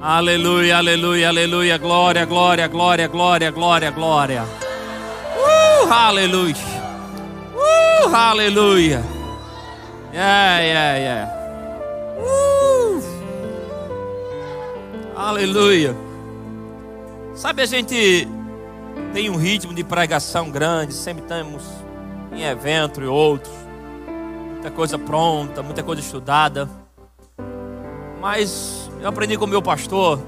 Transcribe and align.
Aleluia, 0.00 0.78
aleluia, 0.78 1.28
aleluia. 1.28 1.76
Glória, 1.76 2.24
glória, 2.24 2.68
glória, 2.68 3.08
glória, 3.08 3.50
glória, 3.50 3.90
glória. 3.90 4.44
Uh, 5.36 5.92
aleluia. 5.92 6.54
Uh, 7.52 8.14
aleluia. 8.14 9.02
Yeah, 10.12 10.60
yeah, 10.60 10.98
yeah. 10.98 11.32
Uh. 12.16 13.02
Aleluia. 15.16 15.96
Sabe, 17.34 17.62
a 17.62 17.66
gente 17.66 18.28
tem 19.12 19.28
um 19.28 19.36
ritmo 19.36 19.74
de 19.74 19.82
pregação 19.82 20.48
grande, 20.48 20.94
sempre 20.94 21.24
estamos 21.24 21.64
em 22.32 22.44
evento 22.44 23.02
e 23.02 23.06
outros. 23.06 23.52
Muita 24.52 24.70
coisa 24.70 24.96
pronta, 24.96 25.60
muita 25.60 25.82
coisa 25.82 26.00
estudada. 26.00 26.70
Mas 28.20 28.77
eu 29.00 29.08
aprendi 29.08 29.36
com 29.36 29.44
o 29.44 29.48
meu 29.48 29.62
pastor 29.62 30.20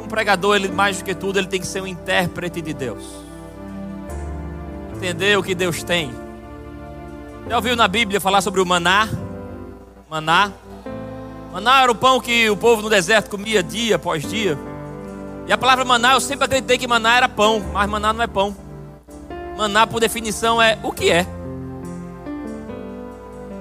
um 0.00 0.08
pregador, 0.08 0.56
ele 0.56 0.68
mais 0.68 0.98
do 0.98 1.04
que 1.04 1.14
tudo, 1.14 1.38
ele 1.38 1.46
tem 1.46 1.60
que 1.60 1.66
ser 1.66 1.82
um 1.82 1.86
intérprete 1.86 2.60
de 2.60 2.72
Deus. 2.72 3.04
Entender 4.96 5.38
o 5.38 5.42
que 5.42 5.54
Deus 5.54 5.82
tem. 5.82 6.10
Já 7.48 7.56
ouviu 7.56 7.76
na 7.76 7.88
Bíblia 7.88 8.20
falar 8.20 8.40
sobre 8.40 8.60
o 8.60 8.66
maná? 8.66 9.08
Maná. 10.08 10.52
Maná 11.52 11.82
era 11.82 11.92
o 11.92 11.94
pão 11.94 12.20
que 12.20 12.48
o 12.48 12.56
povo 12.56 12.82
no 12.82 12.88
deserto 12.88 13.30
comia 13.30 13.62
dia 13.62 13.96
após 13.96 14.22
dia. 14.22 14.58
E 15.46 15.52
a 15.52 15.58
palavra 15.58 15.84
maná, 15.84 16.12
eu 16.14 16.20
sempre 16.20 16.44
acreditei 16.44 16.78
que 16.78 16.86
maná 16.86 17.16
era 17.16 17.28
pão, 17.28 17.60
mas 17.72 17.88
maná 17.88 18.12
não 18.12 18.22
é 18.22 18.26
pão. 18.26 18.56
Maná, 19.56 19.86
por 19.86 20.00
definição, 20.00 20.62
é 20.62 20.78
o 20.82 20.92
que 20.92 21.10
é. 21.10 21.26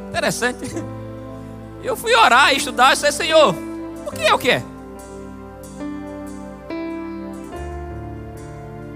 Interessante. 0.09 0.65
Eu 1.83 1.95
fui 1.95 2.13
orar 2.13 2.53
e 2.53 2.57
estudar 2.57 2.93
e 2.93 3.11
Senhor, 3.11 3.55
o 4.05 4.11
que 4.11 4.23
é 4.23 4.33
o 4.33 4.37
que 4.37 4.51
é? 4.51 4.63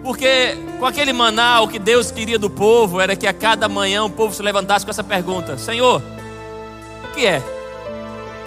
Porque 0.03 0.58
com 0.80 0.86
aquele 0.86 1.14
maná, 1.14 1.61
o 1.61 1.67
que 1.67 1.80
Deus 1.80 2.11
queria 2.11 2.38
do 2.38 2.50
povo 2.50 3.00
era 3.00 3.16
que 3.16 3.26
a 3.26 3.34
cada 3.34 3.70
manhã 3.70 4.04
o 4.04 4.09
povo 4.09 4.34
se 4.34 4.44
levantasse 4.44 4.84
com 4.84 4.92
essa 4.92 5.04
pergunta: 5.04 5.58
Senhor, 5.58 6.02
o 7.06 7.14
que 7.14 7.26
é 7.26 7.42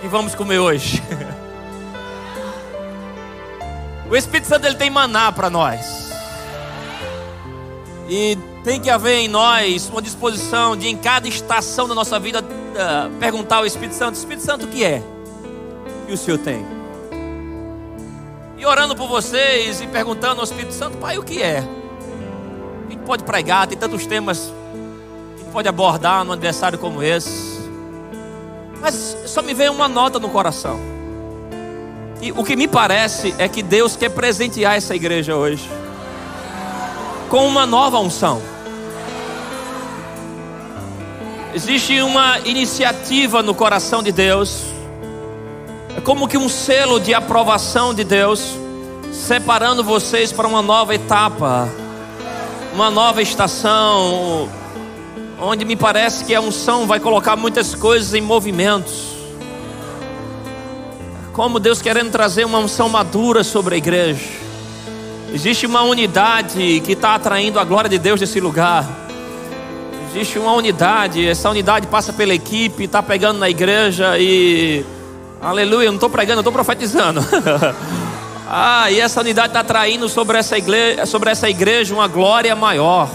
que 0.02 0.08
vamos 0.08 0.34
comer 0.34 0.58
hoje? 0.58 1.02
o 4.10 4.14
Espírito 4.14 4.48
Santo 4.48 4.66
ele 4.66 4.76
tem 4.76 4.90
maná 4.90 5.32
para 5.32 5.48
nós. 5.48 6.12
E 8.06 8.36
tem 8.66 8.80
que 8.80 8.90
haver 8.90 9.18
em 9.18 9.28
nós 9.28 9.88
uma 9.88 10.02
disposição 10.02 10.76
de, 10.76 10.88
em 10.88 10.96
cada 10.96 11.28
estação 11.28 11.86
da 11.86 11.94
nossa 11.94 12.18
vida, 12.18 12.40
uh, 12.40 13.16
perguntar 13.20 13.58
ao 13.58 13.66
Espírito 13.66 13.94
Santo: 13.94 14.16
Espírito 14.16 14.42
Santo, 14.42 14.66
o 14.66 14.68
que 14.68 14.84
é 14.84 15.00
que 16.04 16.12
o 16.12 16.16
Senhor 16.16 16.38
tem? 16.38 16.66
E 18.58 18.66
orando 18.66 18.96
por 18.96 19.06
vocês 19.06 19.80
e 19.80 19.86
perguntando 19.86 20.40
ao 20.40 20.44
Espírito 20.44 20.74
Santo, 20.74 20.98
Pai, 20.98 21.16
o 21.16 21.22
que 21.22 21.40
é? 21.40 21.58
A 21.58 22.90
gente 22.90 23.02
pode 23.06 23.22
pregar, 23.22 23.68
tem 23.68 23.78
tantos 23.78 24.04
temas 24.04 24.52
que 25.36 25.42
a 25.42 25.44
gente 25.44 25.52
pode 25.52 25.68
abordar 25.68 26.24
num 26.24 26.32
aniversário 26.32 26.76
como 26.76 27.04
esse. 27.04 27.60
Mas 28.80 29.16
só 29.26 29.42
me 29.42 29.54
veio 29.54 29.70
uma 29.70 29.86
nota 29.86 30.18
no 30.18 30.28
coração. 30.28 30.80
E 32.20 32.32
o 32.32 32.42
que 32.42 32.56
me 32.56 32.66
parece 32.66 33.32
é 33.38 33.48
que 33.48 33.62
Deus 33.62 33.94
quer 33.94 34.08
presentear 34.08 34.74
essa 34.74 34.96
igreja 34.96 35.36
hoje 35.36 35.68
com 37.30 37.46
uma 37.46 37.64
nova 37.64 38.00
unção. 38.00 38.55
Existe 41.56 42.02
uma 42.02 42.38
iniciativa 42.40 43.42
no 43.42 43.54
coração 43.54 44.02
de 44.02 44.12
Deus 44.12 44.60
é 45.96 46.00
como 46.02 46.28
que 46.28 46.36
um 46.36 46.50
selo 46.50 47.00
de 47.00 47.14
aprovação 47.14 47.94
de 47.94 48.04
Deus, 48.04 48.52
separando 49.10 49.82
vocês 49.82 50.30
para 50.30 50.46
uma 50.46 50.60
nova 50.60 50.94
etapa, 50.94 51.66
uma 52.74 52.90
nova 52.90 53.22
estação, 53.22 54.50
onde 55.40 55.64
me 55.64 55.74
parece 55.74 56.26
que 56.26 56.34
a 56.34 56.42
unção 56.42 56.86
vai 56.86 57.00
colocar 57.00 57.36
muitas 57.36 57.74
coisas 57.74 58.12
em 58.12 58.20
movimentos. 58.20 59.16
Como 61.32 61.58
Deus 61.58 61.80
querendo 61.80 62.10
trazer 62.10 62.44
uma 62.44 62.58
unção 62.58 62.90
madura 62.90 63.42
sobre 63.42 63.76
a 63.76 63.78
igreja. 63.78 64.28
Existe 65.32 65.64
uma 65.64 65.80
unidade 65.80 66.82
que 66.84 66.92
está 66.92 67.14
atraindo 67.14 67.58
a 67.58 67.64
glória 67.64 67.88
de 67.88 67.98
Deus 67.98 68.20
nesse 68.20 68.40
lugar. 68.40 69.05
Existe 70.16 70.38
uma 70.38 70.54
unidade, 70.54 71.28
essa 71.28 71.50
unidade 71.50 71.86
passa 71.88 72.10
pela 72.10 72.32
equipe, 72.32 72.84
está 72.84 73.02
pegando 73.02 73.38
na 73.38 73.50
igreja 73.50 74.18
e 74.18 74.82
Aleluia, 75.42 75.88
não 75.88 75.96
estou 75.96 76.08
pregando, 76.08 76.40
estou 76.40 76.52
profetizando. 76.54 77.20
ah, 78.48 78.90
e 78.90 78.98
essa 78.98 79.20
unidade 79.20 79.48
está 79.48 79.62
traindo 79.62 80.08
sobre 80.08 80.38
essa, 80.38 80.56
igreja, 80.56 81.04
sobre 81.04 81.28
essa 81.30 81.50
igreja 81.50 81.92
uma 81.92 82.08
glória 82.08 82.56
maior, 82.56 83.10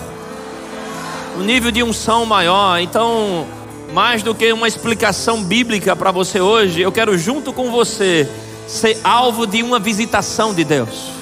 um 1.40 1.42
nível 1.42 1.72
de 1.72 1.82
unção 1.82 2.24
maior. 2.24 2.80
Então, 2.80 3.48
mais 3.92 4.22
do 4.22 4.36
que 4.36 4.54
uma 4.54 4.68
explicação 4.68 5.44
bíblica 5.44 5.96
para 5.96 6.12
você 6.12 6.40
hoje, 6.40 6.82
eu 6.82 6.92
quero, 6.92 7.18
junto 7.18 7.52
com 7.52 7.72
você, 7.72 8.30
ser 8.68 9.00
alvo 9.04 9.48
de 9.48 9.64
uma 9.64 9.80
visitação 9.80 10.54
de 10.54 10.64
Deus. 10.64 11.21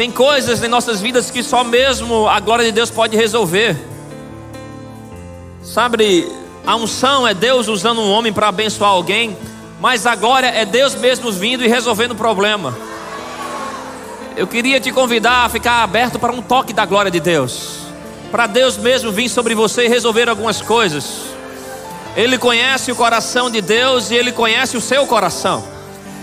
Tem 0.00 0.10
coisas 0.10 0.62
em 0.62 0.66
nossas 0.66 0.98
vidas 0.98 1.30
que 1.30 1.42
só 1.42 1.62
mesmo 1.62 2.26
a 2.26 2.40
glória 2.40 2.64
de 2.64 2.72
Deus 2.72 2.88
pode 2.88 3.14
resolver. 3.14 3.76
Sabe, 5.62 6.26
a 6.66 6.74
unção 6.74 7.28
é 7.28 7.34
Deus 7.34 7.68
usando 7.68 8.00
um 8.00 8.10
homem 8.10 8.32
para 8.32 8.48
abençoar 8.48 8.92
alguém, 8.92 9.36
mas 9.78 10.06
a 10.06 10.16
glória 10.16 10.46
é 10.46 10.64
Deus 10.64 10.94
mesmo 10.94 11.30
vindo 11.30 11.62
e 11.62 11.68
resolvendo 11.68 12.12
o 12.12 12.14
problema. 12.14 12.74
Eu 14.38 14.46
queria 14.46 14.80
te 14.80 14.90
convidar 14.90 15.44
a 15.44 15.50
ficar 15.50 15.82
aberto 15.82 16.18
para 16.18 16.32
um 16.32 16.40
toque 16.40 16.72
da 16.72 16.86
glória 16.86 17.10
de 17.10 17.20
Deus, 17.20 17.80
para 18.30 18.46
Deus 18.46 18.78
mesmo 18.78 19.12
vir 19.12 19.28
sobre 19.28 19.54
você 19.54 19.84
e 19.84 19.88
resolver 19.88 20.30
algumas 20.30 20.62
coisas. 20.62 21.24
Ele 22.16 22.38
conhece 22.38 22.90
o 22.90 22.96
coração 22.96 23.50
de 23.50 23.60
Deus 23.60 24.10
e 24.10 24.14
ele 24.14 24.32
conhece 24.32 24.78
o 24.78 24.80
seu 24.80 25.06
coração. 25.06 25.62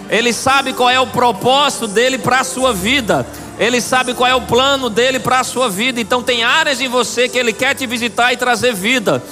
Ele 0.10 0.34
sabe 0.34 0.74
qual 0.74 0.90
é 0.90 1.00
o 1.00 1.06
propósito 1.06 1.86
dele 1.86 2.18
para 2.18 2.40
a 2.40 2.44
sua 2.44 2.74
vida. 2.74 3.24
Ele 3.60 3.82
sabe 3.82 4.14
qual 4.14 4.30
é 4.30 4.36
o 4.36 4.42
plano 4.42 4.90
dele 4.90 5.20
para 5.20 5.40
a 5.40 5.44
sua 5.44 5.70
vida. 5.70 6.00
Então 6.00 6.22
tem 6.22 6.44
áreas 6.44 6.80
em 6.80 6.88
você 6.88 7.28
que 7.28 7.38
ele 7.38 7.52
quer 7.52 7.74
te 7.74 7.88
visitar 7.88 8.32
e 8.32 8.38
trazer 8.38 8.74
vida. 8.74 9.24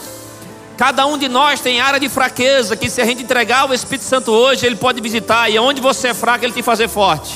Cada 0.78 1.06
um 1.06 1.18
de 1.18 1.30
nós 1.30 1.62
tem 1.62 1.80
área 1.80 2.00
de 2.00 2.10
fraqueza 2.10 2.76
que 2.76 2.90
se 2.90 3.02
a 3.02 3.06
gente 3.06 3.24
entregar 3.24 3.70
o 3.70 3.74
Espírito 3.74 4.04
Santo 4.04 4.32
hoje, 4.32 4.66
ele 4.66 4.76
pode 4.76 5.00
visitar 5.00 5.50
e 5.50 5.58
onde 5.58 5.80
você 5.80 6.10
é 6.10 6.14
fraco, 6.14 6.44
ele 6.44 6.54
te 6.54 6.62
fazer 6.62 6.90
forte. 6.90 7.34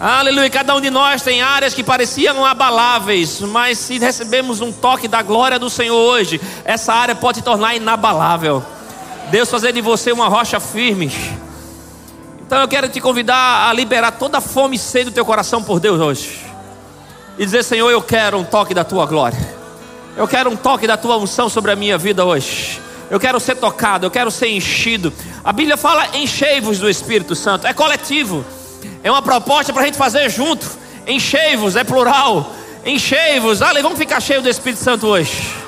Aleluia. 0.00 0.48
Cada 0.48 0.74
um 0.74 0.80
de 0.80 0.90
nós 0.90 1.22
tem 1.22 1.42
áreas 1.42 1.74
que 1.74 1.84
pareciam 1.84 2.44
abaláveis, 2.44 3.40
mas 3.40 3.78
se 3.78 3.98
recebemos 3.98 4.60
um 4.60 4.72
toque 4.72 5.06
da 5.06 5.22
glória 5.22 5.58
do 5.58 5.68
Senhor 5.68 5.96
hoje, 5.96 6.40
essa 6.64 6.92
área 6.94 7.14
pode 7.14 7.38
se 7.38 7.44
tornar 7.44 7.76
inabalável. 7.76 8.64
Deus 9.30 9.50
fazer 9.50 9.72
de 9.72 9.80
você 9.80 10.10
uma 10.10 10.28
rocha 10.28 10.58
firme. 10.58 11.12
Então 12.48 12.62
eu 12.62 12.66
quero 12.66 12.88
te 12.88 12.98
convidar 12.98 13.68
a 13.68 13.72
liberar 13.74 14.12
toda 14.12 14.38
a 14.38 14.40
fome 14.40 14.76
e 14.76 14.78
sede 14.78 15.10
do 15.10 15.12
teu 15.12 15.22
coração 15.22 15.62
por 15.62 15.78
Deus 15.78 16.00
hoje. 16.00 16.46
E 17.38 17.44
dizer, 17.44 17.62
Senhor, 17.62 17.90
eu 17.90 18.00
quero 18.00 18.38
um 18.38 18.44
toque 18.44 18.72
da 18.72 18.82
tua 18.82 19.04
glória. 19.04 19.38
Eu 20.16 20.26
quero 20.26 20.48
um 20.48 20.56
toque 20.56 20.86
da 20.86 20.96
tua 20.96 21.18
unção 21.18 21.50
sobre 21.50 21.72
a 21.72 21.76
minha 21.76 21.98
vida 21.98 22.24
hoje. 22.24 22.80
Eu 23.10 23.20
quero 23.20 23.38
ser 23.38 23.56
tocado, 23.56 24.06
eu 24.06 24.10
quero 24.10 24.30
ser 24.30 24.48
enchido. 24.48 25.12
A 25.44 25.52
Bíblia 25.52 25.76
fala 25.76 26.16
enchei-vos 26.16 26.78
do 26.78 26.88
Espírito 26.88 27.34
Santo. 27.34 27.66
É 27.66 27.74
coletivo. 27.74 28.42
É 29.02 29.10
uma 29.10 29.20
proposta 29.20 29.70
para 29.70 29.82
a 29.82 29.84
gente 29.84 29.98
fazer 29.98 30.30
junto. 30.30 30.66
Enchei-vos, 31.06 31.76
é 31.76 31.84
plural. 31.84 32.50
Enchei-vos. 32.82 33.58
Vamos 33.58 33.98
ficar 33.98 34.20
cheio 34.20 34.40
do 34.40 34.48
Espírito 34.48 34.82
Santo 34.82 35.06
hoje. 35.06 35.67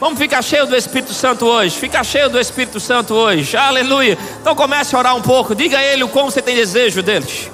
Vamos 0.00 0.18
ficar 0.18 0.40
cheio 0.40 0.66
do 0.66 0.74
Espírito 0.74 1.12
Santo 1.12 1.44
hoje. 1.44 1.76
Fica 1.76 2.02
cheio 2.02 2.30
do 2.30 2.40
Espírito 2.40 2.80
Santo 2.80 3.12
hoje. 3.12 3.54
Aleluia. 3.54 4.16
Então 4.40 4.54
comece 4.54 4.96
a 4.96 4.98
orar 4.98 5.14
um 5.14 5.20
pouco. 5.20 5.54
Diga 5.54 5.76
a 5.76 5.84
Ele 5.84 6.02
o 6.02 6.08
como 6.08 6.30
você 6.30 6.40
tem 6.40 6.56
desejo 6.56 7.02
deles. 7.02 7.50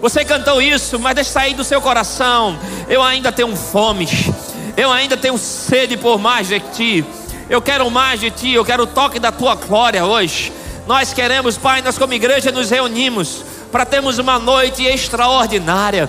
Você 0.00 0.24
cantou 0.24 0.62
isso, 0.62 0.98
mas 0.98 1.14
deixe 1.14 1.30
sair 1.30 1.52
do 1.52 1.62
seu 1.62 1.82
coração. 1.82 2.58
Eu 2.88 3.02
ainda 3.02 3.30
tenho 3.30 3.54
fome. 3.54 4.08
Eu 4.74 4.90
ainda 4.90 5.18
tenho 5.18 5.36
sede 5.36 5.98
por 5.98 6.18
mais 6.18 6.48
de 6.48 6.60
ti. 6.60 7.04
Eu 7.50 7.60
quero 7.60 7.90
mais 7.90 8.18
de 8.18 8.30
ti. 8.30 8.54
Eu 8.54 8.64
quero 8.64 8.84
o 8.84 8.86
toque 8.86 9.18
da 9.18 9.30
tua 9.30 9.54
glória 9.54 10.06
hoje. 10.06 10.50
Nós 10.86 11.12
queremos, 11.12 11.58
Pai, 11.58 11.82
nós 11.82 11.98
como 11.98 12.14
igreja 12.14 12.50
nos 12.50 12.70
reunimos 12.70 13.44
para 13.70 13.84
termos 13.84 14.18
uma 14.18 14.38
noite 14.38 14.82
extraordinária. 14.82 16.08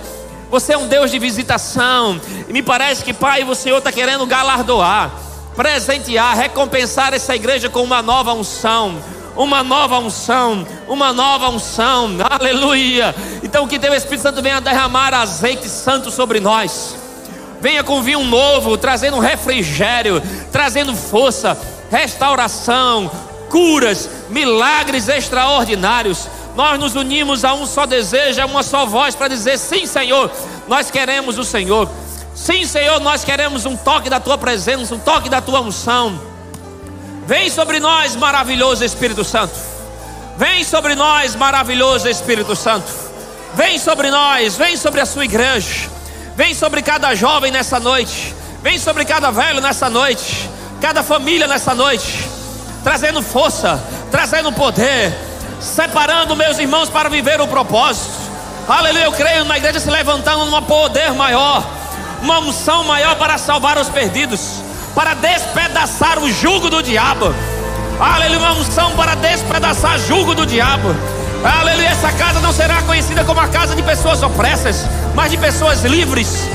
Você 0.50 0.72
é 0.72 0.78
um 0.78 0.86
Deus 0.86 1.10
de 1.10 1.18
visitação. 1.18 2.18
E 2.48 2.54
me 2.54 2.62
parece 2.62 3.04
que, 3.04 3.12
Pai, 3.12 3.44
o 3.44 3.54
Senhor 3.54 3.76
está 3.76 3.92
querendo 3.92 4.24
galardoar, 4.24 5.10
presentear, 5.56 6.36
recompensar 6.36 7.14
essa 7.14 7.34
igreja 7.34 7.68
com 7.68 7.82
uma 7.82 8.02
nova 8.02 8.32
unção. 8.32 8.98
Uma 9.36 9.64
nova 9.64 9.98
unção, 9.98 10.64
uma 10.86 11.12
nova 11.12 11.48
unção, 11.48 12.10
aleluia. 12.30 13.12
Então 13.42 13.66
que 13.66 13.80
teu 13.80 13.92
Espírito 13.92 14.22
Santo 14.22 14.40
venha 14.40 14.60
derramar 14.60 15.12
azeite 15.12 15.68
santo 15.68 16.08
sobre 16.08 16.38
nós 16.38 16.94
venha 17.64 17.82
com 17.82 18.02
vinho 18.02 18.22
novo, 18.24 18.76
trazendo 18.76 19.18
refrigério, 19.18 20.22
trazendo 20.52 20.94
força, 20.94 21.58
restauração, 21.90 23.10
curas, 23.48 24.06
milagres 24.28 25.08
extraordinários. 25.08 26.28
Nós 26.54 26.78
nos 26.78 26.94
unimos 26.94 27.42
a 27.42 27.54
um 27.54 27.64
só 27.64 27.86
desejo, 27.86 28.42
a 28.42 28.44
uma 28.44 28.62
só 28.62 28.84
voz 28.84 29.14
para 29.14 29.28
dizer: 29.28 29.58
sim, 29.58 29.86
Senhor, 29.86 30.30
nós 30.68 30.90
queremos 30.90 31.38
o 31.38 31.44
Senhor. 31.44 31.88
Sim, 32.34 32.66
Senhor, 32.66 33.00
nós 33.00 33.22
queremos 33.22 33.64
um 33.64 33.76
toque 33.76 34.10
da 34.10 34.18
tua 34.18 34.36
presença, 34.36 34.94
um 34.94 34.98
toque 34.98 35.28
da 35.28 35.40
tua 35.40 35.60
unção. 35.60 36.20
Vem 37.26 37.48
sobre 37.48 37.78
nós, 37.78 38.16
maravilhoso 38.16 38.84
Espírito 38.84 39.22
Santo. 39.22 39.54
Vem 40.36 40.64
sobre 40.64 40.94
nós, 40.96 41.36
maravilhoso 41.36 42.08
Espírito 42.08 42.56
Santo. 42.56 42.90
Vem 43.54 43.78
sobre 43.78 44.10
nós, 44.10 44.56
vem 44.56 44.76
sobre 44.76 45.00
a 45.00 45.06
sua 45.06 45.24
igreja. 45.24 45.88
Vem 46.36 46.52
sobre 46.54 46.82
cada 46.82 47.14
jovem 47.14 47.52
nessa 47.52 47.78
noite. 47.78 48.34
Vem 48.60 48.78
sobre 48.78 49.04
cada 49.04 49.30
velho 49.30 49.60
nessa 49.60 49.88
noite. 49.88 50.50
Cada 50.80 51.04
família 51.04 51.46
nessa 51.46 51.72
noite. 51.72 52.28
Trazendo 52.82 53.22
força, 53.22 53.80
trazendo 54.10 54.52
poder. 54.52 55.16
Separando 55.60 56.34
meus 56.34 56.58
irmãos 56.58 56.90
para 56.90 57.08
viver 57.08 57.40
o 57.40 57.46
propósito. 57.46 58.12
Aleluia, 58.68 59.04
eu 59.04 59.12
creio 59.12 59.44
na 59.44 59.56
igreja 59.56 59.78
se 59.78 59.88
levantando 59.88 60.46
num 60.46 60.62
poder 60.62 61.12
maior. 61.12 61.64
Uma 62.24 62.38
unção 62.38 62.84
maior 62.84 63.16
para 63.16 63.36
salvar 63.36 63.76
os 63.76 63.90
perdidos. 63.90 64.62
Para 64.94 65.12
despedaçar 65.12 66.18
o 66.18 66.32
jugo 66.32 66.70
do 66.70 66.82
diabo. 66.82 67.34
Aleluia, 68.00 68.38
uma 68.38 68.52
unção 68.52 68.92
para 68.92 69.14
despedaçar 69.14 69.96
o 69.96 69.98
jugo 69.98 70.34
do 70.34 70.46
diabo. 70.46 70.96
Aleluia, 71.44 71.88
essa 71.88 72.10
casa 72.12 72.40
não 72.40 72.50
será 72.50 72.80
conhecida 72.80 73.24
como 73.24 73.40
a 73.40 73.48
casa 73.48 73.76
de 73.76 73.82
pessoas 73.82 74.22
opressas, 74.22 74.86
mas 75.14 75.32
de 75.32 75.36
pessoas 75.36 75.84
livres, 75.84 76.48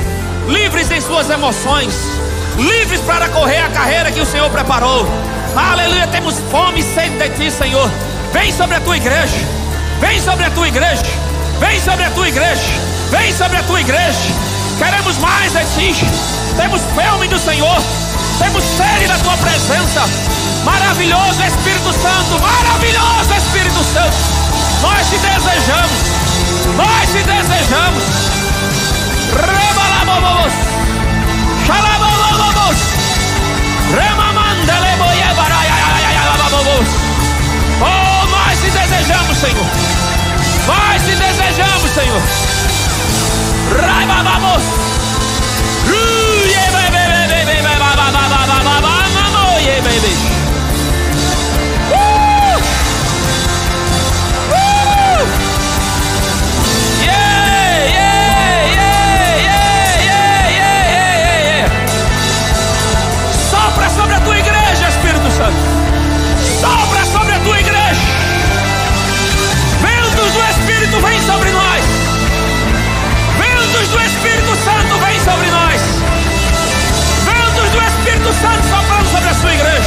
livres 0.48 0.90
em 0.90 1.00
suas 1.02 1.30
emoções, 1.30 1.94
livres 2.58 3.02
para 3.02 3.30
correr 3.30 3.60
a 3.60 3.70
carreira 3.70 4.12
que 4.12 4.22
o 4.22 4.26
Senhor 4.26 4.50
preparou. 4.50 5.06
Aleluia, 5.56 6.08
temos 6.08 6.40
fome 6.50 6.80
e 6.80 6.84
sede 6.84 7.16
de 7.16 7.30
Ti, 7.38 7.52
Senhor. 7.52 7.92
Vem 8.34 8.52
sobre 8.52 8.76
a 8.76 8.82
tua 8.82 8.98
igreja, 8.98 9.38
vem 10.00 10.20
sobre 10.20 10.46
a 10.46 10.50
tua 10.50 10.68
igreja, 10.68 11.06
vem 11.60 11.80
sobre 11.80 12.06
a 12.06 12.10
tua 12.10 12.28
igreja, 12.28 12.72
vem 13.12 13.32
sobre 13.32 13.58
a 13.58 13.62
tua 13.62 13.80
igreja. 13.80 14.49
Queremos 14.80 15.18
mais 15.18 15.52
de 15.52 15.60
Ti, 15.76 15.92
temos 16.56 16.80
fome 16.96 17.28
do 17.28 17.38
Senhor, 17.38 17.84
temos 18.40 18.64
sede 18.64 19.08
da 19.08 19.18
Tua 19.18 19.36
presença. 19.36 20.06
Maravilhoso 20.64 21.44
Espírito 21.44 21.92
Santo, 21.92 22.40
maravilhoso 22.40 23.34
Espírito 23.38 23.84
Santo. 23.84 24.16
Nós 24.82 25.10
te 25.10 25.18
desejamos, 25.18 25.92
nós 26.78 27.12
te 27.12 27.22
desejamos. 27.24 28.04
Rebalabobos, 29.36 30.54
xalabobobos, 31.68 32.78
remamandelemoyebarayayayayabobos. 33.94 36.88
Oh, 37.82 38.26
nós 38.28 38.58
te 38.62 38.72
desejamos, 38.72 39.38
Senhor. 39.38 39.66
Nós 40.68 41.04
te 41.04 41.16
desejamos, 41.18 41.92
Senhor. 41.92 42.22
¡Raiba, 43.70 44.24
vamos! 44.24 44.62
¡Uy, 45.86 45.94
baby, 46.50 46.90
baby, 46.92 47.26
baby, 47.30 47.46
baby, 47.46 47.62
baby, 47.62 47.78
baby, 47.78 47.90
baby, 47.90 48.26
baby, 48.30 48.70
baby, 48.70 49.00
baby, 49.82 50.00
baby, 50.00 50.49
Espírito 78.20 78.34
Santo 78.34 78.68
soprando 78.68 79.10
sobre 79.10 79.30
a 79.30 79.34
sua 79.34 79.54
igreja. 79.54 79.79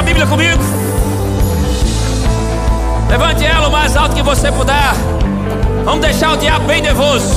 sua 0.00 0.02
Bíblia 0.02 0.26
comigo. 0.26 0.62
Levante 3.10 3.44
ela 3.44 3.68
o 3.68 3.70
mais 3.70 3.94
alto 3.96 4.14
que 4.14 4.22
você 4.22 4.50
puder. 4.50 4.94
Vamos 5.84 6.00
deixar 6.00 6.32
o 6.32 6.36
diabo 6.38 6.64
bem 6.64 6.80
nervoso. 6.80 7.28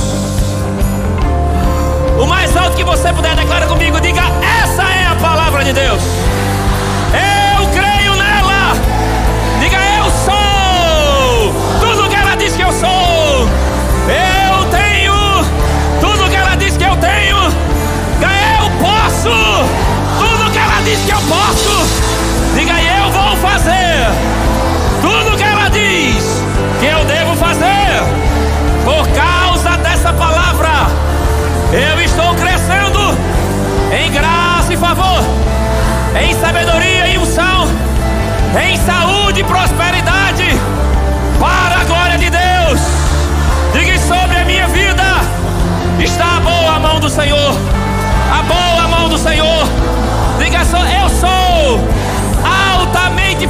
O 2.18 2.26
mais 2.26 2.56
alto 2.56 2.74
que 2.74 2.84
você 2.84 3.12
puder, 3.12 3.36
declara 3.36 3.66
comigo. 3.66 4.00
Diga: 4.00 4.22
Essa 4.62 4.82
é 4.82 5.06
a 5.06 5.14
palavra 5.16 5.62
de 5.62 5.74
Deus. 5.74 6.00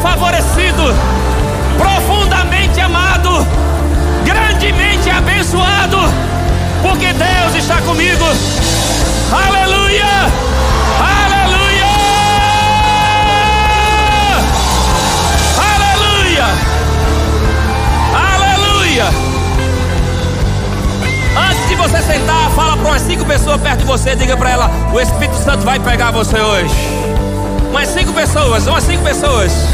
favorecido, 0.04 0.94
profundamente 1.78 2.78
amado, 2.78 3.46
grandemente 4.22 5.08
abençoado, 5.08 5.96
porque 6.82 7.10
Deus 7.14 7.54
está 7.56 7.80
comigo. 7.80 8.22
Aleluia! 9.32 10.04
Aleluia! 11.00 11.86
Aleluia! 15.72 16.44
Aleluia! 18.34 19.06
Antes 21.50 21.66
de 21.66 21.74
você 21.76 22.02
sentar, 22.02 22.50
fala 22.50 22.76
para 22.76 22.88
umas 22.88 23.00
cinco 23.00 23.24
pessoas 23.24 23.58
perto 23.58 23.78
de 23.78 23.84
você, 23.86 24.14
diga 24.14 24.36
para 24.36 24.50
ela: 24.50 24.70
o 24.92 25.00
Espírito 25.00 25.42
Santo 25.42 25.64
vai 25.64 25.80
pegar 25.80 26.10
você 26.10 26.38
hoje. 26.38 26.74
Umas 27.70 27.88
cinco 27.88 28.12
pessoas, 28.12 28.66
umas 28.66 28.84
cinco 28.84 29.02
pessoas 29.02 29.73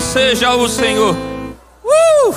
seja 0.00 0.54
o 0.54 0.68
Senhor. 0.68 1.14
Uh! 1.84 2.34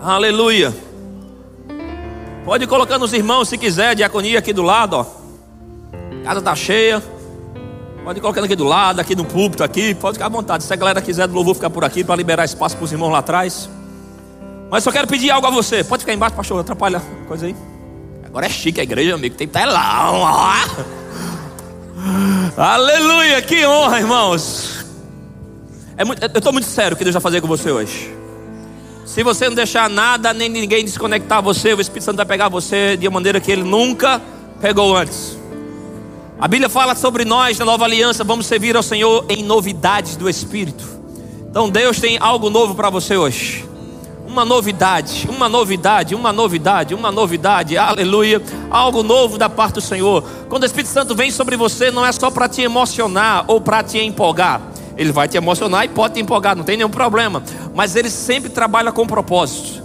Aleluia. 0.00 0.74
Pode 2.44 2.64
ir 2.64 2.66
colocando 2.66 3.04
os 3.04 3.12
irmãos 3.12 3.48
se 3.48 3.58
quiser, 3.58 3.94
diaconia 3.94 4.38
aqui 4.38 4.52
do 4.52 4.62
lado, 4.62 4.96
ó. 4.96 5.06
A 6.20 6.24
casa 6.24 6.38
está 6.40 6.54
cheia. 6.54 7.15
Pode 8.06 8.20
ir 8.20 8.22
colocando 8.22 8.44
aqui 8.44 8.54
do 8.54 8.62
lado, 8.62 9.00
aqui 9.00 9.16
no 9.16 9.24
púlpito, 9.24 9.64
aqui, 9.64 9.92
pode 9.92 10.14
ficar 10.14 10.26
à 10.26 10.28
vontade. 10.28 10.62
Se 10.62 10.72
a 10.72 10.76
galera 10.76 11.02
quiser 11.02 11.26
do 11.26 11.34
louvor 11.34 11.56
ficar 11.56 11.70
por 11.70 11.84
aqui 11.84 12.04
para 12.04 12.14
liberar 12.14 12.44
espaço 12.44 12.76
para 12.76 12.84
os 12.84 12.92
irmãos 12.92 13.10
lá 13.10 13.18
atrás. 13.18 13.68
Mas 14.70 14.84
só 14.84 14.92
quero 14.92 15.08
pedir 15.08 15.28
algo 15.32 15.44
a 15.44 15.50
você. 15.50 15.82
Pode 15.82 16.04
ficar 16.04 16.14
embaixo, 16.14 16.36
pastor, 16.36 16.60
atrapalha 16.60 17.02
coisa 17.26 17.46
aí. 17.46 17.56
Agora 18.24 18.46
é 18.46 18.48
chique 18.48 18.80
a 18.80 18.84
igreja, 18.84 19.16
amigo. 19.16 19.34
Tem 19.34 19.48
telão. 19.48 20.24
Aleluia, 22.56 23.42
que 23.42 23.66
honra, 23.66 23.98
irmãos. 23.98 24.86
É 25.96 26.04
muito, 26.04 26.22
eu 26.22 26.28
estou 26.28 26.52
muito 26.52 26.68
sério 26.68 26.94
o 26.94 26.96
que 26.96 27.02
Deus 27.02 27.14
vai 27.14 27.22
fazer 27.22 27.40
com 27.40 27.48
você 27.48 27.72
hoje. 27.72 28.14
Se 29.04 29.24
você 29.24 29.48
não 29.48 29.56
deixar 29.56 29.90
nada, 29.90 30.32
nem 30.32 30.48
ninguém 30.48 30.84
desconectar 30.84 31.42
você, 31.42 31.74
o 31.74 31.80
Espírito 31.80 32.04
Santo 32.04 32.18
vai 32.18 32.26
pegar 32.26 32.48
você 32.48 32.96
de 32.96 33.08
uma 33.08 33.14
maneira 33.14 33.40
que 33.40 33.50
ele 33.50 33.64
nunca 33.64 34.22
pegou 34.60 34.96
antes. 34.96 35.35
A 36.38 36.46
Bíblia 36.46 36.68
fala 36.68 36.94
sobre 36.94 37.24
nós 37.24 37.58
na 37.58 37.64
nova 37.64 37.86
aliança, 37.86 38.22
vamos 38.22 38.44
servir 38.44 38.76
ao 38.76 38.82
Senhor 38.82 39.24
em 39.26 39.42
novidades 39.42 40.16
do 40.16 40.28
Espírito. 40.28 40.84
Então 41.48 41.70
Deus 41.70 41.98
tem 41.98 42.18
algo 42.20 42.50
novo 42.50 42.74
para 42.74 42.90
você 42.90 43.16
hoje. 43.16 43.66
Uma 44.28 44.44
novidade, 44.44 45.26
uma 45.30 45.48
novidade, 45.48 46.14
uma 46.14 46.34
novidade, 46.34 46.94
uma 46.94 47.10
novidade, 47.10 47.78
aleluia. 47.78 48.42
Algo 48.70 49.02
novo 49.02 49.38
da 49.38 49.48
parte 49.48 49.76
do 49.76 49.80
Senhor. 49.80 50.22
Quando 50.46 50.64
o 50.64 50.66
Espírito 50.66 50.90
Santo 50.90 51.14
vem 51.14 51.30
sobre 51.30 51.56
você, 51.56 51.90
não 51.90 52.04
é 52.04 52.12
só 52.12 52.30
para 52.30 52.46
te 52.46 52.60
emocionar 52.60 53.46
ou 53.48 53.58
para 53.58 53.82
te 53.82 53.98
empolgar. 53.98 54.60
Ele 54.94 55.12
vai 55.12 55.28
te 55.28 55.38
emocionar 55.38 55.86
e 55.86 55.88
pode 55.88 56.14
te 56.14 56.20
empolgar, 56.20 56.54
não 56.54 56.64
tem 56.64 56.76
nenhum 56.76 56.90
problema. 56.90 57.42
Mas 57.74 57.96
ele 57.96 58.10
sempre 58.10 58.50
trabalha 58.50 58.92
com 58.92 59.06
propósito. 59.06 59.82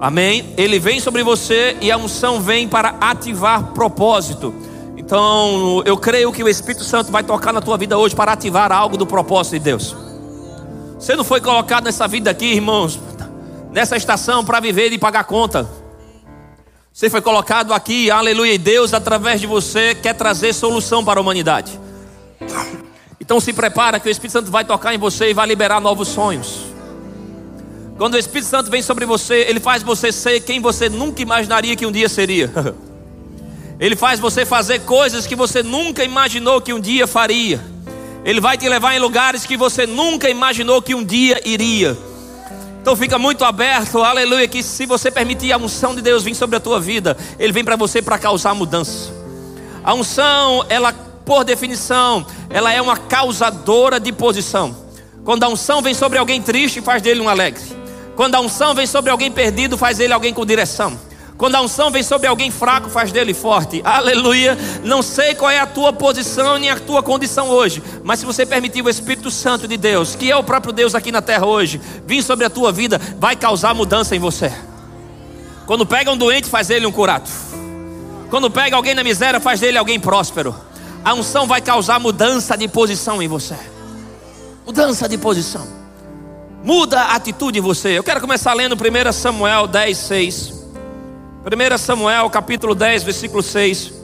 Amém? 0.00 0.54
Ele 0.56 0.78
vem 0.78 1.00
sobre 1.00 1.22
você 1.22 1.76
e 1.82 1.92
a 1.92 1.98
unção 1.98 2.40
vem 2.40 2.66
para 2.66 2.94
ativar 2.98 3.74
propósito. 3.74 4.69
Então, 5.10 5.82
eu 5.84 5.96
creio 5.96 6.30
que 6.30 6.40
o 6.40 6.48
Espírito 6.48 6.84
Santo 6.84 7.10
vai 7.10 7.24
tocar 7.24 7.52
na 7.52 7.60
tua 7.60 7.76
vida 7.76 7.98
hoje 7.98 8.14
para 8.14 8.30
ativar 8.30 8.70
algo 8.70 8.96
do 8.96 9.04
propósito 9.04 9.54
de 9.54 9.58
Deus. 9.58 9.96
Você 11.00 11.16
não 11.16 11.24
foi 11.24 11.40
colocado 11.40 11.82
nessa 11.82 12.06
vida 12.06 12.30
aqui, 12.30 12.44
irmãos, 12.44 12.96
nessa 13.72 13.96
estação 13.96 14.44
para 14.44 14.60
viver 14.60 14.92
e 14.92 14.98
pagar 14.98 15.24
conta. 15.24 15.68
Você 16.92 17.10
foi 17.10 17.20
colocado 17.20 17.74
aqui, 17.74 18.08
aleluia, 18.08 18.54
e 18.54 18.58
Deus, 18.58 18.94
através 18.94 19.40
de 19.40 19.48
você, 19.48 19.96
quer 19.96 20.14
trazer 20.14 20.52
solução 20.52 21.04
para 21.04 21.18
a 21.18 21.22
humanidade. 21.22 21.76
Então 23.20 23.40
se 23.40 23.52
prepara 23.52 23.98
que 23.98 24.08
o 24.08 24.12
Espírito 24.12 24.34
Santo 24.34 24.52
vai 24.52 24.64
tocar 24.64 24.94
em 24.94 24.98
você 24.98 25.30
e 25.30 25.34
vai 25.34 25.48
liberar 25.48 25.80
novos 25.80 26.06
sonhos. 26.06 26.66
Quando 27.98 28.14
o 28.14 28.18
Espírito 28.18 28.46
Santo 28.46 28.70
vem 28.70 28.80
sobre 28.80 29.04
você, 29.04 29.40
ele 29.40 29.58
faz 29.58 29.82
você 29.82 30.12
ser 30.12 30.38
quem 30.42 30.60
você 30.60 30.88
nunca 30.88 31.20
imaginaria 31.20 31.74
que 31.74 31.84
um 31.84 31.90
dia 31.90 32.08
seria. 32.08 32.48
Ele 33.80 33.96
faz 33.96 34.20
você 34.20 34.44
fazer 34.44 34.80
coisas 34.80 35.26
que 35.26 35.34
você 35.34 35.62
nunca 35.62 36.04
imaginou 36.04 36.60
que 36.60 36.74
um 36.74 36.78
dia 36.78 37.06
faria. 37.06 37.58
Ele 38.22 38.38
vai 38.38 38.58
te 38.58 38.68
levar 38.68 38.94
em 38.94 38.98
lugares 38.98 39.46
que 39.46 39.56
você 39.56 39.86
nunca 39.86 40.28
imaginou 40.28 40.82
que 40.82 40.94
um 40.94 41.02
dia 41.02 41.40
iria. 41.48 41.96
Então 42.82 42.94
fica 42.94 43.18
muito 43.18 43.42
aberto, 43.42 44.02
aleluia, 44.02 44.46
que 44.46 44.62
se 44.62 44.84
você 44.84 45.10
permitir 45.10 45.52
a 45.52 45.56
unção 45.56 45.94
de 45.94 46.02
Deus 46.02 46.22
vir 46.22 46.34
sobre 46.34 46.56
a 46.56 46.60
tua 46.60 46.78
vida, 46.78 47.16
ele 47.38 47.52
vem 47.52 47.64
para 47.64 47.76
você 47.76 48.02
para 48.02 48.18
causar 48.18 48.54
mudança. 48.54 49.10
A 49.82 49.94
unção, 49.94 50.64
ela 50.68 50.92
por 51.24 51.42
definição, 51.44 52.26
ela 52.50 52.72
é 52.72 52.82
uma 52.82 52.98
causadora 52.98 53.98
de 53.98 54.12
posição. 54.12 54.76
Quando 55.24 55.44
a 55.44 55.48
unção 55.48 55.80
vem 55.80 55.94
sobre 55.94 56.18
alguém 56.18 56.42
triste, 56.42 56.82
faz 56.82 57.00
dele 57.00 57.20
um 57.20 57.28
alegre. 57.28 57.62
Quando 58.14 58.34
a 58.34 58.40
unção 58.40 58.74
vem 58.74 58.86
sobre 58.86 59.10
alguém 59.10 59.30
perdido, 59.30 59.78
faz 59.78 59.96
dele 59.96 60.12
alguém 60.12 60.34
com 60.34 60.44
direção. 60.44 60.98
Quando 61.40 61.56
a 61.56 61.60
unção 61.60 61.90
vem 61.90 62.04
sobre 62.04 62.28
alguém 62.28 62.52
fraco, 62.52 62.88
faz 62.88 63.10
dele 63.10 63.34
forte. 63.34 63.80
Aleluia. 63.84 64.56
Não 64.84 65.02
sei 65.02 65.34
qual 65.34 65.50
é 65.50 65.58
a 65.58 65.66
tua 65.66 65.92
posição 65.92 66.56
nem 66.56 66.70
a 66.70 66.78
tua 66.78 67.02
condição 67.02 67.48
hoje, 67.48 67.82
mas 68.04 68.20
se 68.20 68.26
você 68.26 68.46
permitir 68.46 68.84
o 68.84 68.88
Espírito 68.88 69.30
Santo 69.30 69.66
de 69.66 69.76
Deus, 69.76 70.14
que 70.14 70.30
é 70.30 70.36
o 70.36 70.44
próprio 70.44 70.72
Deus 70.72 70.94
aqui 70.94 71.10
na 71.10 71.20
terra 71.20 71.46
hoje, 71.46 71.80
vir 72.06 72.22
sobre 72.22 72.44
a 72.44 72.50
tua 72.50 72.70
vida, 72.70 73.00
vai 73.18 73.34
causar 73.34 73.74
mudança 73.74 74.14
em 74.14 74.18
você. 74.18 74.52
Quando 75.66 75.84
pega 75.86 76.12
um 76.12 76.16
doente, 76.16 76.48
faz 76.48 76.68
dele 76.68 76.86
um 76.86 76.92
curado. 76.92 77.28
Quando 78.28 78.50
pega 78.50 78.76
alguém 78.76 78.94
na 78.94 79.02
miséria, 79.02 79.40
faz 79.40 79.58
dele 79.58 79.78
alguém 79.78 79.98
próspero 79.98 80.54
a 81.04 81.14
unção 81.14 81.46
vai 81.46 81.60
causar 81.60 81.98
mudança 81.98 82.56
de 82.56 82.68
posição 82.68 83.22
em 83.22 83.28
você. 83.28 83.56
Mudança 84.66 85.08
de 85.08 85.16
posição. 85.16 85.66
Muda 86.62 87.00
a 87.00 87.14
atitude 87.14 87.58
em 87.58 87.62
você. 87.62 87.98
Eu 87.98 88.02
quero 88.02 88.20
começar 88.20 88.52
lendo 88.52 88.74
1 88.74 89.12
Samuel 89.12 89.66
10, 89.66 89.96
6. 89.96 90.59
1 91.42 91.78
Samuel 91.78 92.28
capítulo 92.28 92.74
10, 92.74 93.02
versículo 93.02 93.42
6. 93.42 93.94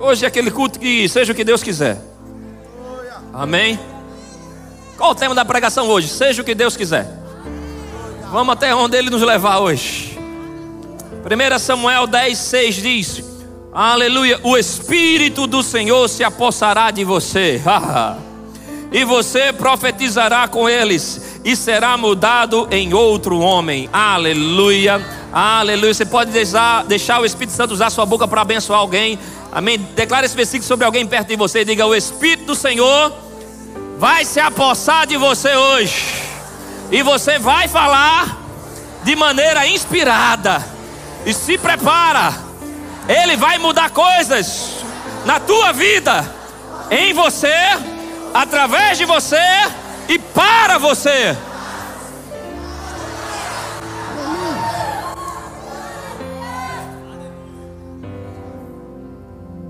Hoje 0.00 0.24
é 0.24 0.28
aquele 0.28 0.50
culto 0.50 0.80
que 0.80 1.08
seja 1.08 1.32
o 1.32 1.36
que 1.36 1.44
Deus 1.44 1.62
quiser. 1.62 2.02
Amém? 3.32 3.78
Qual 4.96 5.12
o 5.12 5.14
tema 5.14 5.36
da 5.36 5.44
pregação 5.44 5.86
hoje? 5.88 6.08
Seja 6.08 6.42
o 6.42 6.44
que 6.44 6.54
Deus 6.54 6.76
quiser. 6.76 7.06
Vamos 8.32 8.52
até 8.52 8.74
onde 8.74 8.96
Ele 8.96 9.08
nos 9.08 9.22
levar 9.22 9.60
hoje. 9.60 10.18
1 11.24 11.58
Samuel 11.60 12.08
10, 12.08 12.36
6 12.36 12.74
diz: 12.74 13.24
Aleluia. 13.72 14.40
O 14.42 14.56
Espírito 14.56 15.46
do 15.46 15.62
Senhor 15.62 16.08
se 16.08 16.24
apossará 16.24 16.90
de 16.90 17.04
você. 17.04 17.62
e 18.92 19.04
você 19.04 19.52
profetizará 19.52 20.48
com 20.48 20.68
eles 20.68 21.40
e 21.44 21.54
será 21.54 21.96
mudado 21.96 22.68
em 22.70 22.92
outro 22.92 23.38
homem. 23.38 23.88
Aleluia. 23.92 25.00
Aleluia. 25.32 25.94
Você 25.94 26.04
pode 26.04 26.30
deixar, 26.30 26.84
deixar 26.84 27.20
o 27.20 27.24
Espírito 27.24 27.54
Santo 27.54 27.72
usar 27.72 27.90
sua 27.90 28.04
boca 28.04 28.26
para 28.26 28.42
abençoar 28.42 28.80
alguém. 28.80 29.18
Amém. 29.52 29.78
Declare 29.78 30.26
esse 30.26 30.36
versículo 30.36 30.66
sobre 30.66 30.84
alguém 30.84 31.06
perto 31.06 31.28
de 31.28 31.36
você. 31.36 31.64
Diga: 31.64 31.86
O 31.86 31.94
Espírito 31.94 32.46
do 32.46 32.54
Senhor 32.54 33.12
vai 33.98 34.24
se 34.24 34.40
apossar 34.40 35.06
de 35.06 35.16
você 35.16 35.54
hoje. 35.54 36.04
E 36.90 37.02
você 37.02 37.38
vai 37.38 37.68
falar 37.68 38.38
de 39.04 39.14
maneira 39.14 39.66
inspirada. 39.66 40.64
E 41.24 41.32
se 41.32 41.56
prepara 41.56 42.50
ele 43.10 43.36
vai 43.36 43.58
mudar 43.58 43.90
coisas 43.90 44.70
na 45.24 45.40
tua 45.40 45.72
vida, 45.72 46.32
em 46.90 47.12
você, 47.12 47.54
através 48.32 48.98
de 48.98 49.04
você 49.04 49.36
e 50.08 50.18
para 50.18 50.78
você. 50.78 51.36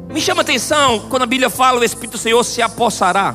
Me 0.09 0.21
chama 0.21 0.43
atenção 0.43 1.07
quando 1.09 1.23
a 1.23 1.27
Bíblia 1.27 1.49
fala 1.49 1.81
o 1.81 1.85
Espírito 1.85 2.13
do 2.13 2.19
Senhor 2.19 2.43
se 2.43 2.61
apossará. 2.61 3.35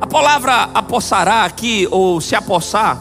A 0.00 0.06
palavra 0.06 0.70
apossará 0.74 1.44
aqui, 1.44 1.86
ou 1.90 2.20
se 2.20 2.34
apossar, 2.34 2.98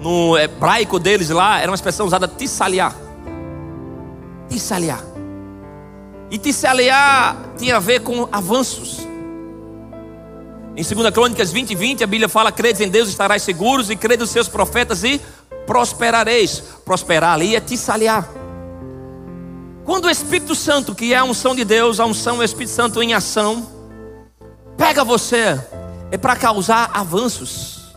no 0.00 0.36
hebraico 0.36 0.98
deles 0.98 1.30
lá, 1.30 1.60
era 1.60 1.70
uma 1.70 1.74
expressão 1.74 2.06
usada 2.06 2.28
tissaliar 2.28 2.94
tissaliar. 4.48 5.02
E 6.30 6.38
tissaliar 6.38 7.36
tinha 7.56 7.76
a 7.76 7.80
ver 7.80 8.00
com 8.00 8.28
avanços. 8.32 9.06
Em 10.78 10.82
2 10.84 11.10
Crônicas 11.10 11.50
20, 11.50 11.74
20, 11.74 12.04
a 12.04 12.06
Bíblia 12.06 12.28
fala: 12.28 12.52
credes 12.52 12.80
em 12.80 12.88
Deus, 12.88 13.08
estarás 13.08 13.42
seguros, 13.42 13.90
e 13.90 13.96
credes 13.96 14.20
nos 14.20 14.30
seus 14.30 14.46
profetas 14.46 15.02
e 15.02 15.20
prosperareis. 15.66 16.62
Prosperar 16.84 17.32
ali 17.32 17.56
é 17.56 17.60
tissaliar. 17.60 18.28
Quando 19.84 20.04
o 20.04 20.10
Espírito 20.10 20.54
Santo, 20.54 20.94
que 20.94 21.12
é 21.12 21.16
a 21.16 21.24
unção 21.24 21.52
de 21.52 21.64
Deus, 21.64 21.98
a 21.98 22.06
unção 22.06 22.36
do 22.36 22.44
Espírito 22.44 22.70
Santo 22.70 23.02
em 23.02 23.12
ação, 23.12 23.68
pega 24.76 25.02
você, 25.02 25.60
é 26.12 26.16
para 26.16 26.36
causar 26.36 26.88
avanços. 26.94 27.96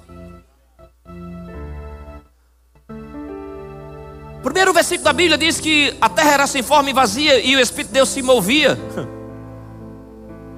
Primeiro 4.42 4.74
versículo 4.74 5.04
da 5.04 5.14
Bíblia 5.14 5.38
diz 5.38 5.60
que 5.60 5.96
a 6.02 6.10
terra 6.10 6.32
era 6.32 6.48
sem 6.48 6.64
forma 6.64 6.90
e 6.90 6.94
vazia 6.94 7.46
e 7.46 7.56
o 7.56 7.60
Espírito 7.60 7.90
de 7.90 7.94
Deus 7.94 8.10
se 8.10 8.24
movia. 8.24 8.76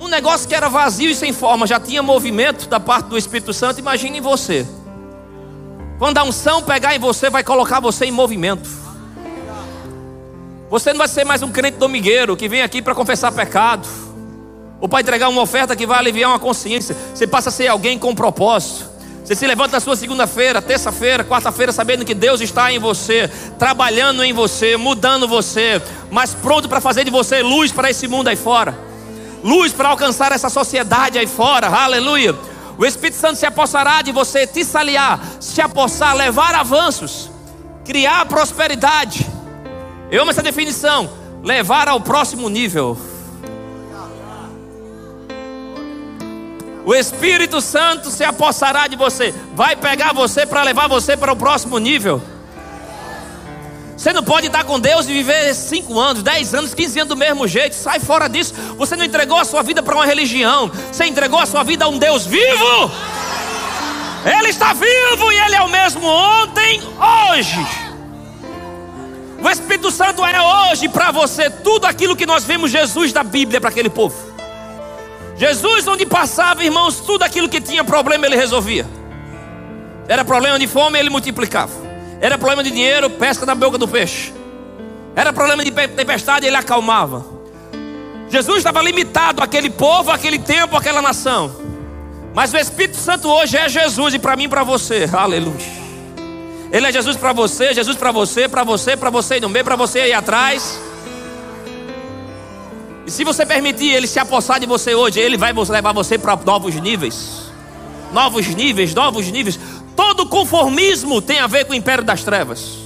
Um 0.04 0.10
negócio 0.10 0.50
que 0.50 0.54
era 0.54 0.68
vazio 0.68 1.10
e 1.10 1.16
sem 1.16 1.32
forma 1.32 1.66
já 1.66 1.80
tinha 1.80 2.04
movimento 2.04 2.68
da 2.68 2.78
parte 2.78 3.06
do 3.06 3.18
Espírito 3.18 3.54
Santo. 3.54 3.80
Imagine 3.80 4.20
você. 4.20 4.68
Quando 5.98 6.18
a 6.18 6.24
unção 6.26 6.62
pegar 6.62 6.94
em 6.94 7.00
você, 7.00 7.30
vai 7.30 7.42
colocar 7.42 7.80
você 7.80 8.04
em 8.04 8.12
movimento. 8.12 8.70
Você 10.70 10.92
não 10.92 10.98
vai 10.98 11.08
ser 11.08 11.24
mais 11.24 11.42
um 11.42 11.50
crente 11.50 11.78
domingueiro 11.78 12.36
que 12.36 12.50
vem 12.50 12.62
aqui 12.62 12.82
para 12.82 12.94
confessar 12.94 13.32
pecado, 13.32 13.88
ou 14.82 14.90
para 14.90 15.00
entregar 15.00 15.30
uma 15.30 15.42
oferta 15.42 15.74
que 15.74 15.88
vai 15.88 16.00
aliviar 16.00 16.32
uma 16.32 16.40
consciência. 16.40 16.98
Você 17.16 17.26
passa 17.26 17.48
a 17.48 17.52
ser 17.52 17.70
alguém 17.70 17.98
com 17.98 18.14
propósito. 18.14 18.92
Você 19.24 19.36
se 19.36 19.48
levanta 19.48 19.78
na 19.78 19.80
sua 19.80 19.96
segunda-feira, 19.96 20.62
terça-feira, 20.62 21.24
quarta-feira, 21.24 21.72
sabendo 21.72 22.04
que 22.04 22.14
Deus 22.14 22.42
está 22.42 22.74
em 22.74 22.78
você, 22.78 23.30
trabalhando 23.58 24.22
em 24.22 24.34
você, 24.34 24.76
mudando 24.76 25.30
você, 25.30 25.82
mas 26.12 26.34
pronto 26.34 26.68
para 26.68 26.82
fazer 26.82 27.06
de 27.06 27.12
você 27.12 27.42
luz 27.42 27.72
para 27.72 27.90
esse 27.90 28.06
mundo 28.06 28.28
aí 28.28 28.36
fora, 28.36 28.78
luz 29.44 29.74
para 29.74 29.90
alcançar 29.90 30.32
essa 30.32 30.50
sociedade 30.50 31.20
aí 31.20 31.28
fora, 31.28 31.68
aleluia. 31.68 32.36
O 32.78 32.86
Espírito 32.86 33.18
Santo 33.18 33.36
se 33.36 33.46
apossará 33.46 34.02
de 34.02 34.12
você, 34.12 34.48
te 34.48 34.64
saliar, 34.64 35.20
se 35.40 35.62
apossar, 35.62 36.16
levar 36.16 36.56
avanços, 36.56 37.30
criar 37.86 38.26
prosperidade. 38.26 39.28
Eu 40.10 40.22
amo 40.22 40.32
essa 40.32 40.42
definição: 40.42 41.10
levar 41.44 41.88
ao 41.88 42.00
próximo 42.00 42.50
nível. 42.50 42.98
O 46.86 46.94
Espírito 46.94 47.62
Santo 47.62 48.10
se 48.10 48.24
apossará 48.24 48.88
de 48.88 48.98
você, 48.98 49.34
vai 49.54 49.76
pegar 49.76 50.14
você 50.14 50.46
para 50.46 50.64
levar 50.64 50.88
você 50.90 51.16
para 51.16 51.32
o 51.32 51.36
próximo 51.36 51.78
nível. 51.78 52.22
Você 54.04 54.12
não 54.12 54.22
pode 54.22 54.48
estar 54.48 54.66
com 54.66 54.78
Deus 54.82 55.08
e 55.08 55.14
viver 55.14 55.56
5 55.56 55.98
anos, 55.98 56.22
10 56.22 56.56
anos, 56.56 56.74
15 56.74 57.00
anos 57.00 57.08
do 57.08 57.16
mesmo 57.16 57.48
jeito. 57.48 57.74
Sai 57.74 58.02
fora 58.02 58.28
disso. 58.28 58.54
Você 58.78 58.98
não 58.98 59.06
entregou 59.06 59.38
a 59.38 59.46
sua 59.46 59.64
vida 59.64 59.82
para 59.82 59.96
uma 59.96 60.06
religião. 60.06 60.70
Você 60.92 61.06
entregou 61.06 61.40
a 61.40 61.46
sua 61.46 61.64
vida 61.64 61.86
a 61.86 61.88
um 61.88 61.98
Deus 61.98 62.26
vivo. 62.26 62.92
Ele 64.26 64.50
está 64.50 64.74
vivo 64.74 65.32
e 65.32 65.38
Ele 65.38 65.56
é 65.56 65.62
o 65.62 65.70
mesmo 65.70 66.06
ontem, 66.06 66.82
hoje. 67.32 67.66
O 69.42 69.50
Espírito 69.50 69.90
Santo 69.90 70.26
é 70.26 70.42
hoje 70.42 70.90
para 70.90 71.10
você 71.12 71.50
tudo 71.50 71.86
aquilo 71.86 72.14
que 72.14 72.26
nós 72.26 72.44
vimos 72.44 72.72
Jesus 72.72 73.14
da 73.14 73.24
Bíblia 73.24 73.62
para 73.62 73.70
aquele 73.70 73.90
povo. 73.90 74.18
Jesus, 75.38 75.88
onde 75.88 76.06
passava, 76.06 76.62
irmãos, 76.62 77.00
tudo 77.00 77.24
aquilo 77.24 77.48
que 77.48 77.62
tinha 77.62 77.86
problema, 77.86 78.26
ele 78.26 78.36
resolvia. 78.36 78.86
Era 80.10 80.26
problema 80.26 80.60
de 80.60 80.68
fome, 80.68 81.00
ele 81.00 81.10
multiplicava. 81.10 81.93
Era 82.22 82.38
problema 82.38 82.64
de 82.64 82.72
dinheiro, 82.72 83.10
pesca 83.10 83.46
na 83.46 83.56
boca 83.56 83.78
do 83.78 83.88
peixe. 83.88 84.34
Era 85.16 85.32
problema 85.32 85.64
de 85.64 85.72
tempestade, 85.72 86.46
ele 86.46 86.56
acalmava. 86.56 87.26
Jesus 88.30 88.58
estava 88.58 88.82
limitado 88.82 89.44
àquele 89.44 89.70
povo, 89.70 90.10
àquele 90.10 90.40
tempo, 90.40 90.76
àquela 90.76 91.02
nação. 91.02 91.56
Mas 92.34 92.52
o 92.52 92.58
Espírito 92.58 92.98
Santo 92.98 93.30
hoje 93.30 93.56
é 93.58 93.70
Jesus 93.70 94.16
e 94.16 94.20
para 94.20 94.36
mim 94.36 94.46
e 94.46 94.48
para 94.48 94.64
você. 94.64 95.08
Aleluia. 95.14 95.84
Ele 96.72 96.88
é 96.88 96.92
Jesus 96.92 97.16
para 97.16 97.32
você, 97.32 97.72
Jesus 97.72 97.96
para 97.96 98.12
você, 98.12 98.50
para 98.50 98.64
você, 98.64 98.98
para 98.98 99.12
você 99.12 99.40
no 99.40 99.48
meio, 99.48 99.64
para 99.64 99.76
você 99.76 100.00
aí 100.00 100.14
atrás. 100.14 100.80
E 103.06 103.12
se 103.12 103.24
você 103.24 103.46
permitir 103.46 103.90
ele 103.90 104.08
se 104.08 104.18
apossar 104.18 104.60
de 104.60 104.66
você 104.66 104.96
hoje, 104.96 105.20
ele 105.20 105.38
vai 105.38 105.54
levar 105.54 105.94
você 105.94 106.18
para 106.18 106.36
novos 106.36 106.74
níveis. 106.74 107.52
Novos 108.12 108.48
níveis, 108.48 108.96
novos 108.96 109.30
níveis. 109.30 109.60
Todo 109.96 110.26
conformismo 110.28 111.22
tem 111.22 111.40
a 111.40 111.48
ver 111.48 111.66
com 111.66 111.74
o 111.74 111.76
império 111.76 112.04
das 112.04 112.24
trevas. 112.24 112.78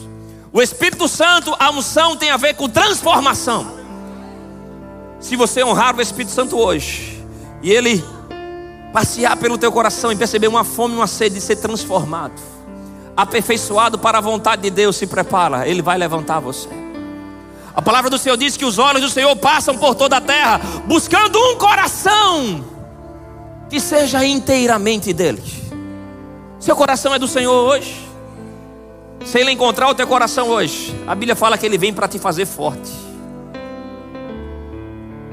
O 0.52 0.62
Espírito 0.62 1.08
Santo, 1.08 1.56
a 1.60 1.70
unção 1.72 2.16
tem 2.16 2.32
a 2.32 2.38
ver 2.38 2.56
com 2.56 2.68
transformação. 2.68 3.78
Se 5.20 5.36
você 5.36 5.64
honrar 5.64 5.96
o 5.96 6.02
Espírito 6.02 6.32
Santo 6.32 6.58
hoje 6.58 7.24
e 7.62 7.72
ele 7.72 8.04
passear 8.94 9.36
pelo 9.38 9.58
teu 9.58 9.72
coração 9.72 10.12
e 10.12 10.16
perceber 10.16 10.48
uma 10.48 10.64
fome 10.64 10.96
uma 10.96 11.08
sede 11.08 11.36
de 11.36 11.42
ser 11.42 11.58
transformado, 11.58 12.34
aperfeiçoado 13.16 13.98
para 13.98 14.20
a 14.20 14.22
vontade 14.22 14.62
de 14.62 14.70
Deus, 14.70 14.96
se 14.96 15.08
prepara, 15.08 15.68
ele 15.68 15.82
vai 15.82 15.98
levantar 15.98 16.40
você. 16.40 16.70
A 17.76 17.82
palavra 17.82 18.10
do 18.10 18.18
Senhor 18.18 18.38
diz 18.38 18.58
que 18.58 18.66
os 18.66 18.80
olhos 18.80 19.02
do 19.02 19.10
Senhor 19.10 19.36
passam 19.36 19.78
por 19.78 19.94
toda 19.94 20.18
a 20.18 20.22
terra, 20.22 20.60
buscando 20.86 21.38
um 21.38 21.58
coração 21.58 22.66
que 23.70 23.80
seja 23.80 24.26
inteiramente 24.26 25.14
dele. 25.14 25.67
Seu 26.60 26.76
coração 26.76 27.14
é 27.14 27.20
do 27.20 27.28
Senhor 27.28 27.54
hoje. 27.54 28.08
Se 29.26 29.40
Ele 29.40 29.52
encontrar 29.52 29.90
o 29.90 29.96
teu 29.96 30.08
coração 30.08 30.50
hoje, 30.50 30.96
a 31.06 31.14
Bíblia 31.14 31.36
fala 31.36 31.58
que 31.58 31.66
Ele 31.66 31.78
vem 31.78 31.94
para 31.94 32.08
te 32.08 32.18
fazer 32.18 32.46
forte. 32.46 32.92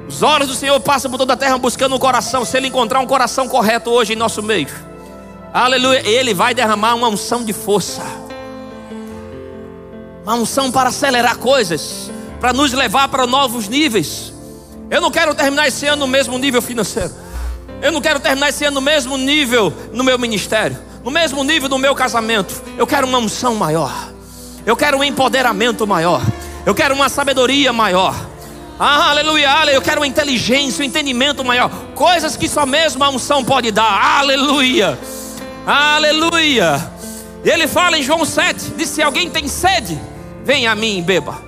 Os 0.07 0.23
olhos 0.23 0.49
do 0.49 0.54
Senhor 0.54 0.78
passam 0.81 1.11
por 1.11 1.16
toda 1.16 1.33
a 1.33 1.37
terra 1.37 1.57
buscando 1.57 1.95
um 1.95 1.99
coração. 1.99 2.45
Se 2.45 2.57
Ele 2.57 2.69
encontrar 2.69 3.00
um 3.00 3.07
coração 3.07 3.49
correto 3.49 3.90
hoje 3.90 4.12
em 4.12 4.16
nosso 4.16 4.43
meio, 4.43 4.69
aleluia, 5.52 6.07
Ele 6.07 6.35
vai 6.35 6.54
derramar 6.54 6.95
uma 6.95 7.09
unção 7.09 7.43
de 7.43 7.52
força, 7.52 8.02
uma 10.23 10.35
unção 10.35 10.71
para 10.71 10.90
acelerar 10.90 11.38
coisas, 11.38 12.11
para 12.38 12.52
nos 12.52 12.73
levar 12.73 13.09
para 13.09 13.26
novos 13.26 13.66
níveis. 13.66 14.33
Eu 14.90 15.00
não 15.00 15.11
quero 15.11 15.35
terminar 15.35 15.69
esse 15.69 15.87
ano 15.87 16.00
no 16.00 16.07
mesmo 16.07 16.37
nível 16.37 16.61
financeiro. 16.61 17.12
Eu 17.81 17.90
não 17.90 18.00
quero 18.00 18.21
terminar 18.21 18.50
esse 18.50 18.64
ano 18.64 18.75
no 18.75 18.81
mesmo 18.83 19.16
nível 19.16 19.73
no 19.93 20.04
meu 20.04 20.19
ministério 20.19 20.76
no 21.05 21.11
mesmo 21.11 21.45
nível 21.45 21.69
do 21.69 21.79
meu 21.79 21.95
casamento. 21.95 22.63
Eu 22.79 22.87
quero 22.87 23.07
uma 23.07 23.19
unção 23.19 23.55
maior. 23.55 23.93
Eu 24.65 24.75
quero 24.75 24.97
um 24.97 25.05
empoderamento 25.05 25.87
maior. 25.87 26.23
Eu 26.64 26.75
quero 26.75 26.95
uma 26.95 27.11
sabedoria 27.11 27.73
maior. 27.73 28.14
Ah, 28.79 29.11
aleluia, 29.11 29.51
aleluia. 29.51 29.77
Eu 29.77 29.83
quero 29.83 30.01
uma 30.01 30.07
inteligência, 30.07 30.83
um 30.83 30.87
entendimento 30.87 31.45
maior. 31.45 31.71
Coisas 31.95 32.37
que 32.37 32.49
só 32.49 32.64
mesmo 32.64 33.05
a 33.05 33.11
unção 33.11 33.45
pode 33.45 33.71
dar. 33.71 34.19
Aleluia. 34.19 34.99
Aleluia. 35.67 36.90
Ele 37.45 37.69
fala 37.69 37.99
em 37.99 38.03
João 38.03 38.25
7: 38.25 38.71
diz: 38.71 38.88
Se 38.88 39.03
alguém 39.03 39.29
tem 39.29 39.47
sede, 39.47 40.01
venha 40.43 40.73
a 40.73 40.75
mim 40.75 40.99
e 40.99 41.03
beba. 41.03 41.38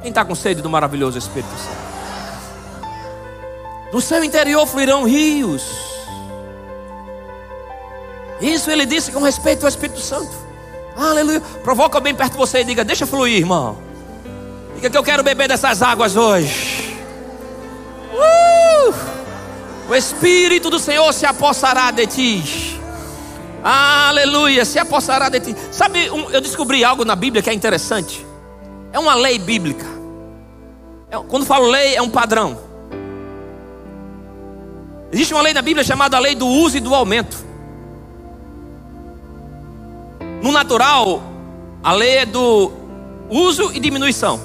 Quem 0.00 0.08
está 0.08 0.24
com 0.24 0.34
sede 0.34 0.62
do 0.62 0.70
maravilhoso 0.70 1.18
Espírito 1.18 1.50
Santo? 1.50 1.86
Do 3.92 4.00
seu 4.00 4.24
interior 4.24 4.66
fluirão 4.66 5.04
rios 5.04 5.95
isso 8.40 8.70
ele 8.70 8.84
disse 8.84 9.12
com 9.12 9.20
respeito 9.22 9.62
ao 9.62 9.68
Espírito 9.68 10.00
Santo. 10.00 10.30
Aleluia. 10.96 11.40
Provoca 11.62 12.00
bem 12.00 12.14
perto 12.14 12.32
de 12.32 12.38
você 12.38 12.60
e 12.60 12.64
diga: 12.64 12.84
Deixa 12.84 13.06
fluir, 13.06 13.38
irmão. 13.38 13.78
Diga 14.74 14.90
que 14.90 14.96
eu 14.96 15.02
quero 15.02 15.22
beber 15.22 15.48
dessas 15.48 15.82
águas 15.82 16.16
hoje. 16.16 16.98
Uh! 18.12 18.94
O 19.88 19.94
Espírito 19.94 20.68
do 20.70 20.78
Senhor 20.78 21.12
se 21.12 21.24
apossará 21.24 21.90
de 21.90 22.06
ti. 22.06 22.80
Aleluia, 23.62 24.64
se 24.64 24.78
apossará 24.78 25.28
de 25.28 25.40
ti. 25.40 25.56
Sabe, 25.70 26.06
eu 26.06 26.40
descobri 26.40 26.84
algo 26.84 27.04
na 27.04 27.16
Bíblia 27.16 27.42
que 27.42 27.50
é 27.50 27.54
interessante. 27.54 28.24
É 28.92 28.98
uma 28.98 29.14
lei 29.14 29.38
bíblica. 29.38 29.86
É, 31.10 31.16
quando 31.28 31.46
falo 31.46 31.68
lei, 31.68 31.94
é 31.94 32.02
um 32.02 32.08
padrão. 32.10 32.58
Existe 35.12 35.32
uma 35.34 35.42
lei 35.42 35.54
na 35.54 35.62
Bíblia 35.62 35.84
chamada 35.84 36.18
lei 36.18 36.34
do 36.34 36.46
uso 36.46 36.76
e 36.76 36.80
do 36.80 36.94
aumento. 36.94 37.45
No 40.46 40.52
natural, 40.52 41.24
a 41.82 41.92
lei 41.92 42.18
é 42.18 42.24
do 42.24 42.70
uso 43.28 43.72
e 43.74 43.80
diminuição. 43.80 44.40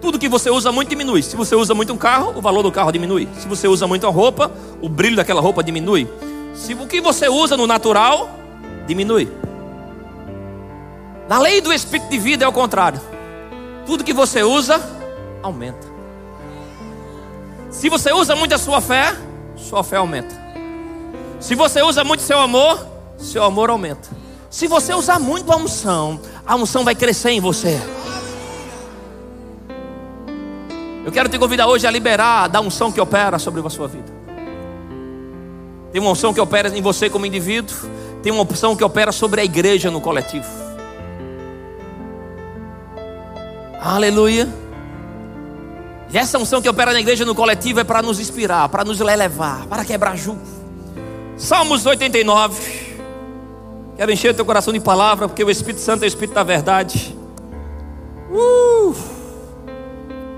Tudo 0.00 0.16
que 0.16 0.28
você 0.28 0.48
usa 0.48 0.70
muito 0.70 0.90
diminui. 0.90 1.24
Se 1.24 1.34
você 1.34 1.56
usa 1.56 1.74
muito 1.74 1.92
um 1.92 1.96
carro, 1.96 2.34
o 2.36 2.40
valor 2.40 2.62
do 2.62 2.70
carro 2.70 2.92
diminui. 2.92 3.28
Se 3.36 3.48
você 3.48 3.66
usa 3.66 3.84
muito 3.84 4.06
a 4.06 4.10
roupa, 4.10 4.48
o 4.80 4.88
brilho 4.88 5.16
daquela 5.16 5.40
roupa 5.40 5.60
diminui. 5.64 6.08
Se 6.54 6.72
o 6.74 6.86
que 6.86 7.00
você 7.00 7.28
usa 7.28 7.56
no 7.56 7.66
natural, 7.66 8.30
diminui. 8.86 9.28
Na 11.28 11.40
lei 11.40 11.60
do 11.60 11.72
espírito 11.72 12.08
de 12.08 12.18
vida 12.20 12.44
é 12.44 12.48
o 12.48 12.52
contrário. 12.52 13.00
Tudo 13.86 14.04
que 14.04 14.12
você 14.12 14.44
usa, 14.44 14.80
aumenta. 15.42 15.84
Se 17.72 17.88
você 17.88 18.12
usa 18.12 18.36
muito 18.36 18.54
a 18.54 18.58
sua 18.58 18.80
fé, 18.80 19.16
sua 19.56 19.82
fé 19.82 19.96
aumenta. 19.96 20.32
Se 21.40 21.56
você 21.56 21.82
usa 21.82 22.04
muito 22.04 22.22
seu 22.22 22.38
amor, 22.38 22.86
seu 23.18 23.42
amor 23.42 23.68
aumenta. 23.68 24.29
Se 24.50 24.66
você 24.66 24.92
usar 24.92 25.20
muito 25.20 25.50
a 25.52 25.56
unção, 25.56 26.20
a 26.44 26.56
unção 26.56 26.84
vai 26.84 26.96
crescer 26.96 27.30
em 27.30 27.40
você. 27.40 27.80
Eu 31.04 31.12
quero 31.12 31.28
te 31.28 31.38
convidar 31.38 31.68
hoje 31.68 31.86
a 31.86 31.90
liberar 31.90 32.48
da 32.48 32.60
unção 32.60 32.90
que 32.90 33.00
opera 33.00 33.38
sobre 33.38 33.64
a 33.64 33.70
sua 33.70 33.86
vida. 33.86 34.12
Tem 35.92 36.00
uma 36.00 36.10
unção 36.10 36.34
que 36.34 36.40
opera 36.40 36.68
em 36.76 36.82
você 36.82 37.08
como 37.08 37.24
indivíduo, 37.24 37.76
tem 38.24 38.32
uma 38.32 38.42
unção 38.42 38.74
que 38.74 38.82
opera 38.82 39.12
sobre 39.12 39.40
a 39.40 39.44
igreja 39.44 39.88
no 39.88 40.00
coletivo. 40.00 40.46
Aleluia. 43.80 44.48
E 46.12 46.18
essa 46.18 46.38
unção 46.38 46.60
que 46.60 46.68
opera 46.68 46.92
na 46.92 47.00
igreja 47.00 47.24
no 47.24 47.36
coletivo 47.36 47.78
é 47.78 47.84
para 47.84 48.02
nos 48.02 48.18
inspirar, 48.18 48.68
para 48.68 48.84
nos 48.84 49.00
elevar, 49.00 49.64
para 49.66 49.84
quebrar 49.84 50.16
julgo. 50.16 50.42
Salmos 51.36 51.86
89. 51.86 52.89
Quero 54.00 54.12
encher 54.12 54.30
o 54.30 54.34
teu 54.34 54.46
coração 54.46 54.72
de 54.72 54.80
palavra, 54.80 55.28
porque 55.28 55.44
o 55.44 55.50
Espírito 55.50 55.82
Santo 55.82 56.04
é 56.04 56.06
o 56.06 56.08
Espírito 56.08 56.32
da 56.32 56.42
verdade. 56.42 57.14
Uh! 58.32 58.94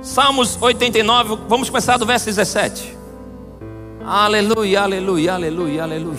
Salmos 0.03 0.61
89, 0.61 1.39
vamos 1.47 1.71
começar 1.71 1.97
do 1.97 2.05
verso 2.05 2.27
17. 2.27 2.99
Aleluia, 4.05 4.83
aleluia, 4.83 5.35
aleluia, 5.35 5.85
aleluia. 5.85 6.19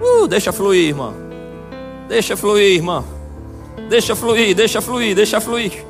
Uh, 0.00 0.26
deixa 0.26 0.50
fluir, 0.50 0.88
irmão. 0.88 1.12
Deixa 2.08 2.34
fluir, 2.34 2.76
irmão. 2.76 3.04
Deixa 3.90 4.16
fluir, 4.16 4.56
deixa 4.56 4.80
fluir, 4.80 5.14
deixa 5.14 5.42
fluir. 5.42 5.84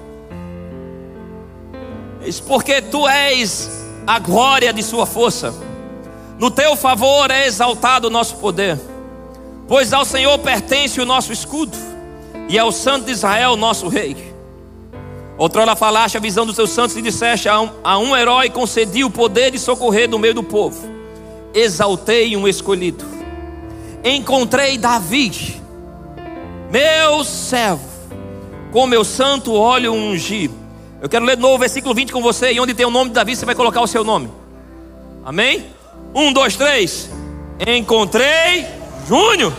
Porque 2.49 2.83
tu 2.83 3.07
és 3.07 3.87
a 4.05 4.19
glória 4.19 4.73
de 4.73 4.83
sua 4.83 5.07
força. 5.07 5.55
No 6.37 6.51
teu 6.51 6.75
favor 6.75 7.31
é 7.31 7.47
exaltado 7.47 8.09
o 8.09 8.11
nosso 8.11 8.39
poder. 8.39 8.77
Pois 9.69 9.93
ao 9.93 10.07
Senhor 10.07 10.39
pertence 10.39 10.99
o 10.99 11.05
nosso 11.05 11.31
escudo, 11.31 11.77
e 12.49 12.59
ao 12.59 12.73
Santo 12.73 13.05
de 13.05 13.13
Israel, 13.13 13.55
nosso 13.55 13.87
rei. 13.87 14.17
Outrora 15.37 15.77
falaste 15.77 16.17
a 16.17 16.21
visão 16.21 16.47
dos 16.47 16.57
teus 16.57 16.71
santos 16.71 16.97
e 16.97 17.03
disseste: 17.03 17.49
a 17.49 17.61
um, 17.61 17.71
a 17.85 17.99
um 17.99 18.17
herói 18.17 18.49
concedi 18.49 19.05
o 19.05 19.11
poder 19.11 19.51
de 19.51 19.59
socorrer 19.59 20.09
no 20.09 20.19
meio 20.19 20.35
do 20.35 20.43
povo. 20.43 20.89
Exaltei 21.55 22.35
um 22.35 22.49
escolhido. 22.49 23.05
Encontrei 24.03 24.79
Davi, 24.79 25.61
meu 26.71 27.23
servo, 27.23 27.85
com 28.73 28.87
meu 28.87 29.05
santo 29.05 29.53
óleo 29.53 29.93
ungido. 29.93 30.55
Eu 31.01 31.09
quero 31.09 31.25
ler 31.25 31.37
de 31.37 31.43
novo 31.43 31.57
o 31.57 31.59
versículo 31.59 31.95
20 31.95 32.13
com 32.13 32.23
você. 32.23 32.53
E 32.53 32.61
onde 32.61 32.73
tem 32.75 32.87
o 32.87 32.91
nome 32.91 33.11
de 33.11 33.15
Davi, 33.15 33.37
você 33.37 33.45
vai 33.45 33.55
colocar 33.55 33.83
o 33.83 33.87
seu 33.87 34.03
nome. 34.03 34.31
Amém? 35.25 35.67
Um, 36.15 36.33
dois, 36.33 36.57
três. 36.57 37.11
Encontrei 37.67 38.78
Júnior, 39.09 39.55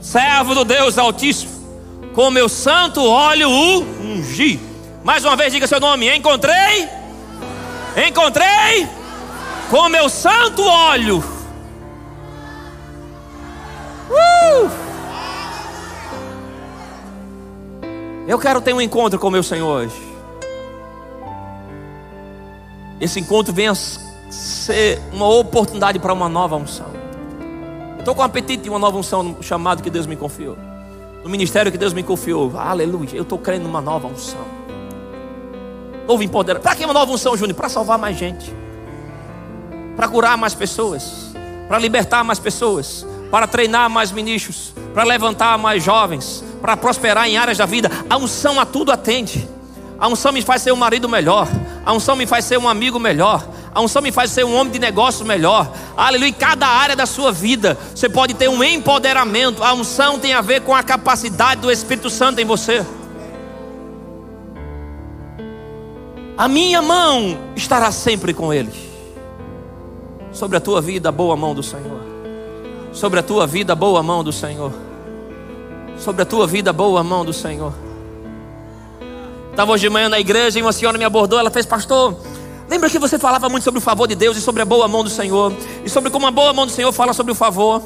servo 0.00 0.54
do 0.54 0.64
Deus 0.64 0.96
Altíssimo, 0.96 1.50
com 2.14 2.30
meu 2.30 2.48
santo 2.48 3.04
óleo 3.04 3.50
o 3.50 3.80
ungi. 4.00 4.60
Mais 5.02 5.24
uma 5.24 5.34
vez, 5.34 5.52
diga 5.52 5.66
seu 5.66 5.80
nome. 5.80 6.08
Encontrei, 6.16 6.88
encontrei 8.06 8.88
com 9.68 9.88
meu 9.88 10.08
santo 10.08 10.62
óleo. 10.62 11.24
Uh! 14.08 14.70
Eu 18.28 18.38
quero 18.38 18.60
ter 18.60 18.72
um 18.72 18.80
encontro 18.80 19.18
com 19.18 19.28
meu 19.28 19.42
Senhor 19.42 19.66
hoje. 19.66 20.00
Esse 23.00 23.18
encontro 23.18 23.52
venha 23.52 23.74
ser 23.74 25.02
uma 25.12 25.28
oportunidade 25.28 25.98
para 25.98 26.12
uma 26.12 26.28
nova 26.28 26.54
unção. 26.54 26.95
Estou 28.06 28.14
com 28.14 28.22
apetite 28.22 28.62
de 28.62 28.70
uma 28.70 28.78
nova 28.78 28.96
unção 28.96 29.20
no 29.20 29.42
chamado 29.42 29.82
que 29.82 29.90
Deus 29.90 30.06
me 30.06 30.14
confiou. 30.14 30.56
No 31.24 31.28
ministério 31.28 31.72
que 31.72 31.76
Deus 31.76 31.92
me 31.92 32.04
confiou. 32.04 32.56
Aleluia. 32.56 33.08
Eu 33.12 33.24
estou 33.24 33.36
crendo 33.36 33.64
numa 33.64 33.80
nova 33.80 34.06
unção. 34.06 34.46
Novo 36.06 36.22
empoderamento. 36.22 36.62
Para 36.62 36.76
que 36.76 36.84
uma 36.84 36.94
nova 36.94 37.10
unção, 37.10 37.36
Júnior? 37.36 37.56
Para 37.56 37.68
salvar 37.68 37.98
mais 37.98 38.16
gente. 38.16 38.54
Para 39.96 40.06
curar 40.06 40.38
mais 40.38 40.54
pessoas. 40.54 41.34
Para 41.66 41.80
libertar 41.80 42.22
mais 42.22 42.38
pessoas. 42.38 43.04
Para 43.28 43.48
treinar 43.48 43.90
mais 43.90 44.12
ministros. 44.12 44.72
Para 44.94 45.02
levantar 45.02 45.58
mais 45.58 45.82
jovens. 45.82 46.44
Para 46.62 46.76
prosperar 46.76 47.26
em 47.28 47.36
áreas 47.36 47.58
da 47.58 47.66
vida. 47.66 47.90
A 48.08 48.16
unção 48.16 48.60
a 48.60 48.64
tudo 48.64 48.92
atende. 48.92 49.48
A 49.98 50.06
unção 50.06 50.30
me 50.30 50.42
faz 50.42 50.62
ser 50.62 50.70
um 50.70 50.76
marido 50.76 51.08
melhor. 51.08 51.48
A 51.84 51.92
unção 51.92 52.14
me 52.14 52.24
faz 52.24 52.44
ser 52.44 52.56
um 52.56 52.68
amigo 52.68 53.00
melhor. 53.00 53.44
A 53.76 53.80
unção 53.82 54.00
me 54.00 54.10
faz 54.10 54.30
ser 54.30 54.42
um 54.42 54.56
homem 54.56 54.72
de 54.72 54.78
negócio 54.78 55.22
melhor. 55.22 55.70
Aleluia. 55.94 56.30
Em 56.30 56.32
cada 56.32 56.66
área 56.66 56.96
da 56.96 57.04
sua 57.04 57.30
vida, 57.30 57.76
você 57.94 58.08
pode 58.08 58.32
ter 58.32 58.48
um 58.48 58.64
empoderamento. 58.64 59.62
A 59.62 59.74
unção 59.74 60.18
tem 60.18 60.32
a 60.32 60.40
ver 60.40 60.62
com 60.62 60.74
a 60.74 60.82
capacidade 60.82 61.60
do 61.60 61.70
Espírito 61.70 62.08
Santo 62.08 62.40
em 62.40 62.46
você. 62.46 62.82
A 66.38 66.48
minha 66.48 66.80
mão 66.80 67.36
estará 67.54 67.92
sempre 67.92 68.32
com 68.32 68.50
eles. 68.50 68.74
Sobre 70.32 70.56
a 70.56 70.60
tua 70.60 70.80
vida, 70.80 71.10
a 71.10 71.12
boa 71.12 71.36
mão 71.36 71.54
do 71.54 71.62
Senhor. 71.62 72.00
Sobre 72.94 73.20
a 73.20 73.22
tua 73.22 73.46
vida, 73.46 73.74
a 73.74 73.76
boa 73.76 74.02
mão 74.02 74.24
do 74.24 74.32
Senhor. 74.32 74.72
Sobre 75.98 76.22
a 76.22 76.24
tua 76.24 76.46
vida, 76.46 76.70
a 76.70 76.72
boa 76.72 77.04
mão 77.04 77.26
do 77.26 77.32
Senhor. 77.34 77.74
Estava 79.50 79.70
hoje 79.70 79.82
de 79.82 79.90
manhã 79.90 80.08
na 80.08 80.18
igreja 80.18 80.58
e 80.58 80.62
uma 80.62 80.72
senhora 80.72 80.96
me 80.96 81.04
abordou. 81.04 81.38
Ela 81.38 81.50
fez, 81.50 81.66
pastor. 81.66 82.16
Lembra 82.68 82.90
que 82.90 82.98
você 82.98 83.18
falava 83.18 83.48
muito 83.48 83.62
sobre 83.62 83.78
o 83.78 83.80
favor 83.80 84.08
de 84.08 84.14
Deus 84.14 84.36
e 84.36 84.40
sobre 84.40 84.62
a 84.62 84.64
boa 84.64 84.88
mão 84.88 85.04
do 85.04 85.10
Senhor? 85.10 85.52
E 85.84 85.88
sobre 85.88 86.10
como 86.10 86.26
a 86.26 86.30
boa 86.30 86.52
mão 86.52 86.66
do 86.66 86.72
Senhor 86.72 86.90
fala 86.92 87.12
sobre 87.12 87.32
o 87.32 87.34
favor. 87.34 87.82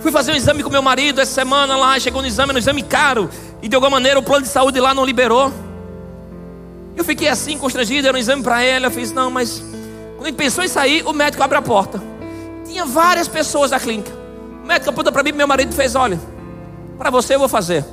Fui 0.00 0.12
fazer 0.12 0.32
um 0.32 0.34
exame 0.34 0.62
com 0.62 0.68
meu 0.68 0.82
marido 0.82 1.20
essa 1.20 1.32
semana 1.32 1.76
lá, 1.76 1.98
chegou 1.98 2.20
no 2.20 2.28
exame, 2.28 2.52
no 2.52 2.58
exame 2.58 2.82
caro. 2.82 3.30
E 3.62 3.68
de 3.68 3.74
alguma 3.74 3.90
maneira 3.90 4.18
o 4.18 4.22
plano 4.22 4.42
de 4.42 4.48
saúde 4.48 4.78
lá 4.80 4.92
não 4.92 5.04
liberou. 5.04 5.52
Eu 6.94 7.04
fiquei 7.04 7.28
assim, 7.28 7.56
constrangido, 7.56 8.06
era 8.06 8.16
um 8.16 8.20
exame 8.20 8.42
para 8.42 8.62
ele. 8.62 8.84
Eu 8.84 8.90
fiz, 8.90 9.12
não, 9.12 9.30
mas 9.30 9.62
quando 10.16 10.26
ele 10.26 10.36
pensou 10.36 10.62
em 10.62 10.68
sair, 10.68 11.06
o 11.06 11.12
médico 11.12 11.42
abre 11.42 11.56
a 11.56 11.62
porta. 11.62 12.02
Tinha 12.66 12.84
várias 12.84 13.28
pessoas 13.28 13.70
da 13.70 13.80
clínica. 13.80 14.12
O 14.62 14.66
médico 14.66 14.90
aponta 14.90 15.10
para 15.10 15.22
mim, 15.22 15.32
meu 15.32 15.48
marido 15.48 15.72
fez, 15.72 15.94
olha, 15.94 16.20
para 16.98 17.10
você 17.10 17.34
eu 17.34 17.38
vou 17.38 17.48
fazer. 17.48 17.84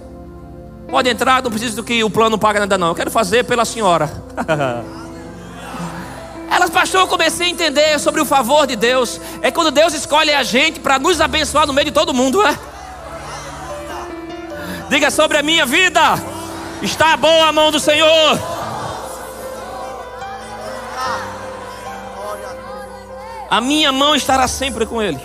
Pode 0.89 1.07
entrar, 1.07 1.41
não 1.41 1.51
precisa 1.51 1.75
do 1.75 1.83
que 1.83 2.03
o 2.03 2.09
plano 2.09 2.37
paga 2.37 2.59
nada 2.59 2.77
não. 2.77 2.89
Eu 2.89 2.95
quero 2.95 3.11
fazer 3.11 3.45
pela 3.45 3.63
senhora. 3.63 4.11
Elas, 6.49 6.69
pastor, 6.69 7.01
eu 7.01 7.07
comecei 7.07 7.47
a 7.47 7.49
entender 7.49 7.99
sobre 7.99 8.19
o 8.19 8.25
favor 8.25 8.65
de 8.65 8.75
Deus. 8.75 9.19
É 9.41 9.51
quando 9.51 9.71
Deus 9.71 9.93
escolhe 9.93 10.33
a 10.33 10.43
gente 10.43 10.79
para 10.79 10.97
nos 10.97 11.21
abençoar 11.21 11.67
no 11.67 11.73
meio 11.73 11.85
de 11.85 11.91
todo 11.91 12.13
mundo, 12.13 12.41
é? 12.45 12.57
Diga 14.89 15.11
sobre 15.11 15.37
a 15.37 15.43
minha 15.43 15.65
vida. 15.65 16.01
Está 16.81 17.15
boa 17.15 17.47
a 17.47 17.51
mão 17.51 17.71
do 17.71 17.79
Senhor. 17.79 18.39
A 23.49 23.61
minha 23.61 23.91
mão 23.91 24.15
estará 24.15 24.47
sempre 24.47 24.85
com 24.85 25.01
ele. 25.01 25.19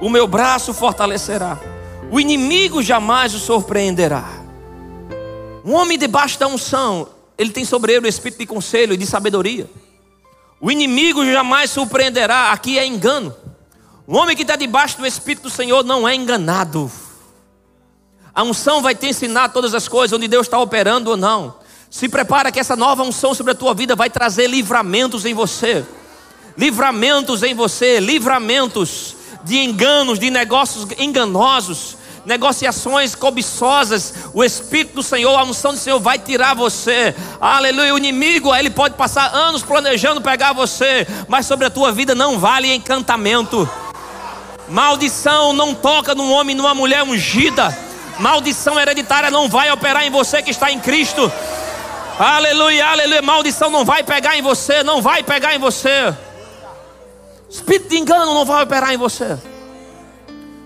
O 0.00 0.10
meu 0.10 0.26
braço 0.26 0.74
fortalecerá. 0.74 1.58
O 2.10 2.20
inimigo 2.20 2.82
jamais 2.82 3.34
o 3.34 3.38
surpreenderá. 3.38 4.24
Um 5.64 5.74
homem 5.74 5.98
debaixo 5.98 6.38
da 6.38 6.46
unção, 6.46 7.08
ele 7.38 7.50
tem 7.50 7.64
sobre 7.64 7.94
ele 7.94 8.06
o 8.06 8.08
espírito 8.08 8.38
de 8.38 8.46
conselho 8.46 8.92
e 8.92 8.96
de 8.96 9.06
sabedoria. 9.06 9.66
O 10.64 10.72
inimigo 10.72 11.22
jamais 11.26 11.70
surpreenderá, 11.70 12.50
aqui 12.50 12.78
é 12.78 12.86
engano. 12.86 13.36
O 14.06 14.16
homem 14.16 14.34
que 14.34 14.40
está 14.40 14.56
debaixo 14.56 14.96
do 14.96 15.06
Espírito 15.06 15.42
do 15.42 15.50
Senhor 15.50 15.84
não 15.84 16.08
é 16.08 16.14
enganado. 16.14 16.90
A 18.34 18.42
unção 18.42 18.80
vai 18.80 18.94
te 18.94 19.06
ensinar 19.06 19.50
todas 19.50 19.74
as 19.74 19.88
coisas, 19.88 20.16
onde 20.16 20.26
Deus 20.26 20.46
está 20.46 20.58
operando 20.58 21.10
ou 21.10 21.18
não. 21.18 21.56
Se 21.90 22.08
prepara 22.08 22.50
que 22.50 22.58
essa 22.58 22.74
nova 22.74 23.02
unção 23.02 23.34
sobre 23.34 23.52
a 23.52 23.54
tua 23.54 23.74
vida 23.74 23.94
vai 23.94 24.08
trazer 24.08 24.46
livramentos 24.46 25.26
em 25.26 25.34
você. 25.34 25.84
Livramentos 26.56 27.42
em 27.42 27.52
você, 27.52 28.00
livramentos 28.00 29.16
de 29.44 29.58
enganos, 29.58 30.18
de 30.18 30.30
negócios 30.30 30.86
enganosos 30.96 31.98
negociações 32.24 33.14
cobiçosas, 33.14 34.14
o 34.32 34.42
Espírito 34.42 34.96
do 34.96 35.02
Senhor, 35.02 35.36
a 35.36 35.44
unção 35.44 35.72
do 35.72 35.78
Senhor 35.78 36.00
vai 36.00 36.18
tirar 36.18 36.54
você. 36.54 37.14
Aleluia. 37.40 37.94
O 37.94 37.98
inimigo, 37.98 38.54
ele 38.54 38.70
pode 38.70 38.94
passar 38.94 39.34
anos 39.34 39.62
planejando 39.62 40.20
pegar 40.20 40.52
você, 40.52 41.06
mas 41.28 41.46
sobre 41.46 41.66
a 41.66 41.70
tua 41.70 41.92
vida 41.92 42.14
não 42.14 42.38
vale 42.38 42.72
encantamento. 42.72 43.68
Maldição 44.68 45.52
não 45.52 45.74
toca 45.74 46.14
num 46.14 46.32
homem, 46.32 46.54
numa 46.54 46.74
mulher 46.74 47.02
ungida. 47.02 47.76
Maldição 48.18 48.80
hereditária 48.80 49.30
não 49.30 49.48
vai 49.48 49.70
operar 49.70 50.04
em 50.04 50.10
você 50.10 50.42
que 50.42 50.50
está 50.50 50.70
em 50.70 50.80
Cristo. 50.80 51.30
Aleluia, 52.18 52.86
aleluia. 52.86 53.22
Maldição 53.22 53.70
não 53.70 53.84
vai 53.84 54.02
pegar 54.02 54.36
em 54.36 54.42
você, 54.42 54.82
não 54.82 55.02
vai 55.02 55.22
pegar 55.22 55.54
em 55.54 55.58
você. 55.58 56.14
Espírito 57.50 57.88
de 57.88 57.98
engano 57.98 58.32
não 58.32 58.44
vai 58.44 58.62
operar 58.62 58.94
em 58.94 58.96
você. 58.96 59.36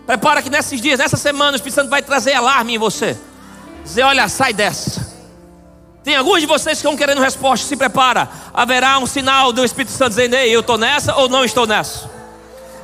Prepara 0.08 0.40
que 0.40 0.48
nesses 0.48 0.80
dias, 0.80 0.98
nessa 0.98 1.18
semana, 1.18 1.52
o 1.52 1.56
Espírito 1.56 1.74
Santo 1.74 1.90
vai 1.90 2.00
trazer 2.00 2.32
alarme 2.32 2.76
em 2.76 2.78
você. 2.78 3.14
Dizer, 3.84 4.04
olha, 4.04 4.26
sai 4.26 4.54
dessa. 4.54 5.06
Tem 6.02 6.16
alguns 6.16 6.40
de 6.40 6.46
vocês 6.46 6.78
que 6.78 6.86
estão 6.86 6.96
querendo 6.96 7.20
resposta, 7.20 7.66
se 7.66 7.76
prepara. 7.76 8.26
Haverá 8.54 8.98
um 8.98 9.04
sinal 9.04 9.52
do 9.52 9.62
Espírito 9.62 9.92
Santo 9.92 10.08
dizendo, 10.08 10.34
ei, 10.34 10.48
eu 10.48 10.60
estou 10.60 10.78
nessa 10.78 11.14
ou 11.14 11.28
não 11.28 11.44
estou 11.44 11.66
nessa. 11.66 12.10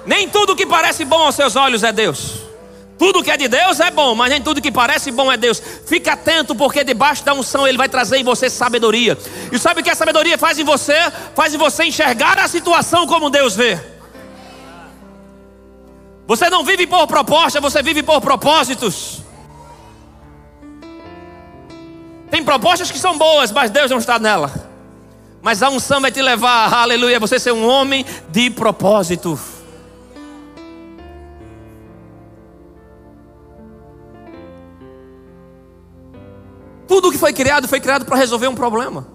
Nem 0.04 0.28
tudo 0.28 0.54
que 0.54 0.66
parece 0.66 1.02
bom 1.06 1.22
aos 1.22 1.34
seus 1.34 1.56
olhos 1.56 1.82
é 1.82 1.90
Deus. 1.92 2.42
Tudo 2.98 3.22
que 3.22 3.30
é 3.30 3.38
de 3.38 3.48
Deus 3.48 3.80
é 3.80 3.90
bom, 3.90 4.14
mas 4.14 4.28
nem 4.28 4.42
tudo 4.42 4.60
que 4.60 4.70
parece 4.70 5.10
bom 5.10 5.32
é 5.32 5.38
Deus. 5.38 5.62
Fica 5.87 6.12
atento, 6.12 6.54
porque 6.54 6.84
debaixo 6.84 7.24
da 7.24 7.32
unção 7.32 7.66
Ele 7.66 7.78
vai 7.78 7.88
trazer 7.88 8.18
em 8.18 8.22
você 8.22 8.50
sabedoria. 8.50 9.16
E 9.50 9.58
sabe 9.58 9.80
o 9.80 9.82
que 9.82 9.88
a 9.88 9.94
sabedoria 9.94 10.37
faz 10.37 10.58
em 10.58 10.64
você? 10.64 11.10
Faz 11.34 11.54
em 11.54 11.56
você 11.56 11.84
enxergar 11.84 12.38
a 12.38 12.46
situação 12.48 13.06
como 13.06 13.30
Deus 13.30 13.56
vê. 13.56 13.93
Você 16.26 16.48
não 16.48 16.64
vive 16.64 16.87
por 16.87 17.06
proposta, 17.06 17.60
você 17.60 17.82
vive 17.82 18.02
por 18.02 18.20
propósitos. 18.20 19.22
Tem 22.30 22.42
propostas 22.42 22.90
que 22.90 22.98
são 22.98 23.16
boas, 23.16 23.52
mas 23.52 23.70
Deus 23.70 23.90
não 23.90 23.98
está 23.98 24.18
nela. 24.18 24.50
Mas 25.42 25.62
a 25.62 25.68
unção 25.68 26.00
vai 26.00 26.10
te 26.10 26.22
levar, 26.22 26.72
aleluia, 26.72 27.20
você 27.20 27.38
ser 27.38 27.52
um 27.52 27.68
homem 27.68 28.04
de 28.30 28.50
propósito. 28.50 29.38
Tudo 36.88 37.12
que 37.12 37.18
foi 37.18 37.32
criado 37.32 37.68
foi 37.68 37.80
criado 37.80 38.06
para 38.06 38.16
resolver 38.16 38.48
um 38.48 38.54
problema. 38.54 39.06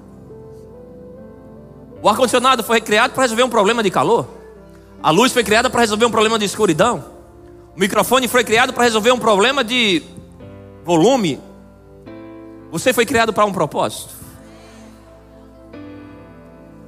O 2.02 2.08
ar-condicionado 2.08 2.63
foi 2.63 2.80
criado 2.80 3.12
para 3.12 3.24
resolver 3.24 3.43
um 3.43 3.50
problema 3.50 3.82
de 3.82 3.89
calor. 3.89 4.38
A 5.02 5.12
luz 5.12 5.32
foi 5.32 5.44
criada 5.44 5.70
para 5.70 5.82
resolver 5.82 6.06
um 6.06 6.12
problema 6.12 6.38
de 6.38 6.46
escuridão. 6.46 7.04
O 7.76 7.80
microfone 7.80 8.28
foi 8.28 8.44
criado 8.44 8.74
para 8.74 8.84
resolver 8.84 9.12
um 9.12 9.20
problema 9.20 9.64
de 9.64 10.04
volume. 10.84 11.40
Você 12.72 12.92
foi 12.92 13.06
criado 13.06 13.32
para 13.32 13.46
um 13.46 13.54
propósito. 13.54 14.10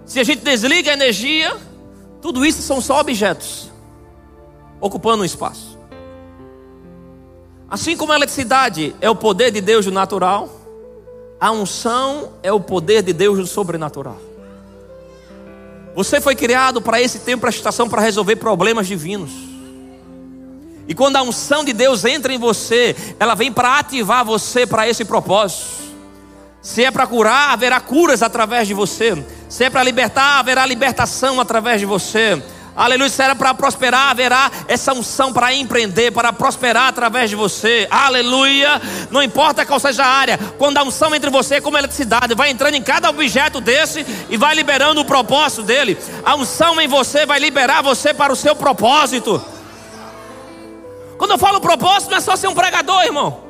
Se 0.05 0.19
a 0.19 0.23
gente 0.23 0.43
desliga 0.43 0.91
a 0.91 0.93
energia, 0.93 1.55
tudo 2.21 2.45
isso 2.45 2.61
são 2.61 2.81
só 2.81 2.99
objetos 2.99 3.71
ocupando 4.81 5.21
um 5.21 5.25
espaço. 5.25 5.79
Assim 7.69 7.95
como 7.95 8.11
a 8.11 8.15
eletricidade 8.17 8.93
é 8.99 9.09
o 9.09 9.15
poder 9.15 9.51
de 9.51 9.61
Deus 9.61 9.85
do 9.85 9.91
natural, 9.91 10.49
a 11.39 11.51
unção 11.51 12.33
é 12.43 12.51
o 12.51 12.59
poder 12.59 13.01
de 13.01 13.13
Deus 13.13 13.37
do 13.37 13.47
sobrenatural. 13.47 14.17
Você 15.95 16.21
foi 16.21 16.35
criado 16.35 16.81
para 16.81 17.01
esse 17.01 17.19
tempo, 17.19 17.41
para 17.41 17.49
estação, 17.49 17.89
para 17.89 18.01
resolver 18.01 18.37
problemas 18.37 18.87
divinos. 18.87 19.31
E 20.87 20.93
quando 20.93 21.17
a 21.17 21.21
unção 21.21 21.63
de 21.63 21.73
Deus 21.73 22.05
entra 22.05 22.33
em 22.33 22.37
você, 22.37 22.95
ela 23.19 23.35
vem 23.35 23.51
para 23.51 23.79
ativar 23.79 24.25
você 24.25 24.65
para 24.65 24.87
esse 24.87 25.05
propósito. 25.05 25.81
Se 26.61 26.83
é 26.83 26.91
para 26.91 27.07
curar, 27.07 27.51
haverá 27.51 27.79
curas 27.79 28.21
através 28.21 28.67
de 28.67 28.73
você. 28.73 29.23
Se 29.49 29.63
é 29.63 29.69
para 29.69 29.83
libertar, 29.83 30.39
haverá 30.39 30.65
libertação 30.65 31.39
através 31.39 31.79
de 31.79 31.85
você. 31.85 32.41
Aleluia, 32.73 33.09
se 33.09 33.21
era 33.21 33.35
para 33.35 33.53
prosperar, 33.53 34.11
haverá 34.11 34.49
essa 34.67 34.93
unção 34.93 35.33
para 35.33 35.53
empreender, 35.53 36.11
para 36.11 36.31
prosperar 36.31 36.87
através 36.87 37.29
de 37.29 37.35
você. 37.35 37.85
Aleluia. 37.91 38.81
Não 39.09 39.21
importa 39.21 39.65
qual 39.65 39.79
seja 39.79 40.05
a 40.05 40.07
área, 40.07 40.37
quando 40.57 40.77
a 40.77 40.83
unção 40.83 41.13
entre 41.13 41.29
você 41.29 41.55
é 41.55 41.61
como 41.61 41.77
eletricidade, 41.77 42.33
vai 42.33 42.49
entrando 42.49 42.75
em 42.75 42.81
cada 42.81 43.09
objeto 43.09 43.59
desse 43.59 44.05
e 44.29 44.37
vai 44.37 44.55
liberando 44.55 45.01
o 45.01 45.05
propósito 45.05 45.63
dele. 45.63 45.97
A 46.23 46.35
unção 46.35 46.79
em 46.79 46.87
você 46.87 47.25
vai 47.25 47.39
liberar 47.39 47.81
você 47.81 48.13
para 48.13 48.31
o 48.31 48.37
seu 48.37 48.55
propósito. 48.55 49.43
Quando 51.17 51.31
eu 51.31 51.37
falo 51.37 51.59
propósito, 51.59 52.11
não 52.11 52.17
é 52.17 52.21
só 52.21 52.37
ser 52.37 52.47
um 52.47 52.55
pregador, 52.55 53.03
irmão. 53.03 53.43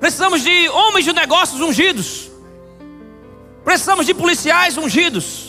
Precisamos 0.00 0.42
de 0.42 0.68
homens 0.70 1.04
de 1.04 1.12
negócios 1.12 1.60
ungidos. 1.60 2.30
Precisamos 3.64 4.06
de 4.06 4.14
policiais 4.14 4.78
ungidos. 4.78 5.47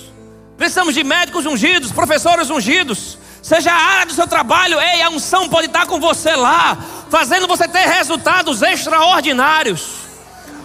Precisamos 0.59 0.93
de 0.93 1.05
médicos 1.05 1.45
ungidos, 1.45 1.89
professores 1.89 2.49
ungidos. 2.49 3.17
Seja 3.41 3.71
a 3.71 3.75
área 3.75 4.05
do 4.07 4.13
seu 4.13 4.27
trabalho, 4.27 4.77
ei, 4.77 5.01
a 5.01 5.09
unção 5.09 5.47
pode 5.47 5.67
estar 5.67 5.87
com 5.87 6.01
você 6.01 6.35
lá, 6.35 6.77
fazendo 7.09 7.47
você 7.47 7.65
ter 7.65 7.87
resultados 7.87 8.61
extraordinários. 8.61 9.99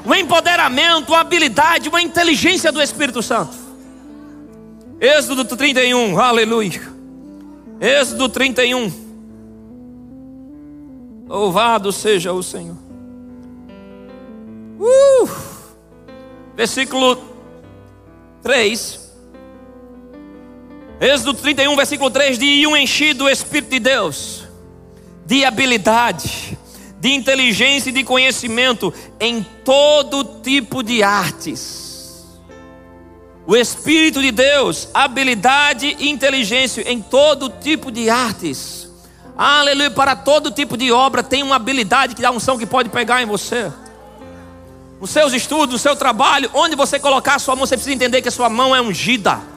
Um 0.04 0.12
empoderamento, 0.12 1.10
uma 1.10 1.20
habilidade, 1.20 1.88
uma 1.88 2.02
inteligência 2.02 2.72
do 2.72 2.82
Espírito 2.82 3.22
Santo. 3.22 3.54
Êxodo 5.00 5.44
31, 5.44 6.18
aleluia. 6.18 6.82
Êxodo 7.80 8.28
31. 8.28 8.92
Louvado 11.28 11.92
seja 11.92 12.32
o 12.32 12.42
Senhor. 12.42 12.76
Uh! 14.80 15.28
Versículo 16.56 17.16
3. 18.42 19.03
Êxodo 21.00 21.34
31, 21.34 21.74
versículo 21.76 22.10
3: 22.10 22.38
de 22.38 22.66
um 22.66 22.76
enchido 22.76 23.24
do 23.24 23.30
Espírito 23.30 23.70
de 23.70 23.80
Deus, 23.80 24.44
de 25.26 25.44
habilidade, 25.44 26.56
de 27.00 27.12
inteligência 27.12 27.90
e 27.90 27.92
de 27.92 28.04
conhecimento 28.04 28.92
em 29.18 29.42
todo 29.64 30.24
tipo 30.42 30.82
de 30.82 31.02
artes. 31.02 31.82
O 33.46 33.54
Espírito 33.54 34.22
de 34.22 34.30
Deus, 34.30 34.88
habilidade 34.94 35.96
e 35.98 36.08
inteligência 36.08 36.90
em 36.90 37.00
todo 37.02 37.50
tipo 37.50 37.90
de 37.90 38.08
artes. 38.08 38.88
Aleluia, 39.36 39.90
para 39.90 40.14
todo 40.14 40.50
tipo 40.50 40.76
de 40.76 40.92
obra 40.92 41.22
tem 41.22 41.42
uma 41.42 41.56
habilidade 41.56 42.14
que 42.14 42.22
dá 42.22 42.30
unção 42.30 42.56
que 42.56 42.64
pode 42.64 42.88
pegar 42.88 43.20
em 43.20 43.26
você. 43.26 43.70
Nos 45.00 45.10
seus 45.10 45.34
estudos, 45.34 45.74
no 45.74 45.78
seu 45.78 45.96
trabalho, 45.96 46.48
onde 46.54 46.76
você 46.76 46.98
colocar 46.98 47.34
a 47.34 47.38
sua 47.38 47.56
mão, 47.56 47.66
você 47.66 47.76
precisa 47.76 47.94
entender 47.94 48.22
que 48.22 48.28
a 48.28 48.32
sua 48.32 48.48
mão 48.48 48.74
é 48.74 48.80
ungida. 48.80 49.53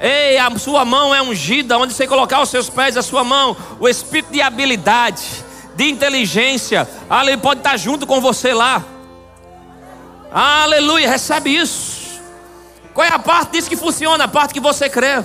Ei, 0.00 0.38
a 0.38 0.50
sua 0.58 0.82
mão 0.82 1.14
é 1.14 1.20
ungida, 1.20 1.76
onde 1.76 1.92
você 1.92 2.06
colocar 2.06 2.40
os 2.40 2.48
seus 2.48 2.70
pés, 2.70 2.96
a 2.96 3.02
sua 3.02 3.22
mão, 3.22 3.54
o 3.78 3.86
espírito 3.86 4.32
de 4.32 4.40
habilidade, 4.40 5.44
de 5.76 5.90
inteligência, 5.90 6.88
aleluia, 7.08 7.36
pode 7.36 7.60
estar 7.60 7.76
junto 7.76 8.06
com 8.06 8.18
você 8.18 8.54
lá. 8.54 8.82
Aleluia, 10.32 11.10
recebe 11.10 11.54
isso. 11.54 12.18
Qual 12.94 13.06
é 13.06 13.12
a 13.12 13.18
parte 13.18 13.52
disso 13.52 13.68
que 13.68 13.76
funciona? 13.76 14.24
A 14.24 14.28
parte 14.28 14.54
que 14.54 14.60
você 14.60 14.88
crê. 14.88 15.22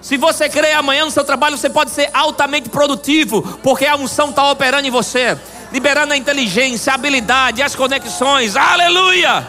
Se 0.00 0.16
você 0.16 0.48
crê 0.48 0.72
amanhã 0.72 1.04
no 1.04 1.10
seu 1.10 1.24
trabalho, 1.24 1.58
você 1.58 1.68
pode 1.68 1.90
ser 1.90 2.10
altamente 2.14 2.68
produtivo, 2.68 3.42
porque 3.60 3.86
a 3.86 3.96
unção 3.96 4.30
está 4.30 4.48
operando 4.52 4.86
em 4.86 4.90
você, 4.90 5.36
liberando 5.72 6.12
a 6.12 6.16
inteligência, 6.16 6.92
a 6.92 6.94
habilidade, 6.94 7.60
as 7.60 7.74
conexões. 7.74 8.54
Aleluia! 8.54 9.46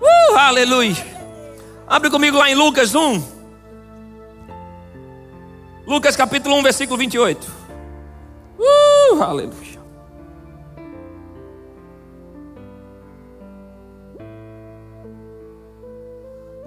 Uh, 0.00 0.36
aleluia! 0.36 1.13
Abre 1.86 2.10
comigo 2.10 2.38
lá 2.38 2.50
em 2.50 2.54
Lucas 2.54 2.94
1. 2.94 3.22
Lucas 5.86 6.16
capítulo 6.16 6.56
1, 6.56 6.62
versículo 6.62 6.98
28. 6.98 7.52
Uh, 8.58 9.22
aleluia. 9.22 9.74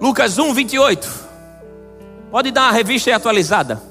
Lucas 0.00 0.38
1, 0.38 0.54
28. 0.54 1.28
Pode 2.30 2.50
dar 2.52 2.68
a 2.68 2.72
revista 2.72 3.14
atualizada. 3.14 3.82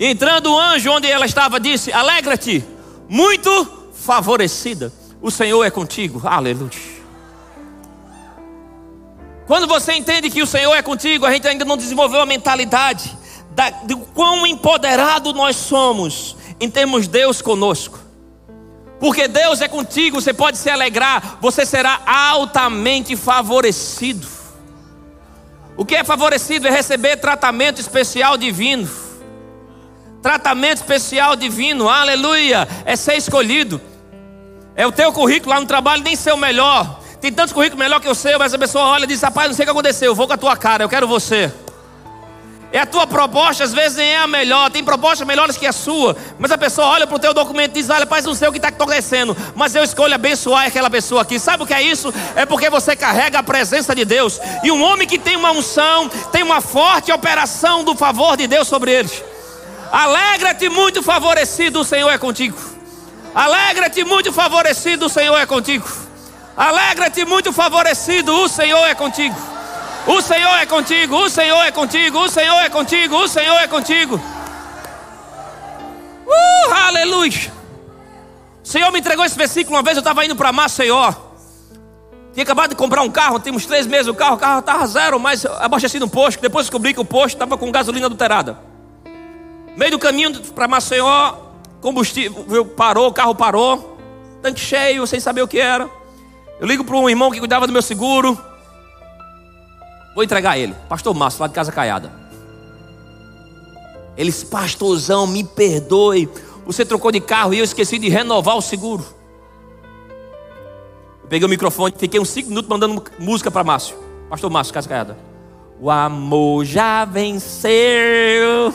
Entrando 0.00 0.52
o 0.52 0.58
anjo 0.58 0.90
onde 0.90 1.08
ela 1.08 1.26
estava, 1.26 1.60
disse: 1.60 1.92
Alegra-te, 1.92 2.64
muito 3.08 3.90
favorecida. 3.92 4.90
O 5.20 5.30
Senhor 5.30 5.62
é 5.64 5.70
contigo. 5.70 6.22
Aleluia. 6.24 6.87
Quando 9.48 9.66
você 9.66 9.94
entende 9.94 10.28
que 10.28 10.42
o 10.42 10.46
Senhor 10.46 10.74
é 10.74 10.82
contigo, 10.82 11.24
a 11.24 11.32
gente 11.32 11.48
ainda 11.48 11.64
não 11.64 11.78
desenvolveu 11.78 12.20
a 12.20 12.26
mentalidade 12.26 13.16
da, 13.52 13.70
de 13.70 13.96
quão 14.14 14.46
empoderado 14.46 15.32
nós 15.32 15.56
somos 15.56 16.36
em 16.60 16.68
termos 16.68 17.08
Deus 17.08 17.40
conosco. 17.40 17.98
Porque 19.00 19.26
Deus 19.26 19.62
é 19.62 19.66
contigo, 19.66 20.20
você 20.20 20.34
pode 20.34 20.58
se 20.58 20.68
alegrar, 20.68 21.38
você 21.40 21.64
será 21.64 21.98
altamente 22.04 23.16
favorecido. 23.16 24.26
O 25.78 25.84
que 25.84 25.96
é 25.96 26.04
favorecido 26.04 26.68
é 26.68 26.70
receber 26.70 27.16
tratamento 27.16 27.80
especial 27.80 28.36
divino. 28.36 28.86
Tratamento 30.20 30.78
especial 30.78 31.34
divino, 31.36 31.88
aleluia, 31.88 32.68
é 32.84 32.94
ser 32.96 33.16
escolhido. 33.16 33.80
É 34.76 34.86
o 34.86 34.92
teu 34.92 35.10
currículo 35.10 35.54
lá 35.54 35.60
no 35.60 35.66
trabalho 35.66 36.02
nem 36.02 36.14
ser 36.14 36.34
o 36.34 36.36
melhor, 36.36 37.00
tem 37.20 37.32
tantos 37.32 37.52
currículos 37.52 37.78
melhor 37.78 38.00
que 38.00 38.08
o 38.08 38.14
seu, 38.14 38.38
mas 38.38 38.54
a 38.54 38.58
pessoa 38.58 38.84
olha 38.84 39.04
e 39.04 39.06
diz: 39.06 39.20
Rapaz, 39.22 39.48
não 39.48 39.54
sei 39.54 39.64
o 39.64 39.66
que 39.66 39.72
aconteceu, 39.72 40.12
eu 40.12 40.14
vou 40.14 40.26
com 40.26 40.34
a 40.34 40.36
tua 40.36 40.56
cara, 40.56 40.84
eu 40.84 40.88
quero 40.88 41.06
você. 41.06 41.52
É 42.70 42.78
a 42.80 42.86
tua 42.86 43.06
proposta, 43.06 43.64
às 43.64 43.72
vezes 43.72 43.96
nem 43.96 44.10
é 44.10 44.18
a 44.18 44.26
melhor, 44.26 44.70
tem 44.70 44.84
propostas 44.84 45.26
melhores 45.26 45.56
que 45.56 45.66
a 45.66 45.72
sua, 45.72 46.14
mas 46.38 46.52
a 46.52 46.58
pessoa 46.58 46.86
olha 46.88 47.06
para 47.06 47.16
o 47.16 47.18
teu 47.18 47.32
documento 47.32 47.70
e 47.70 47.80
diz: 47.80 47.88
Olha, 47.88 48.00
rapaz, 48.00 48.24
não 48.24 48.34
sei 48.34 48.46
o 48.46 48.52
que 48.52 48.58
está 48.58 48.68
acontecendo, 48.68 49.36
mas 49.54 49.74
eu 49.74 49.82
escolho 49.82 50.14
abençoar 50.14 50.66
aquela 50.66 50.90
pessoa 50.90 51.22
aqui. 51.22 51.38
Sabe 51.38 51.62
o 51.62 51.66
que 51.66 51.72
é 51.72 51.82
isso? 51.82 52.12
É 52.36 52.44
porque 52.44 52.68
você 52.68 52.94
carrega 52.94 53.38
a 53.38 53.42
presença 53.42 53.94
de 53.94 54.04
Deus. 54.04 54.38
E 54.62 54.70
um 54.70 54.82
homem 54.82 55.08
que 55.08 55.18
tem 55.18 55.34
uma 55.34 55.50
unção, 55.50 56.08
tem 56.30 56.42
uma 56.42 56.60
forte 56.60 57.10
operação 57.10 57.82
do 57.84 57.96
favor 57.96 58.36
de 58.36 58.46
Deus 58.46 58.68
sobre 58.68 58.92
eles. 58.92 59.24
Alegra-te 59.90 60.68
muito 60.68 61.02
favorecido, 61.02 61.80
o 61.80 61.84
Senhor 61.84 62.10
é 62.10 62.18
contigo. 62.18 62.58
Alegra-te 63.34 64.04
muito 64.04 64.30
favorecido, 64.30 65.06
o 65.06 65.08
Senhor 65.08 65.36
é 65.38 65.46
contigo. 65.46 66.07
Alegra-te 66.58 67.24
muito 67.24 67.52
favorecido, 67.52 68.34
o 68.34 68.48
Senhor 68.48 68.84
é 68.84 68.92
contigo. 68.92 69.36
O 70.08 70.20
Senhor 70.20 70.56
é 70.56 70.66
contigo, 70.66 71.14
o 71.14 71.30
Senhor 71.30 71.62
é 71.62 71.70
contigo, 71.70 72.18
o 72.18 72.28
Senhor 72.28 72.56
é 72.56 72.68
contigo, 72.68 73.14
o 73.14 73.28
Senhor 73.28 73.56
é 73.58 73.68
contigo. 73.68 74.20
Uh, 76.26 76.74
aleluia. 76.74 77.52
O 78.64 78.66
Senhor 78.66 78.90
me 78.90 78.98
entregou 78.98 79.24
esse 79.24 79.38
versículo 79.38 79.76
uma 79.76 79.84
vez, 79.84 79.96
eu 79.96 80.00
estava 80.00 80.24
indo 80.24 80.34
para 80.34 80.50
Maceió. 80.50 81.12
Tinha 82.34 82.42
acabado 82.42 82.70
de 82.70 82.76
comprar 82.76 83.02
um 83.02 83.10
carro, 83.10 83.38
temos 83.38 83.64
três 83.64 83.86
meses 83.86 84.08
o 84.08 84.14
carro, 84.14 84.34
o 84.34 84.38
carro 84.38 84.58
estava 84.58 84.84
zero, 84.88 85.20
mas 85.20 85.46
abasteci 85.46 86.00
no 86.00 86.08
posto. 86.08 86.42
Depois 86.42 86.66
descobri 86.66 86.92
que 86.92 87.00
o 87.00 87.04
posto 87.04 87.36
estava 87.36 87.56
com 87.56 87.70
gasolina 87.70 88.06
adulterada. 88.06 88.58
Meio 89.76 89.92
do 89.92 89.98
caminho 90.00 90.40
para 90.52 90.66
Maceió, 90.66 91.34
combustível 91.80 92.66
parou, 92.66 93.06
o 93.06 93.12
carro 93.12 93.32
parou, 93.32 93.96
tanque 94.42 94.58
cheio, 94.58 95.06
sem 95.06 95.20
saber 95.20 95.42
o 95.42 95.46
que 95.46 95.60
era. 95.60 95.97
Eu 96.60 96.66
ligo 96.66 96.84
para 96.84 96.96
um 96.96 97.08
irmão 97.08 97.30
que 97.30 97.38
cuidava 97.38 97.66
do 97.66 97.72
meu 97.72 97.82
seguro. 97.82 98.38
Vou 100.14 100.24
entregar 100.24 100.58
ele. 100.58 100.74
Pastor 100.88 101.14
Márcio, 101.14 101.40
lá 101.40 101.46
de 101.46 101.54
Casa 101.54 101.70
Caiada. 101.70 102.10
Eles, 104.16 104.42
pastorzão, 104.42 105.26
me 105.26 105.44
perdoe. 105.44 106.28
Você 106.66 106.84
trocou 106.84 107.12
de 107.12 107.20
carro 107.20 107.54
e 107.54 107.58
eu 107.58 107.64
esqueci 107.64 107.98
de 107.98 108.08
renovar 108.08 108.56
o 108.56 108.60
seguro. 108.60 109.04
Eu 111.22 111.28
peguei 111.28 111.46
o 111.46 111.48
microfone, 111.48 111.94
fiquei 111.96 112.18
uns 112.18 112.30
5 112.30 112.48
minutos 112.48 112.68
mandando 112.68 113.04
música 113.18 113.50
para 113.50 113.62
Márcio. 113.62 113.96
Pastor 114.28 114.50
Márcio, 114.50 114.74
Casa 114.74 114.88
Caiada. 114.88 115.16
O 115.80 115.88
amor 115.88 116.64
já 116.64 117.04
venceu. 117.04 118.74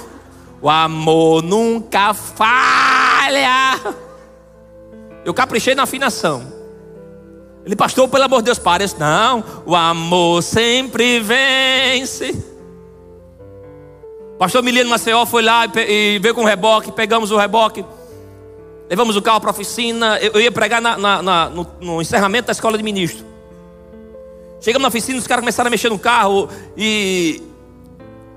O 0.62 0.70
amor 0.70 1.44
nunca 1.44 2.14
falha. 2.14 3.82
Eu 5.26 5.34
caprichei 5.34 5.76
na 5.76 5.84
afinação. 5.84 6.63
Ele, 7.66 7.76
pastor, 7.76 8.10
pelo 8.10 8.24
amor 8.24 8.40
de 8.40 8.46
Deus, 8.46 8.60
pare. 8.60 8.86
Não, 8.98 9.44
o 9.66 9.76
amor 9.76 10.44
sempre 10.44 11.20
vence. 11.20 12.54
Pastor 14.38 14.62
Milino 14.62 14.90
Maceió 14.90 15.26
foi 15.26 15.42
lá 15.42 15.66
e 15.66 16.20
veio 16.20 16.36
com 16.36 16.42
o 16.42 16.46
reboque, 16.46 16.92
pegamos 16.92 17.32
o 17.32 17.38
reboque, 17.38 17.86
levamos 18.90 19.16
o 19.16 19.22
carro 19.22 19.40
para 19.40 19.52
a 19.52 19.54
oficina. 19.54 20.18
Eu 20.20 20.42
ia 20.42 20.52
pregar 20.52 20.82
na, 20.82 20.98
na, 20.98 21.22
na, 21.22 21.50
no, 21.50 21.68
no, 21.80 22.02
encerramento 22.02 22.48
da 22.48 22.52
escola 22.52 22.78
de 22.78 22.84
ministro. 22.84 23.26
Chegamos 24.60 24.82
na 24.82 24.90
oficina, 24.90 25.18
os 25.18 25.28
caras 25.28 25.42
começaram 25.42 25.70
a 25.70 25.72
mexer 25.72 25.90
no 25.90 26.00
carro 26.00 26.50
e 26.76 27.42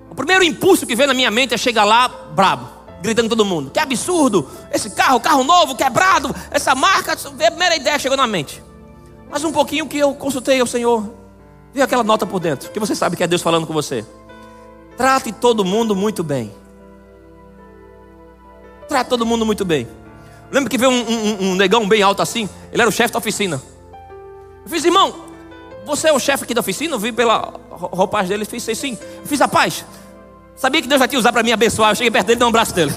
o 0.08 0.14
primeiro 0.14 0.44
impulso 0.44 0.86
que 0.86 0.94
veio 0.94 1.08
na 1.08 1.14
minha 1.14 1.30
mente 1.30 1.54
é 1.54 1.56
chegar 1.56 1.84
lá 1.84 2.06
brabo, 2.06 2.68
gritando 3.02 3.28
todo 3.28 3.44
mundo: 3.44 3.70
Que 3.70 3.80
absurdo! 3.80 4.48
Esse 4.72 4.90
carro, 4.90 5.18
carro 5.18 5.42
novo, 5.42 5.74
quebrado, 5.74 6.32
essa 6.52 6.74
marca, 6.76 7.14
a 7.14 7.50
primeira 7.50 7.74
ideia 7.74 7.98
chegou 7.98 8.16
na 8.16 8.28
mente. 8.28 8.62
Mas 9.30 9.44
um 9.44 9.52
pouquinho 9.52 9.86
que 9.86 9.98
eu 9.98 10.14
consultei 10.14 10.60
ao 10.60 10.66
Senhor, 10.66 11.08
vi 11.72 11.82
aquela 11.82 12.04
nota 12.04 12.24
por 12.24 12.40
dentro, 12.40 12.70
que 12.70 12.80
você 12.80 12.94
sabe 12.94 13.16
que 13.16 13.22
é 13.22 13.26
Deus 13.26 13.42
falando 13.42 13.66
com 13.66 13.72
você. 13.72 14.04
Trate 14.96 15.32
todo 15.32 15.64
mundo 15.64 15.94
muito 15.94 16.22
bem. 16.22 16.52
Trate 18.88 19.10
todo 19.10 19.26
mundo 19.26 19.44
muito 19.44 19.64
bem. 19.64 19.86
Lembra 20.50 20.70
que 20.70 20.78
veio 20.78 20.90
um, 20.90 20.94
um, 20.94 21.50
um 21.50 21.54
negão 21.54 21.86
bem 21.86 22.02
alto 22.02 22.22
assim? 22.22 22.48
Ele 22.72 22.80
era 22.80 22.88
o 22.88 22.92
chefe 22.92 23.12
da 23.12 23.18
oficina. 23.18 23.60
Eu 24.64 24.70
fiz, 24.70 24.84
irmão, 24.84 25.14
você 25.84 26.08
é 26.08 26.12
o 26.12 26.18
chefe 26.18 26.44
aqui 26.44 26.54
da 26.54 26.60
oficina? 26.60 26.94
Eu 26.94 26.98
vi 26.98 27.12
pela 27.12 27.54
roupagem 27.70 28.28
dele, 28.28 28.44
fiz 28.44 28.62
sim. 28.62 28.98
Eu 29.18 29.26
fiz, 29.26 29.38
rapaz, 29.40 29.84
sabia 30.56 30.80
que 30.80 30.88
Deus 30.88 30.98
vai 30.98 31.08
te 31.08 31.16
usar 31.16 31.32
para 31.32 31.42
me 31.42 31.52
abençoar? 31.52 31.90
Eu 31.90 31.96
cheguei 31.96 32.10
perto 32.10 32.26
dele 32.26 32.36
e 32.36 32.38
dei 32.38 32.46
um 32.46 32.50
abraço 32.50 32.74
dele. 32.74 32.94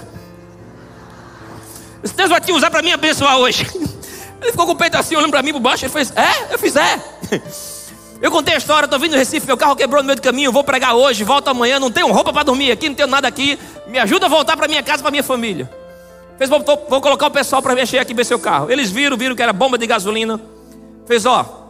Deus 2.15 2.29
vai 2.29 2.39
te 2.39 2.51
usar 2.51 2.71
para 2.71 2.81
me 2.81 2.93
abençoar 2.93 3.37
hoje. 3.37 3.67
Ele 4.41 4.51
ficou 4.51 4.65
com 4.65 4.73
o 4.73 4.75
peito 4.75 4.97
assim, 4.97 5.15
olhando 5.15 5.31
para 5.31 5.41
mim 5.41 5.53
por 5.53 5.59
baixo. 5.59 5.85
Ele 5.85 5.91
fez, 5.91 6.13
é? 6.15 6.53
Eu 6.53 6.59
fiz, 6.59 6.75
é. 6.75 7.01
Eu 8.21 8.29
contei 8.31 8.53
a 8.53 8.57
história, 8.57 8.85
estou 8.85 8.99
vindo 8.99 9.11
no 9.11 9.17
Recife, 9.17 9.47
meu 9.47 9.55
carro 9.55 9.77
quebrou 9.77 10.01
no 10.01 10.07
meio 10.07 10.17
do 10.17 10.21
caminho, 10.21 10.51
vou 10.51 10.61
pregar 10.61 10.93
hoje, 10.93 11.23
volto 11.23 11.47
amanhã, 11.47 11.79
não 11.79 11.89
tenho 11.89 12.11
roupa 12.11 12.33
para 12.33 12.43
dormir 12.43 12.69
aqui, 12.69 12.89
não 12.89 12.95
tenho 12.95 13.07
nada 13.07 13.25
aqui. 13.29 13.57
Me 13.87 13.97
ajuda 13.97 14.25
a 14.25 14.29
voltar 14.29 14.57
para 14.57 14.67
minha 14.67 14.83
casa, 14.83 15.01
para 15.01 15.09
minha 15.09 15.23
família. 15.23 15.69
Fez, 16.37 16.49
vou, 16.49 16.61
vou 16.89 17.01
colocar 17.01 17.27
o 17.27 17.31
pessoal 17.31 17.61
para 17.61 17.73
mexer 17.73 17.97
aqui 17.97 18.13
ver 18.13 18.25
seu 18.25 18.37
carro. 18.37 18.69
Eles 18.69 18.91
viram, 18.91 19.15
viram 19.15 19.35
que 19.35 19.41
era 19.41 19.53
bomba 19.53 19.77
de 19.77 19.87
gasolina. 19.87 20.39
Fez, 21.05 21.25
ó, 21.25 21.67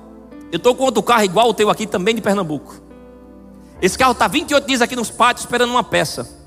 eu 0.51 0.58
estou 0.58 0.73
com 0.73 0.84
outro 0.86 1.03
carro 1.03 1.23
igual 1.23 1.49
o 1.49 1.53
teu 1.53 1.69
aqui, 1.69 1.86
também 1.86 2.15
de 2.15 2.21
Pernambuco. 2.21 2.82
Esse 3.79 3.97
carro 3.97 4.13
está 4.13 4.27
28 4.27 4.65
dias 4.65 4.82
aqui 4.82 4.95
nos 4.95 5.12
pátios 5.12 5.45
esperando 5.45 5.69
uma 5.69 5.84
peça. 5.84 6.38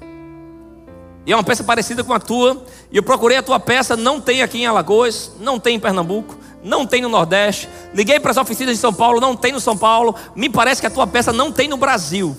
E 1.25 1.33
é 1.33 1.37
uma 1.37 1.45
peça 1.45 1.63
parecida 1.63 2.03
com 2.03 2.13
a 2.13 2.21
tua. 2.21 2.65
E 2.91 2.97
eu 2.97 3.03
procurei 3.03 3.37
a 3.37 3.43
tua 3.43 3.61
peça, 3.61 3.97
não 3.97 4.21
tem 4.21 4.43
aqui 4.43 4.59
em 4.63 4.67
Alagoas, 4.67 5.33
não 5.41 5.59
tem 5.59 5.77
em 5.77 5.81
Pernambuco, 5.81 6.37
não 6.63 6.87
tem 6.87 7.01
no 7.03 7.09
Nordeste. 7.09 7.69
Liguei 7.95 8.19
para 8.19 8.33
as 8.33 8.37
oficinas 8.37 8.75
de 8.75 8.81
São 8.81 8.93
Paulo, 8.93 9.21
não 9.21 9.37
tem 9.37 9.53
no 9.53 9.61
São 9.61 9.77
Paulo. 9.77 10.15
Me 10.35 10.49
parece 10.49 10.81
que 10.81 10.87
a 10.87 10.91
tua 10.91 11.07
peça 11.07 11.33
não 11.33 11.53
tem 11.53 11.69
no 11.69 11.77
Brasil. 11.77 12.37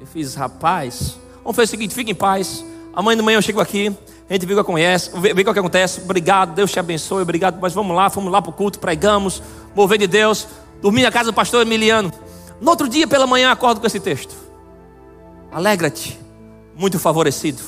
Eu 0.00 0.06
fiz, 0.06 0.34
rapaz, 0.34 1.16
vamos 1.42 1.56
fazer 1.56 1.66
o 1.66 1.70
seguinte: 1.70 1.94
fique 1.94 2.10
em 2.10 2.14
paz. 2.14 2.64
Amanhã 2.92 3.16
de 3.16 3.22
manhã 3.22 3.38
eu 3.38 3.42
chego 3.42 3.60
aqui, 3.60 3.96
a 4.28 4.32
gente 4.32 4.46
vê 4.46 4.52
o 4.54 4.56
que 4.56 4.60
acontece, 4.60 5.10
vê, 5.18 5.32
o 5.32 5.34
que 5.34 5.58
acontece. 5.58 6.00
Obrigado, 6.00 6.54
Deus 6.54 6.70
te 6.70 6.78
abençoe, 6.78 7.22
obrigado. 7.22 7.58
Mas 7.60 7.72
vamos 7.72 7.94
lá, 7.94 8.08
fomos 8.08 8.32
lá 8.32 8.40
para 8.40 8.50
o 8.50 8.52
culto, 8.52 8.78
pregamos, 8.78 9.42
mover 9.74 9.98
de 9.98 10.06
Deus. 10.06 10.46
Dormi 10.80 11.02
na 11.02 11.10
casa 11.10 11.30
do 11.30 11.34
pastor 11.34 11.62
Emiliano. 11.62 12.12
No 12.60 12.70
outro 12.70 12.88
dia 12.88 13.06
pela 13.06 13.26
manhã 13.26 13.50
acordo 13.50 13.80
com 13.80 13.86
esse 13.86 14.00
texto. 14.00 14.43
Alegra-te, 15.54 16.18
muito 16.76 16.98
favorecido. 16.98 17.62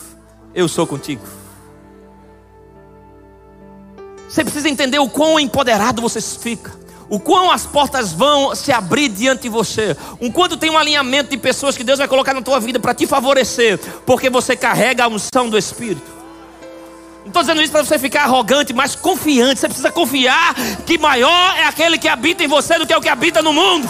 Eu 0.52 0.68
sou 0.68 0.86
contigo. 0.86 1.22
Você 4.28 4.42
precisa 4.42 4.68
entender 4.68 4.98
o 4.98 5.08
quão 5.08 5.38
empoderado 5.38 6.02
você 6.02 6.20
fica 6.20 6.84
o 7.08 7.20
quão 7.20 7.50
as 7.50 7.64
portas 7.64 8.12
vão 8.12 8.54
se 8.54 8.72
abrir 8.72 9.08
diante 9.08 9.42
de 9.42 9.48
você, 9.48 9.96
o 10.20 10.32
quanto 10.32 10.56
tem 10.56 10.70
um 10.70 10.76
alinhamento 10.76 11.30
de 11.30 11.36
pessoas 11.36 11.76
que 11.76 11.84
Deus 11.84 11.98
vai 11.98 12.08
colocar 12.08 12.34
na 12.34 12.42
tua 12.42 12.58
vida 12.58 12.80
para 12.80 12.94
te 12.94 13.06
favorecer, 13.06 13.78
porque 14.04 14.28
você 14.28 14.56
carrega 14.56 15.04
a 15.04 15.08
unção 15.08 15.48
do 15.48 15.56
Espírito. 15.56 16.16
Não 17.20 17.28
estou 17.28 17.42
dizendo 17.42 17.62
isso 17.62 17.72
para 17.72 17.84
você 17.84 17.98
ficar 17.98 18.22
arrogante, 18.22 18.72
mas 18.72 18.94
confiante. 18.94 19.58
Você 19.58 19.66
precisa 19.66 19.90
confiar 19.90 20.54
que 20.86 20.96
maior 20.96 21.56
é 21.56 21.64
aquele 21.64 21.98
que 21.98 22.08
habita 22.08 22.44
em 22.44 22.46
você 22.46 22.78
do 22.78 22.86
que 22.86 22.94
o 22.94 23.00
que 23.00 23.08
habita 23.08 23.42
no 23.42 23.52
mundo. 23.52 23.88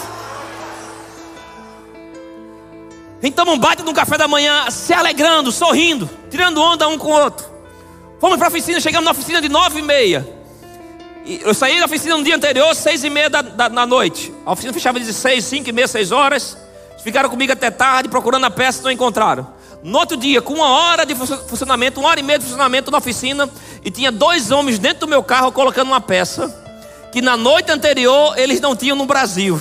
Então 3.27 3.45
um 3.49 3.59
bate 3.59 3.83
no 3.83 3.93
café 3.93 4.17
da 4.17 4.29
manhã, 4.29 4.71
se 4.71 4.95
alegrando, 4.95 5.51
sorrindo, 5.51 6.09
tirando 6.31 6.63
onda 6.63 6.87
um 6.87 6.97
com 6.97 7.09
o 7.09 7.11
outro. 7.11 7.45
Fomos 8.21 8.39
para 8.39 8.47
a 8.47 8.51
oficina, 8.51 8.79
chegamos 8.81 9.05
na 9.05 9.11
oficina 9.11 9.43
de 9.43 9.49
nove 9.49 9.81
e 9.81 9.83
meia. 9.83 10.25
Eu 11.27 11.53
saí 11.53 11.81
da 11.81 11.87
oficina 11.87 12.17
no 12.17 12.23
dia 12.23 12.37
anterior, 12.37 12.73
seis 12.73 13.03
e 13.03 13.11
meia 13.11 13.29
da, 13.29 13.43
da, 13.43 13.85
noite. 13.85 14.33
A 14.47 14.53
oficina 14.53 14.73
fechava 14.73 15.01
de 15.01 15.13
seis, 15.13 15.45
cinco 15.45 15.69
e 15.69 15.73
meia, 15.73 15.89
seis 15.89 16.13
horas. 16.13 16.57
Ficaram 17.03 17.29
comigo 17.29 17.53
até 17.53 17.69
tarde 17.69 18.09
procurando 18.09 18.45
a 18.45 18.51
peça 18.51 18.81
não 18.85 18.93
encontraram. 18.93 19.49
No 19.83 19.99
outro 19.99 20.17
dia, 20.17 20.41
com 20.41 20.55
uma 20.55 20.69
hora 20.69 21.05
de 21.05 21.17
funcionamento, 21.17 21.99
uma 21.99 22.11
hora 22.11 22.21
e 22.21 22.23
meia 22.23 22.39
de 22.39 22.45
funcionamento 22.45 22.93
na 22.93 22.99
oficina, 22.99 23.51
e 23.85 23.91
tinha 23.91 24.13
dois 24.13 24.53
homens 24.53 24.79
dentro 24.79 25.01
do 25.01 25.09
meu 25.09 25.23
carro 25.23 25.51
colocando 25.51 25.89
uma 25.89 26.01
peça 26.01 26.65
que 27.11 27.21
na 27.21 27.37
noite 27.37 27.73
anterior 27.73 28.39
eles 28.39 28.61
não 28.61 28.77
tinham 28.77 28.97
no 28.97 29.05
Brasil. 29.05 29.61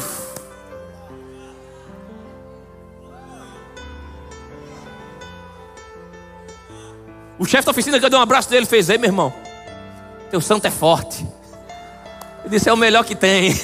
O 7.37 7.45
chefe 7.45 7.65
da 7.65 7.71
oficina 7.71 7.99
que 7.99 8.05
eu 8.05 8.09
dei 8.09 8.17
um 8.17 8.21
abraço 8.21 8.49
dele 8.49 8.65
fez: 8.65 8.89
Ei, 8.89 8.97
meu 8.97 9.09
irmão, 9.09 9.33
teu 10.31 10.39
santo 10.39 10.65
é 10.65 10.71
forte. 10.71 11.25
Ele 12.41 12.49
disse: 12.49 12.69
É 12.69 12.73
o 12.73 12.77
melhor 12.77 13.03
que 13.03 13.15
tem. 13.15 13.53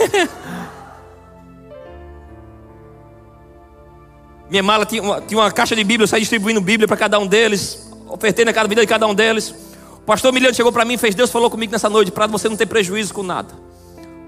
Minha 4.49 4.63
mala 4.63 4.85
tinha 4.85 5.01
uma, 5.01 5.21
tinha 5.21 5.39
uma 5.39 5.49
caixa 5.49 5.73
de 5.73 5.83
Bíblia, 5.83 6.03
eu 6.03 6.07
saí 6.09 6.19
distribuindo 6.19 6.59
Bíblia 6.59 6.85
para 6.85 6.97
cada 6.97 7.17
um 7.17 7.25
deles, 7.25 7.89
ofertei 8.09 8.43
na 8.43 8.51
vida 8.51 8.81
de 8.81 8.87
cada 8.87 9.07
um 9.07 9.15
deles. 9.15 9.55
O 9.95 10.01
pastor 10.01 10.33
Miliano 10.33 10.53
chegou 10.53 10.73
para 10.73 10.83
mim 10.83 10.95
e 10.95 10.97
fez: 10.97 11.15
Deus 11.15 11.31
falou 11.31 11.49
comigo 11.49 11.71
nessa 11.71 11.89
noite, 11.89 12.11
para 12.11 12.27
você 12.27 12.49
não 12.49 12.57
ter 12.57 12.65
prejuízo 12.65 13.13
com 13.13 13.23
nada. 13.23 13.53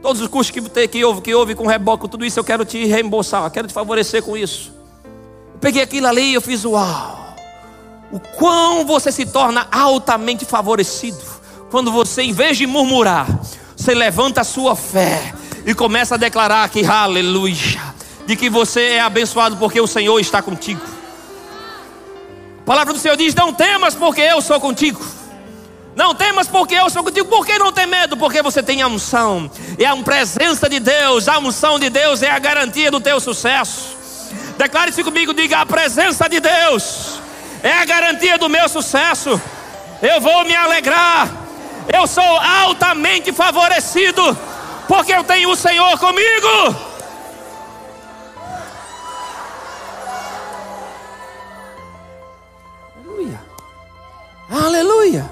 Todos 0.02 0.22
os 0.22 0.30
custos 0.30 0.52
que, 0.52 0.88
que, 0.88 1.04
houve, 1.04 1.22
que 1.22 1.36
houve 1.36 1.56
com 1.56 1.68
reboque, 1.68 2.08
tudo 2.08 2.26
isso 2.26 2.40
eu 2.40 2.44
quero 2.44 2.64
te 2.64 2.86
reembolsar, 2.86 3.52
quero 3.52 3.68
te 3.68 3.74
favorecer 3.74 4.24
com 4.24 4.38
isso. 4.38 4.74
Eu 5.54 5.60
peguei 5.60 5.82
aquilo 5.82 6.08
ali 6.08 6.32
e 6.32 6.34
eu 6.36 6.42
fiz: 6.42 6.64
Uau! 6.64 7.23
O 8.14 8.20
quão 8.20 8.86
você 8.86 9.12
se 9.12 9.26
torna 9.26 9.68
altamente 9.72 10.46
favorecido 10.46 11.20
quando 11.72 11.92
você, 11.92 12.22
em 12.22 12.32
vez 12.32 12.60
de 12.60 12.68
murmurar, 12.68 13.26
você 13.76 13.96
levanta 13.96 14.42
a 14.42 14.44
sua 14.44 14.76
fé 14.76 15.34
e 15.66 15.74
começa 15.74 16.14
a 16.14 16.18
declarar 16.20 16.70
que 16.70 16.86
aleluia, 16.86 17.82
de 18.28 18.36
que 18.36 18.52
você 18.52 18.82
é 18.82 19.02
abençoado 19.02 19.58
porque 19.58 19.82
o 19.82 19.88
Senhor 19.88 20.20
está 20.20 20.44
contigo. 20.44 20.84
A 22.60 22.64
palavra 22.64 22.94
do 22.94 23.00
Senhor 23.00 23.18
diz: 23.18 23.34
Não 23.34 23.52
temas, 23.52 23.96
porque 23.96 24.22
eu 24.22 24.44
sou 24.44 24.60
contigo. 24.60 25.04
Não 25.96 26.14
temas, 26.14 26.48
porque 26.48 26.76
eu 26.76 26.92
sou 26.92 27.04
contigo. 27.04 27.28
Por 27.28 27.44
que 27.44 27.58
não 27.58 27.72
tem 27.72 27.88
medo? 27.88 28.16
Porque 28.16 28.44
você 28.44 28.62
tem 28.62 28.84
a 28.84 28.88
unção, 28.88 29.50
é 29.80 29.88
a 29.88 29.98
presença 29.98 30.70
de 30.70 30.80
Deus. 30.80 31.28
A 31.28 31.40
unção 31.40 31.80
de 31.80 31.90
Deus 31.90 32.22
é 32.22 32.30
a 32.30 32.38
garantia 32.38 32.92
do 32.92 33.02
teu 33.02 33.20
sucesso. 33.20 33.98
Declare-se 34.56 35.04
comigo, 35.04 35.34
diga: 35.34 35.62
A 35.62 35.66
presença 35.66 36.30
de 36.30 36.40
Deus 36.40 37.13
é 37.64 37.72
a 37.72 37.86
garantia 37.86 38.38
do 38.38 38.50
meu 38.50 38.70
sucesso. 38.70 39.42
Eu 40.02 40.22
vou 40.22 40.46
me 40.46 40.56
alegrar 40.56 41.44
eu 41.92 42.08
sou 42.08 42.24
altamente 42.24 43.32
favorecido, 43.34 44.22
porque 44.88 45.12
eu 45.12 45.24
tenho 45.24 45.50
o 45.50 45.56
Senhor 45.56 45.98
comigo. 46.00 46.48
Aleluia. 52.96 53.42
Aleluia. 54.50 55.32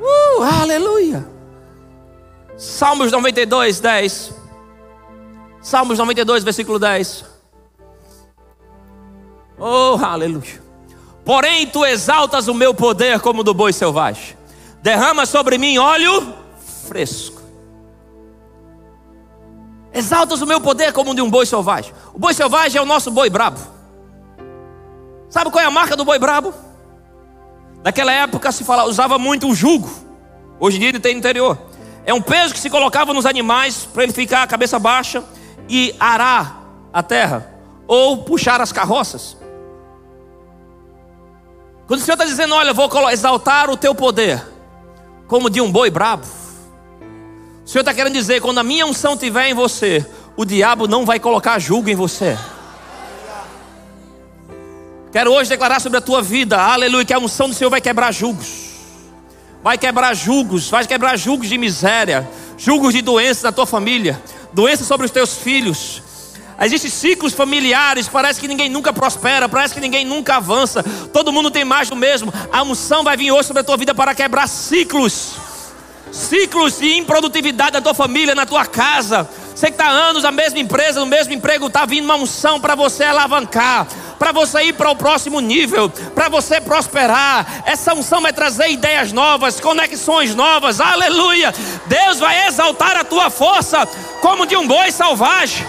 Uh, 0.00 0.42
aleluia. 0.42 1.26
Salmos 2.56 3.10
92, 3.10 3.80
10. 3.80 4.34
Salmos 5.62 5.98
92, 5.98 6.44
versículo 6.44 6.78
10. 6.78 7.24
Oh, 9.58 9.98
aleluia. 10.02 10.63
Porém, 11.24 11.66
tu 11.66 11.84
exaltas 11.84 12.48
o 12.48 12.54
meu 12.54 12.74
poder 12.74 13.20
como 13.20 13.42
do 13.42 13.54
boi 13.54 13.72
selvagem 13.72 14.36
derrama 14.84 15.24
sobre 15.24 15.56
mim 15.56 15.78
óleo 15.78 16.34
fresco. 16.86 17.40
Exaltas 19.94 20.42
o 20.42 20.46
meu 20.46 20.60
poder 20.60 20.92
como 20.92 21.14
de 21.14 21.22
um 21.22 21.30
boi 21.30 21.46
selvagem. 21.46 21.94
O 22.12 22.18
boi 22.18 22.34
selvagem 22.34 22.78
é 22.78 22.82
o 22.82 22.84
nosso 22.84 23.10
boi 23.10 23.30
brabo. 23.30 23.58
Sabe 25.30 25.50
qual 25.50 25.64
é 25.64 25.66
a 25.66 25.70
marca 25.70 25.96
do 25.96 26.04
boi 26.04 26.18
brabo? 26.18 26.52
Naquela 27.82 28.12
época 28.12 28.52
se 28.52 28.62
falava, 28.62 28.86
usava 28.86 29.18
muito 29.18 29.48
o 29.48 29.54
jugo. 29.54 29.88
Hoje 30.60 30.76
em 30.76 30.80
dia 30.80 30.88
ele 30.90 31.00
tem 31.00 31.16
interior. 31.16 31.56
É 32.04 32.12
um 32.12 32.20
peso 32.20 32.52
que 32.52 32.60
se 32.60 32.68
colocava 32.68 33.14
nos 33.14 33.24
animais 33.24 33.88
para 33.90 34.02
ele 34.02 34.12
ficar 34.12 34.42
a 34.42 34.46
cabeça 34.46 34.78
baixa 34.78 35.24
e 35.66 35.94
arar 35.98 36.62
a 36.92 37.02
terra 37.02 37.50
ou 37.88 38.18
puxar 38.18 38.60
as 38.60 38.70
carroças. 38.70 39.34
Quando 41.86 42.00
o 42.00 42.02
Senhor 42.02 42.14
está 42.14 42.24
dizendo, 42.24 42.54
olha, 42.54 42.72
vou 42.72 42.88
exaltar 43.10 43.68
o 43.68 43.76
teu 43.76 43.94
poder, 43.94 44.42
como 45.28 45.50
de 45.50 45.60
um 45.60 45.70
boi 45.70 45.90
brabo. 45.90 46.26
O 47.64 47.68
Senhor 47.68 47.80
está 47.82 47.92
querendo 47.92 48.14
dizer: 48.14 48.40
quando 48.40 48.58
a 48.58 48.62
minha 48.62 48.86
unção 48.86 49.14
estiver 49.14 49.48
em 49.48 49.54
você, 49.54 50.06
o 50.36 50.44
diabo 50.44 50.86
não 50.86 51.04
vai 51.04 51.20
colocar 51.20 51.58
julgo 51.58 51.90
em 51.90 51.94
você. 51.94 52.38
Quero 55.12 55.32
hoje 55.32 55.48
declarar 55.48 55.80
sobre 55.80 55.98
a 55.98 56.00
tua 56.00 56.20
vida, 56.20 56.60
aleluia, 56.60 57.04
que 57.04 57.12
a 57.12 57.18
unção 57.18 57.48
do 57.48 57.54
Senhor 57.54 57.70
vai 57.70 57.80
quebrar 57.80 58.12
julgos. 58.12 58.64
Vai 59.62 59.78
quebrar 59.78 60.12
julgos, 60.14 60.68
vai 60.68 60.86
quebrar 60.86 61.16
julgos 61.16 61.48
de 61.48 61.56
miséria, 61.56 62.28
julgos 62.58 62.92
de 62.92 63.00
doenças 63.00 63.42
na 63.42 63.52
tua 63.52 63.64
família, 63.64 64.20
doenças 64.52 64.86
sobre 64.86 65.06
os 65.06 65.12
teus 65.12 65.36
filhos, 65.36 66.02
Existem 66.60 66.90
ciclos 66.90 67.32
familiares, 67.32 68.08
parece 68.08 68.40
que 68.40 68.48
ninguém 68.48 68.68
nunca 68.68 68.92
prospera, 68.92 69.48
parece 69.48 69.74
que 69.74 69.80
ninguém 69.80 70.04
nunca 70.04 70.36
avança, 70.36 70.82
todo 71.12 71.32
mundo 71.32 71.50
tem 71.50 71.64
mais 71.64 71.88
do 71.88 71.96
mesmo. 71.96 72.32
A 72.52 72.62
unção 72.62 73.02
vai 73.02 73.16
vir 73.16 73.32
hoje 73.32 73.48
sobre 73.48 73.60
a 73.60 73.64
tua 73.64 73.76
vida 73.76 73.94
para 73.94 74.14
quebrar 74.14 74.46
ciclos. 74.48 75.36
ciclos 76.12 76.78
de 76.78 76.96
improdutividade 76.96 77.72
na 77.72 77.80
tua 77.80 77.94
família, 77.94 78.34
na 78.34 78.46
tua 78.46 78.64
casa. 78.64 79.28
Você 79.54 79.66
que 79.66 79.72
está 79.72 79.88
anos 79.88 80.22
na 80.22 80.32
mesma 80.32 80.58
empresa, 80.58 81.00
no 81.00 81.06
mesmo 81.06 81.32
emprego, 81.32 81.66
está 81.66 81.84
vindo 81.86 82.04
uma 82.04 82.16
unção 82.16 82.60
para 82.60 82.74
você 82.74 83.04
alavancar, 83.04 83.86
para 84.18 84.32
você 84.32 84.62
ir 84.64 84.72
para 84.74 84.90
o 84.90 84.96
próximo 84.96 85.40
nível, 85.40 85.88
para 86.14 86.28
você 86.28 86.60
prosperar. 86.60 87.62
Essa 87.64 87.94
unção 87.94 88.20
vai 88.20 88.32
trazer 88.32 88.68
ideias 88.70 89.12
novas, 89.12 89.60
conexões 89.60 90.34
novas. 90.34 90.80
Aleluia! 90.80 91.52
Deus 91.86 92.18
vai 92.18 92.46
exaltar 92.46 92.96
a 92.96 93.04
tua 93.04 93.30
força 93.30 93.86
como 94.20 94.46
de 94.46 94.56
um 94.56 94.66
boi 94.66 94.90
selvagem. 94.90 95.66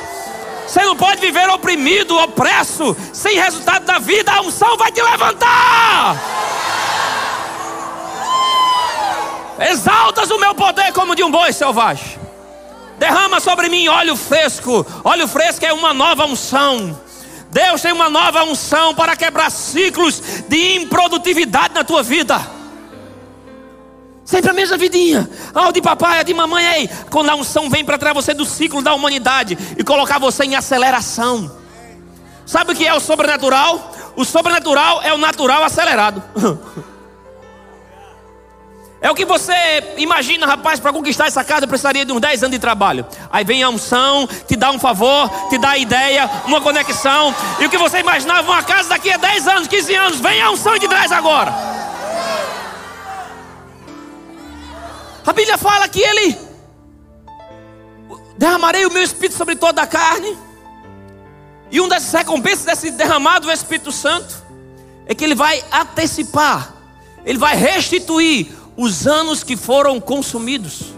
Você 0.67 0.83
não 0.83 0.95
pode 0.95 1.21
viver 1.21 1.49
oprimido, 1.49 2.17
opresso, 2.17 2.95
sem 3.13 3.37
resultado 3.37 3.85
da 3.85 3.99
vida. 3.99 4.31
A 4.31 4.41
unção 4.41 4.77
vai 4.77 4.91
te 4.91 5.01
levantar. 5.01 6.15
Exaltas 9.59 10.29
o 10.31 10.39
meu 10.39 10.53
poder 10.53 10.91
como 10.91 11.15
de 11.15 11.23
um 11.23 11.31
boi 11.31 11.53
selvagem. 11.53 12.19
Derrama 12.97 13.39
sobre 13.39 13.69
mim 13.69 13.87
óleo 13.87 14.15
fresco. 14.15 14.85
Óleo 15.03 15.27
fresco 15.27 15.65
é 15.65 15.73
uma 15.73 15.93
nova 15.93 16.25
unção. 16.25 16.99
Deus 17.51 17.81
tem 17.81 17.93
uma 17.93 18.09
nova 18.09 18.43
unção 18.43 18.93
para 18.93 19.15
quebrar 19.15 19.49
ciclos 19.49 20.21
de 20.47 20.75
improdutividade 20.75 21.73
na 21.73 21.83
tua 21.83 22.03
vida. 22.03 22.39
Sempre 24.25 24.49
a 24.49 24.53
mesma 24.53 24.75
vidinha. 24.75 25.29
Ah, 25.53 25.71
de 25.71 25.79
papai, 25.79 26.23
de 26.23 26.33
mamãe 26.33 26.65
aí. 26.65 26.89
Quando 27.11 27.29
a 27.29 27.35
unção 27.35 27.69
vem 27.69 27.85
para 27.85 27.97
trás 27.97 28.15
você 28.15 28.33
do 28.33 28.43
ciclo 28.43 28.81
da 28.81 28.93
humanidade 28.95 29.55
e 29.77 29.83
colocar 29.83 30.19
você 30.19 30.43
em 30.43 30.55
aceleração. 30.55 31.51
Sabe 32.43 32.73
o 32.73 32.75
que 32.75 32.87
é 32.87 32.93
o 32.93 32.99
sobrenatural? 32.99 33.93
O 34.15 34.25
sobrenatural 34.25 35.01
é 35.03 35.13
o 35.13 35.17
natural 35.17 35.63
acelerado. 35.63 36.23
É 39.01 39.11
o 39.11 39.13
que 39.13 39.25
você 39.25 39.53
imagina, 39.97 40.47
rapaz, 40.47 40.79
para 40.79 40.91
conquistar 40.91 41.27
essa 41.27 41.43
casa 41.43 41.67
precisaria 41.67 42.03
de 42.03 42.11
uns 42.11 42.19
10 42.19 42.41
anos 42.41 42.55
de 42.55 42.59
trabalho. 42.59 43.05
Aí 43.31 43.45
vem 43.45 43.61
a 43.61 43.69
unção, 43.69 44.27
te 44.47 44.55
dá 44.55 44.71
um 44.71 44.79
favor, 44.79 45.29
te 45.47 45.59
dá 45.59 45.71
a 45.71 45.77
ideia, 45.77 46.27
uma 46.47 46.59
conexão. 46.59 47.35
E 47.59 47.67
o 47.67 47.69
que 47.69 47.77
você 47.77 47.99
imaginava 47.99 48.51
uma 48.51 48.63
casa 48.63 48.89
daqui 48.89 49.11
a 49.11 49.17
10 49.17 49.47
anos, 49.47 49.67
15 49.67 49.93
anos, 49.93 50.19
vem 50.19 50.41
a 50.41 50.49
unção 50.49 50.75
e 50.75 50.79
te 50.79 50.87
traz 50.87 51.11
agora. 51.11 51.74
A 55.25 55.33
Bíblia 55.33 55.57
fala 55.57 55.89
que 55.89 56.01
ele 56.01 56.37
derramarei 58.37 58.85
o 58.85 58.91
meu 58.91 59.01
espírito 59.01 59.35
sobre 59.35 59.55
toda 59.55 59.81
a 59.81 59.87
carne. 59.87 60.37
E 61.71 61.79
uma 61.79 61.89
das 61.89 62.11
recompensas 62.11 62.65
desse 62.65 62.91
derramado 62.91 63.47
do 63.47 63.51
Espírito 63.51 63.91
Santo 63.91 64.43
é 65.07 65.15
que 65.15 65.23
ele 65.23 65.35
vai 65.35 65.63
antecipar, 65.71 66.73
ele 67.25 67.39
vai 67.39 67.55
restituir 67.55 68.51
os 68.77 69.07
anos 69.07 69.43
que 69.43 69.57
foram 69.57 69.99
consumidos. 69.99 70.93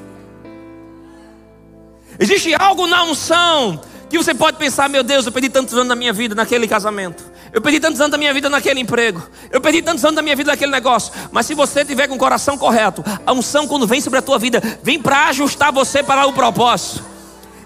Existe 2.19 2.53
algo 2.55 2.86
na 2.88 3.03
unção 3.03 3.80
que 4.09 4.17
você 4.17 4.34
pode 4.34 4.57
pensar: 4.57 4.89
meu 4.89 5.03
Deus, 5.03 5.25
eu 5.25 5.32
perdi 5.32 5.49
tantos 5.49 5.73
anos 5.73 5.88
da 5.88 5.95
minha 5.95 6.11
vida 6.11 6.36
naquele 6.36 6.67
casamento. 6.67 7.23
Eu 7.53 7.61
perdi 7.61 7.79
tantos 7.79 7.99
anos 7.99 8.11
da 8.11 8.17
minha 8.17 8.33
vida 8.33 8.49
naquele 8.49 8.79
emprego. 8.79 9.21
Eu 9.51 9.61
perdi 9.61 9.81
tantos 9.81 10.03
anos 10.03 10.15
da 10.15 10.21
minha 10.21 10.35
vida 10.35 10.51
naquele 10.51 10.71
negócio. 10.71 11.13
Mas 11.31 11.45
se 11.45 11.53
você 11.53 11.83
tiver 11.85 12.07
com 12.07 12.15
o 12.15 12.17
coração 12.17 12.57
correto, 12.57 13.03
a 13.25 13.33
unção, 13.33 13.67
quando 13.67 13.87
vem 13.87 14.01
sobre 14.01 14.19
a 14.19 14.21
tua 14.21 14.37
vida, 14.37 14.61
vem 14.83 14.99
para 14.99 15.27
ajustar 15.27 15.71
você 15.71 16.03
para 16.03 16.25
o 16.25 16.33
propósito. 16.33 17.03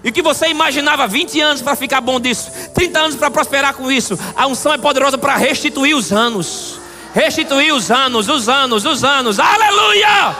E 0.04 0.08
o 0.08 0.12
que 0.12 0.22
você 0.22 0.48
imaginava 0.48 1.06
20 1.06 1.40
anos 1.40 1.62
para 1.62 1.76
ficar 1.76 2.00
bom 2.00 2.18
disso, 2.18 2.50
30 2.74 2.98
anos 2.98 3.16
para 3.16 3.30
prosperar 3.30 3.74
com 3.74 3.90
isso, 3.90 4.18
a 4.34 4.46
unção 4.46 4.72
é 4.72 4.78
poderosa 4.78 5.16
para 5.16 5.36
restituir 5.36 5.94
os 5.94 6.12
anos 6.12 6.82
restituir 7.12 7.72
os 7.72 7.90
anos, 7.90 8.28
os 8.28 8.48
anos, 8.48 8.84
os 8.84 9.04
anos. 9.04 9.38
Aleluia! 9.38 10.36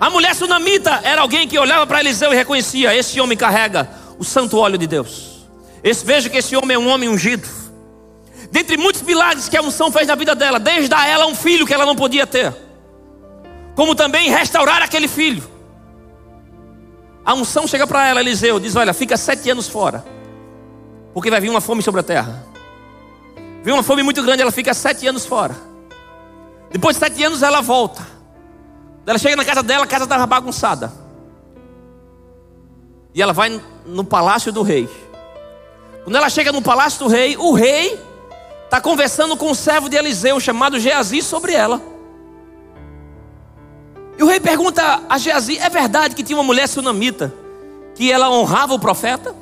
A 0.00 0.10
mulher 0.10 0.34
sunamita 0.34 1.00
era 1.04 1.20
alguém 1.20 1.46
que 1.46 1.58
olhava 1.58 1.86
para 1.86 2.00
Eliseu 2.00 2.32
e 2.32 2.36
reconhecia: 2.36 2.94
esse 2.94 3.20
homem 3.20 3.38
carrega 3.38 3.88
o 4.18 4.24
santo 4.24 4.58
óleo 4.58 4.78
de 4.78 4.86
Deus. 4.86 5.31
Esse, 5.82 6.04
veja 6.04 6.28
que 6.30 6.38
esse 6.38 6.56
homem 6.56 6.74
é 6.74 6.78
um 6.78 6.88
homem 6.88 7.08
ungido. 7.08 7.48
Dentre 8.50 8.76
muitos 8.76 9.02
milagres 9.02 9.48
que 9.48 9.56
a 9.56 9.62
unção 9.62 9.90
fez 9.90 10.06
na 10.06 10.14
vida 10.14 10.34
dela, 10.34 10.60
desde 10.60 10.94
a 10.94 11.06
ela 11.06 11.26
um 11.26 11.34
filho 11.34 11.66
que 11.66 11.72
ela 11.72 11.86
não 11.86 11.96
podia 11.96 12.26
ter, 12.26 12.54
como 13.74 13.94
também 13.94 14.30
restaurar 14.30 14.82
aquele 14.82 15.08
filho. 15.08 15.42
A 17.24 17.34
unção 17.34 17.66
chega 17.66 17.86
para 17.86 18.06
ela, 18.06 18.20
Eliseu, 18.20 18.60
diz: 18.60 18.76
Olha, 18.76 18.92
fica 18.92 19.16
sete 19.16 19.48
anos 19.48 19.68
fora, 19.68 20.04
porque 21.14 21.30
vai 21.30 21.40
vir 21.40 21.48
uma 21.48 21.60
fome 21.60 21.82
sobre 21.82 22.00
a 22.00 22.04
terra. 22.04 22.46
Vem 23.62 23.72
uma 23.72 23.82
fome 23.82 24.02
muito 24.02 24.22
grande, 24.22 24.42
ela 24.42 24.50
fica 24.50 24.74
sete 24.74 25.06
anos 25.06 25.24
fora. 25.24 25.56
Depois 26.70 26.96
de 26.96 27.00
sete 27.00 27.22
anos 27.22 27.42
ela 27.42 27.60
volta. 27.60 28.06
Ela 29.06 29.18
chega 29.18 29.36
na 29.36 29.44
casa 29.44 29.62
dela, 29.62 29.84
a 29.84 29.86
casa 29.86 30.04
estava 30.04 30.26
bagunçada. 30.26 30.92
E 33.14 33.22
ela 33.22 33.32
vai 33.32 33.60
no 33.84 34.04
palácio 34.04 34.52
do 34.52 34.62
rei. 34.62 34.88
Quando 36.04 36.16
ela 36.16 36.28
chega 36.28 36.50
no 36.50 36.60
palácio 36.60 36.98
do 37.00 37.08
rei, 37.08 37.36
o 37.36 37.52
rei 37.52 37.98
está 38.64 38.80
conversando 38.80 39.36
com 39.36 39.50
o 39.50 39.54
servo 39.54 39.88
de 39.88 39.96
Eliseu, 39.96 40.40
chamado 40.40 40.80
Geazi, 40.80 41.22
sobre 41.22 41.52
ela. 41.52 41.80
E 44.18 44.22
o 44.22 44.26
rei 44.26 44.40
pergunta 44.40 45.02
a 45.08 45.18
Geazi: 45.18 45.58
é 45.58 45.68
verdade 45.68 46.14
que 46.14 46.22
tinha 46.22 46.36
uma 46.36 46.44
mulher 46.44 46.66
sunamita 46.66 47.32
que 47.94 48.10
ela 48.10 48.30
honrava 48.30 48.74
o 48.74 48.78
profeta? 48.78 49.34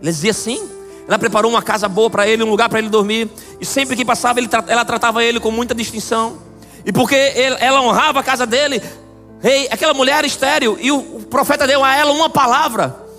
Ele 0.00 0.10
dizia 0.10 0.32
sim. 0.32 0.68
Ela 1.06 1.18
preparou 1.18 1.50
uma 1.50 1.62
casa 1.62 1.88
boa 1.88 2.08
para 2.08 2.26
ele, 2.26 2.42
um 2.42 2.50
lugar 2.50 2.68
para 2.68 2.78
ele 2.78 2.88
dormir. 2.88 3.28
E 3.60 3.66
sempre 3.66 3.96
que 3.96 4.04
passava, 4.04 4.38
ele, 4.38 4.48
ela 4.68 4.84
tratava 4.84 5.24
ele 5.24 5.40
com 5.40 5.50
muita 5.50 5.74
distinção. 5.74 6.38
E 6.84 6.92
porque 6.92 7.14
ele, 7.14 7.56
ela 7.60 7.82
honrava 7.82 8.20
a 8.20 8.22
casa 8.22 8.46
dele, 8.46 8.82
rei, 9.40 9.68
aquela 9.70 9.92
mulher 9.92 10.18
era 10.18 10.26
estéril. 10.26 10.78
E 10.80 10.90
o, 10.90 10.98
o 10.98 11.22
profeta 11.22 11.66
deu 11.66 11.84
a 11.84 11.94
ela 11.94 12.12
uma 12.12 12.30
palavra. 12.30 13.09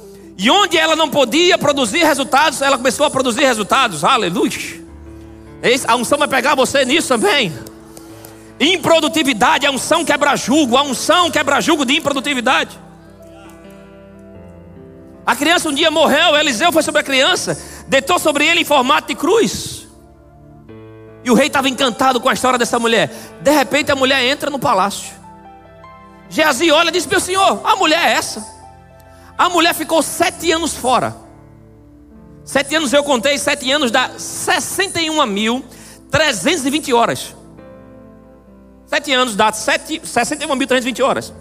E 0.42 0.50
onde 0.50 0.76
ela 0.76 0.96
não 0.96 1.08
podia 1.08 1.56
produzir 1.56 2.04
resultados, 2.04 2.64
ela 2.64 2.76
começou 2.76 3.06
a 3.06 3.12
produzir 3.12 3.42
resultados. 3.42 4.04
Aleluia. 4.04 4.82
A 5.88 5.96
unção 5.96 6.18
vai 6.18 6.28
pegar 6.28 6.56
você 6.56 6.84
nisso 6.84 7.10
também. 7.10 7.54
Improdutividade, 8.60 9.68
a 9.68 9.72
unção 9.72 10.04
quebra 10.04 10.36
jugo, 10.36 10.76
a 10.76 10.82
unção 10.82 11.30
quebra 11.30 11.62
jugo 11.62 11.86
de 11.86 11.96
improdutividade. 11.96 12.80
A 15.24 15.36
criança 15.36 15.70
um 15.70 15.74
dia 15.74 15.92
morreu, 15.92 16.36
Eliseu 16.36 16.72
foi 16.72 16.82
sobre 16.82 17.02
a 17.02 17.04
criança 17.04 17.56
deitou 17.88 18.18
sobre 18.18 18.48
ele 18.48 18.62
em 18.62 18.66
formato 18.66 19.10
de 19.10 19.16
cruz. 19.16 19.86
E 21.24 21.30
o 21.30 21.36
rei 21.36 21.48
estava 21.48 21.70
encantado 21.70 22.20
com 22.20 22.30
a 22.30 22.34
história 22.34 22.58
dessa 22.58 22.80
mulher. 22.80 23.12
De 23.42 23.52
repente 23.52 23.92
a 23.92 23.96
mulher 23.96 24.24
entra 24.24 24.50
no 24.50 24.58
palácio. 24.58 25.14
Geazi 26.30 26.72
olha 26.72 26.88
e 26.90 26.94
diz: 26.94 27.06
Meu 27.06 27.20
senhor, 27.20 27.62
a 27.64 27.76
mulher 27.76 28.08
é 28.08 28.14
essa. 28.14 28.61
A 29.42 29.50
mulher 29.50 29.74
ficou 29.74 30.04
sete 30.04 30.52
anos 30.52 30.76
fora. 30.76 31.16
Sete 32.46 32.76
anos 32.76 32.94
eu 32.94 33.04
contei, 33.04 33.40
sete 33.40 33.72
anos 33.72 33.90
dá 33.90 34.12
61.320 34.12 36.96
horas. 36.96 37.36
Sete 38.86 39.12
anos 39.12 39.36
dá 39.36 39.52
61.320 39.52 41.04
horas. 41.04 41.34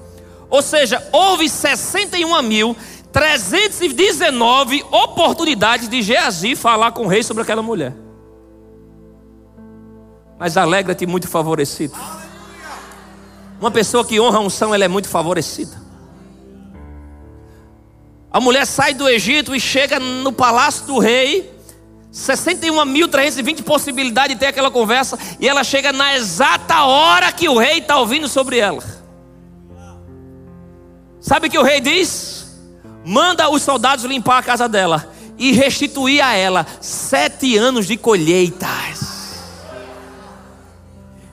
Ou 0.48 0.62
seja, 0.62 1.06
houve 1.12 1.46
61 1.46 2.40
mil 2.40 2.74
319 3.12 4.82
oportunidades 4.90 5.86
de 5.86 6.00
Geazi 6.00 6.56
falar 6.56 6.92
com 6.92 7.04
o 7.04 7.06
rei 7.06 7.22
sobre 7.22 7.42
aquela 7.42 7.60
mulher. 7.60 7.94
Mas 10.38 10.56
alegra-te 10.56 11.04
muito 11.04 11.28
favorecido. 11.28 11.92
Uma 13.60 13.70
pessoa 13.70 14.06
que 14.06 14.18
honra 14.18 14.38
a 14.38 14.40
unção, 14.40 14.74
ela 14.74 14.86
é 14.86 14.88
muito 14.88 15.06
favorecida. 15.06 15.89
A 18.30 18.40
mulher 18.40 18.66
sai 18.66 18.94
do 18.94 19.08
Egito 19.08 19.54
e 19.54 19.60
chega 19.60 19.98
no 19.98 20.32
palácio 20.32 20.86
do 20.86 20.98
rei. 20.98 21.50
61.320 22.12 23.62
possibilidades 23.62 24.36
de 24.36 24.40
ter 24.40 24.46
aquela 24.46 24.70
conversa. 24.70 25.18
E 25.38 25.48
ela 25.48 25.64
chega 25.64 25.92
na 25.92 26.16
exata 26.16 26.84
hora 26.84 27.32
que 27.32 27.48
o 27.48 27.58
rei 27.58 27.78
está 27.78 27.98
ouvindo 27.98 28.28
sobre 28.28 28.58
ela. 28.58 28.82
Sabe 31.20 31.48
o 31.48 31.50
que 31.50 31.58
o 31.58 31.62
rei 31.62 31.80
diz? 31.80 32.40
manda 33.04 33.48
os 33.48 33.62
soldados 33.62 34.04
limpar 34.04 34.38
a 34.38 34.42
casa 34.42 34.68
dela 34.68 35.12
e 35.38 35.52
restituir 35.52 36.22
a 36.22 36.34
ela 36.34 36.66
sete 36.80 37.56
anos 37.56 37.86
de 37.86 37.96
colheitas. 37.96 39.10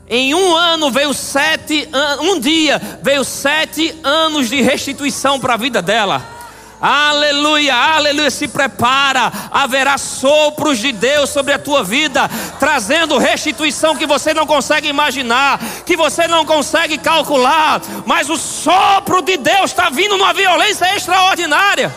Em 0.09 0.33
um 0.33 0.55
ano 0.55 0.89
veio 0.89 1.13
sete, 1.13 1.89
um 2.21 2.39
dia 2.39 2.79
veio 3.03 3.25
sete 3.25 3.93
anos 4.03 4.47
de 4.47 4.61
restituição 4.61 5.39
para 5.39 5.55
a 5.55 5.57
vida 5.57 5.81
dela. 5.81 6.36
Aleluia, 6.79 7.73
aleluia. 7.75 8.29
Se 8.29 8.47
prepara, 8.47 9.31
haverá 9.51 9.97
sopros 9.97 10.77
de 10.77 10.91
Deus 10.91 11.29
sobre 11.29 11.53
a 11.53 11.59
tua 11.59 11.83
vida, 11.83 12.29
trazendo 12.59 13.17
restituição 13.17 13.95
que 13.95 14.05
você 14.05 14.33
não 14.33 14.45
consegue 14.45 14.87
imaginar, 14.87 15.59
que 15.85 15.97
você 15.97 16.27
não 16.27 16.45
consegue 16.45 16.97
calcular, 16.97 17.81
mas 18.05 18.29
o 18.29 18.37
sopro 18.37 19.21
de 19.23 19.37
Deus 19.37 19.71
está 19.71 19.89
vindo 19.89 20.17
numa 20.17 20.33
violência 20.33 20.95
extraordinária. 20.95 21.93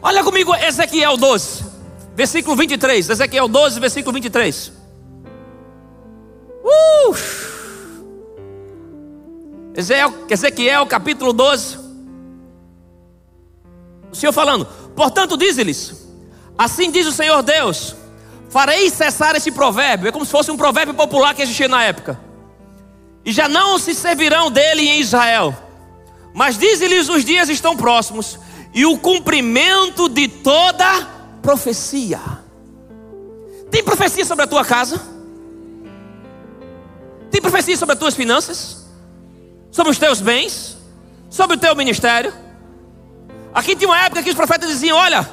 Olha 0.00 0.24
comigo 0.24 0.54
Ezequiel 0.54 1.16
12, 1.16 1.64
versículo 2.16 2.56
23. 2.56 3.10
Ezequiel 3.10 3.48
12, 3.48 3.78
versículo 3.80 4.14
23. 4.14 4.72
Ezequiel 9.74 10.86
capítulo 10.86 11.32
12. 11.32 11.78
O 14.10 14.14
Senhor 14.14 14.32
falando: 14.32 14.66
Portanto, 14.94 15.36
diz-lhes: 15.36 16.06
Assim 16.56 16.90
diz 16.90 17.06
o 17.06 17.12
Senhor 17.12 17.42
Deus: 17.42 17.96
Farei 18.50 18.90
cessar 18.90 19.34
esse 19.34 19.50
provérbio. 19.50 20.08
É 20.08 20.12
como 20.12 20.24
se 20.24 20.30
fosse 20.30 20.50
um 20.50 20.56
provérbio 20.56 20.94
popular 20.94 21.34
que 21.34 21.42
existia 21.42 21.68
na 21.68 21.82
época. 21.82 22.20
E 23.24 23.32
já 23.32 23.48
não 23.48 23.78
se 23.78 23.94
servirão 23.94 24.50
dele 24.50 24.82
em 24.82 25.00
Israel. 25.00 25.56
Mas 26.34 26.58
diz-lhes: 26.58 27.08
Os 27.08 27.24
dias 27.24 27.48
estão 27.48 27.74
próximos, 27.74 28.38
e 28.74 28.84
o 28.84 28.98
cumprimento 28.98 30.08
de 30.08 30.28
toda 30.28 31.08
profecia. 31.40 32.20
Tem 33.70 33.82
profecia 33.82 34.24
sobre 34.26 34.44
a 34.44 34.46
tua 34.46 34.66
casa? 34.66 35.00
Tem 37.30 37.40
profecia 37.40 37.74
sobre 37.74 37.94
as 37.94 37.98
tuas 37.98 38.14
finanças? 38.14 38.81
Sobre 39.72 39.90
os 39.90 39.98
teus 39.98 40.20
bens? 40.20 40.76
Sobre 41.30 41.56
o 41.56 41.58
teu 41.58 41.74
ministério? 41.74 42.32
Aqui 43.54 43.74
tinha 43.74 43.88
uma 43.88 44.04
época 44.04 44.22
que 44.22 44.28
os 44.28 44.36
profetas 44.36 44.68
diziam: 44.68 44.98
Olha, 44.98 45.28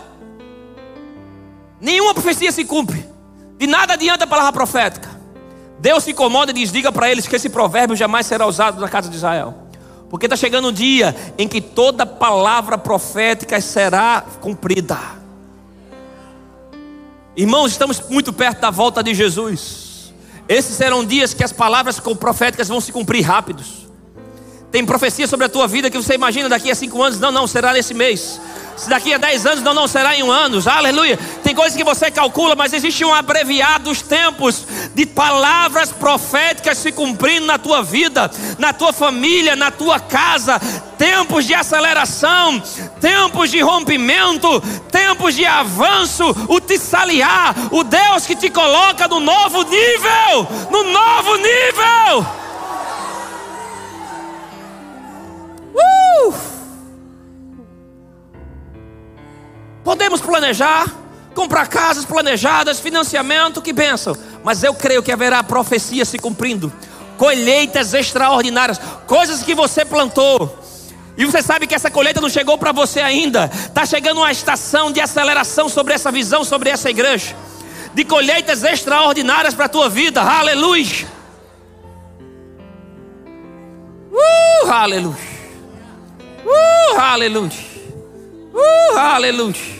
nenhuma 1.79 2.13
profecia 2.13 2.49
se 2.49 2.63
cumpre, 2.63 3.05
de 3.57 3.67
nada 3.67 3.93
adianta 3.93 4.23
a 4.23 4.27
palavra 4.27 4.53
profética. 4.53 5.09
Deus 5.77 6.05
se 6.05 6.11
incomoda 6.11 6.51
e 6.51 6.53
diz: 6.53 6.71
Diga 6.71 6.89
para 6.89 7.11
eles 7.11 7.27
que 7.27 7.35
esse 7.35 7.49
provérbio 7.49 7.97
jamais 7.97 8.25
será 8.25 8.47
usado 8.47 8.79
na 8.79 8.87
casa 8.87 9.09
de 9.09 9.17
Israel. 9.17 9.67
Porque 10.09 10.25
está 10.25 10.37
chegando 10.37 10.69
um 10.69 10.73
dia 10.73 11.15
em 11.37 11.47
que 11.47 11.61
toda 11.61 12.05
palavra 12.05 12.77
profética 12.77 13.59
será 13.59 14.23
cumprida. 14.39 14.97
Irmãos, 17.35 17.73
estamos 17.73 18.01
muito 18.09 18.31
perto 18.31 18.61
da 18.61 18.71
volta 18.71 19.03
de 19.03 19.13
Jesus. 19.13 20.13
Esses 20.47 20.75
serão 20.75 21.05
dias 21.05 21.33
que 21.33 21.43
as 21.43 21.51
palavras 21.51 21.99
proféticas 21.99 22.69
vão 22.69 22.81
se 22.81 22.91
cumprir 22.91 23.21
rápidos. 23.21 23.88
Tem 24.71 24.85
profecia 24.85 25.27
sobre 25.27 25.47
a 25.47 25.49
tua 25.49 25.67
vida 25.67 25.89
que 25.89 25.97
você 25.97 26.13
imagina 26.13 26.47
daqui 26.47 26.69
a 26.69 26.75
cinco 26.75 27.01
anos, 27.01 27.19
não, 27.19 27.31
não, 27.31 27.47
será 27.47 27.73
nesse 27.73 27.93
mês. 27.93 28.39
Se 28.79 28.87
daqui 28.87 29.13
a 29.13 29.17
10 29.17 29.45
anos, 29.45 29.63
não, 29.63 29.73
não 29.73 29.89
será 29.89 30.15
em 30.15 30.23
um 30.23 30.31
ano. 30.31 30.61
Aleluia. 30.65 31.19
Tem 31.43 31.53
coisas 31.53 31.75
que 31.75 31.83
você 31.83 32.09
calcula, 32.09 32.55
mas 32.55 32.71
existe 32.71 33.03
um 33.03 33.13
abreviado 33.13 33.85
dos 33.85 34.01
tempos 34.01 34.65
de 34.95 35.05
palavras 35.05 35.91
proféticas 35.91 36.77
se 36.77 36.89
cumprindo 36.93 37.45
na 37.45 37.57
tua 37.57 37.83
vida, 37.83 38.31
na 38.57 38.71
tua 38.71 38.93
família, 38.93 39.53
na 39.53 39.69
tua 39.69 39.99
casa. 39.99 40.61
Tempos 40.97 41.45
de 41.45 41.53
aceleração, 41.53 42.61
tempos 43.01 43.51
de 43.51 43.59
rompimento, 43.59 44.61
tempos 44.89 45.35
de 45.35 45.45
avanço. 45.45 46.23
O 46.47 46.61
Tissaliar, 46.61 47.53
o 47.71 47.83
Deus 47.83 48.25
que 48.25 48.35
te 48.35 48.49
coloca 48.49 49.09
no 49.09 49.19
novo 49.19 49.63
nível, 49.63 50.47
no 50.71 50.83
novo 50.83 51.35
nível. 51.35 52.48
Podemos 60.09 60.25
planejar, 60.25 60.87
comprar 61.35 61.67
casas 61.67 62.03
planejadas, 62.03 62.79
financiamento, 62.79 63.61
que 63.61 63.71
benção. 63.71 64.17
Mas 64.43 64.63
eu 64.63 64.73
creio 64.73 65.03
que 65.03 65.11
haverá 65.11 65.43
profecia 65.43 66.03
se 66.03 66.17
cumprindo, 66.17 66.73
colheitas 67.15 67.93
extraordinárias, 67.93 68.81
coisas 69.05 69.43
que 69.43 69.53
você 69.53 69.85
plantou. 69.85 70.57
E 71.15 71.25
você 71.25 71.43
sabe 71.43 71.67
que 71.67 71.75
essa 71.75 71.91
colheita 71.91 72.19
não 72.19 72.27
chegou 72.27 72.57
para 72.57 72.71
você 72.71 73.01
ainda. 73.01 73.51
Está 73.53 73.85
chegando 73.85 74.17
uma 74.17 74.31
estação 74.31 74.91
de 74.91 74.99
aceleração 74.99 75.69
sobre 75.69 75.93
essa 75.93 76.11
visão, 76.11 76.43
sobre 76.43 76.71
essa 76.71 76.89
igreja. 76.89 77.35
De 77.93 78.03
colheitas 78.03 78.63
extraordinárias 78.63 79.53
para 79.53 79.65
a 79.65 79.69
tua 79.69 79.89
vida. 79.89 80.23
Aleluia. 80.23 81.07
Uh, 84.11 84.71
aleluia. 84.71 85.15
Uh, 86.43 86.99
aleluia. 86.99 87.51
Uh, 88.55 88.97
aleluia. 88.97 89.79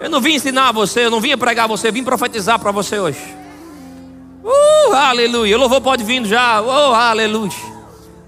Eu 0.00 0.08
não 0.08 0.20
vim 0.20 0.34
ensinar 0.34 0.72
você, 0.72 1.04
eu 1.04 1.10
não 1.10 1.20
vim 1.20 1.36
pregar 1.36 1.68
você, 1.68 1.88
eu 1.88 1.92
vim 1.92 2.02
profetizar 2.02 2.58
para 2.58 2.72
você 2.72 2.98
hoje. 2.98 3.20
Uh, 4.42 4.94
aleluia. 4.94 5.56
O 5.56 5.60
louvor 5.60 5.82
pode 5.82 6.02
vir 6.02 6.24
já. 6.24 6.62
Oh, 6.62 6.94
aleluia. 6.94 7.52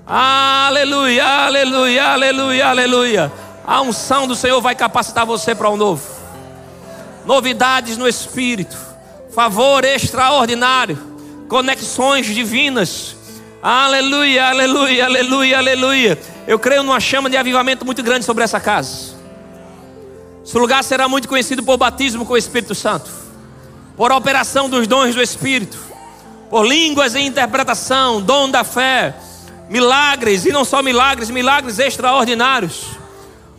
Aleluia, 0.07 1.25
aleluia, 1.25 2.05
aleluia, 2.05 2.67
aleluia. 2.69 3.33
A 3.67 3.81
unção 3.81 4.27
do 4.27 4.35
Senhor 4.35 4.61
vai 4.61 4.75
capacitar 4.75 5.25
você 5.25 5.55
para 5.55 5.71
o 5.71 5.75
um 5.75 5.77
novo. 5.79 6.03
Novidades 7.25 7.97
no 7.97 8.07
espírito. 8.07 8.77
Favor 9.35 9.83
extraordinário. 9.83 10.99
Conexões 11.49 12.27
divinas. 12.27 13.17
Aleluia, 13.63 14.49
aleluia, 14.49 15.05
aleluia, 15.07 15.59
aleluia. 15.59 16.19
Eu 16.47 16.59
creio 16.59 16.83
numa 16.83 17.01
chama 17.01 17.31
de 17.31 17.37
avivamento 17.37 17.87
muito 17.87 18.03
grande 18.03 18.27
sobre 18.27 18.45
essa 18.45 18.61
casa. 18.61 19.22
Esse 20.45 20.59
lugar 20.59 20.83
será 20.83 21.09
muito 21.09 21.29
conhecido 21.29 21.63
por 21.63 21.77
batismo 21.77 22.27
com 22.27 22.35
o 22.35 22.37
Espírito 22.37 22.75
Santo, 22.75 23.11
por 23.97 24.11
operação 24.11 24.69
dos 24.69 24.87
dons 24.87 25.15
do 25.15 25.23
Espírito, 25.23 25.79
por 26.51 26.67
línguas 26.67 27.15
e 27.15 27.21
interpretação, 27.21 28.21
dom 28.21 28.51
da 28.51 28.65
fé, 28.65 29.15
milagres, 29.69 30.45
e 30.45 30.53
não 30.53 30.65
só 30.65 30.83
milagres, 30.83 31.31
milagres 31.31 31.79
extraordinários. 31.79 32.87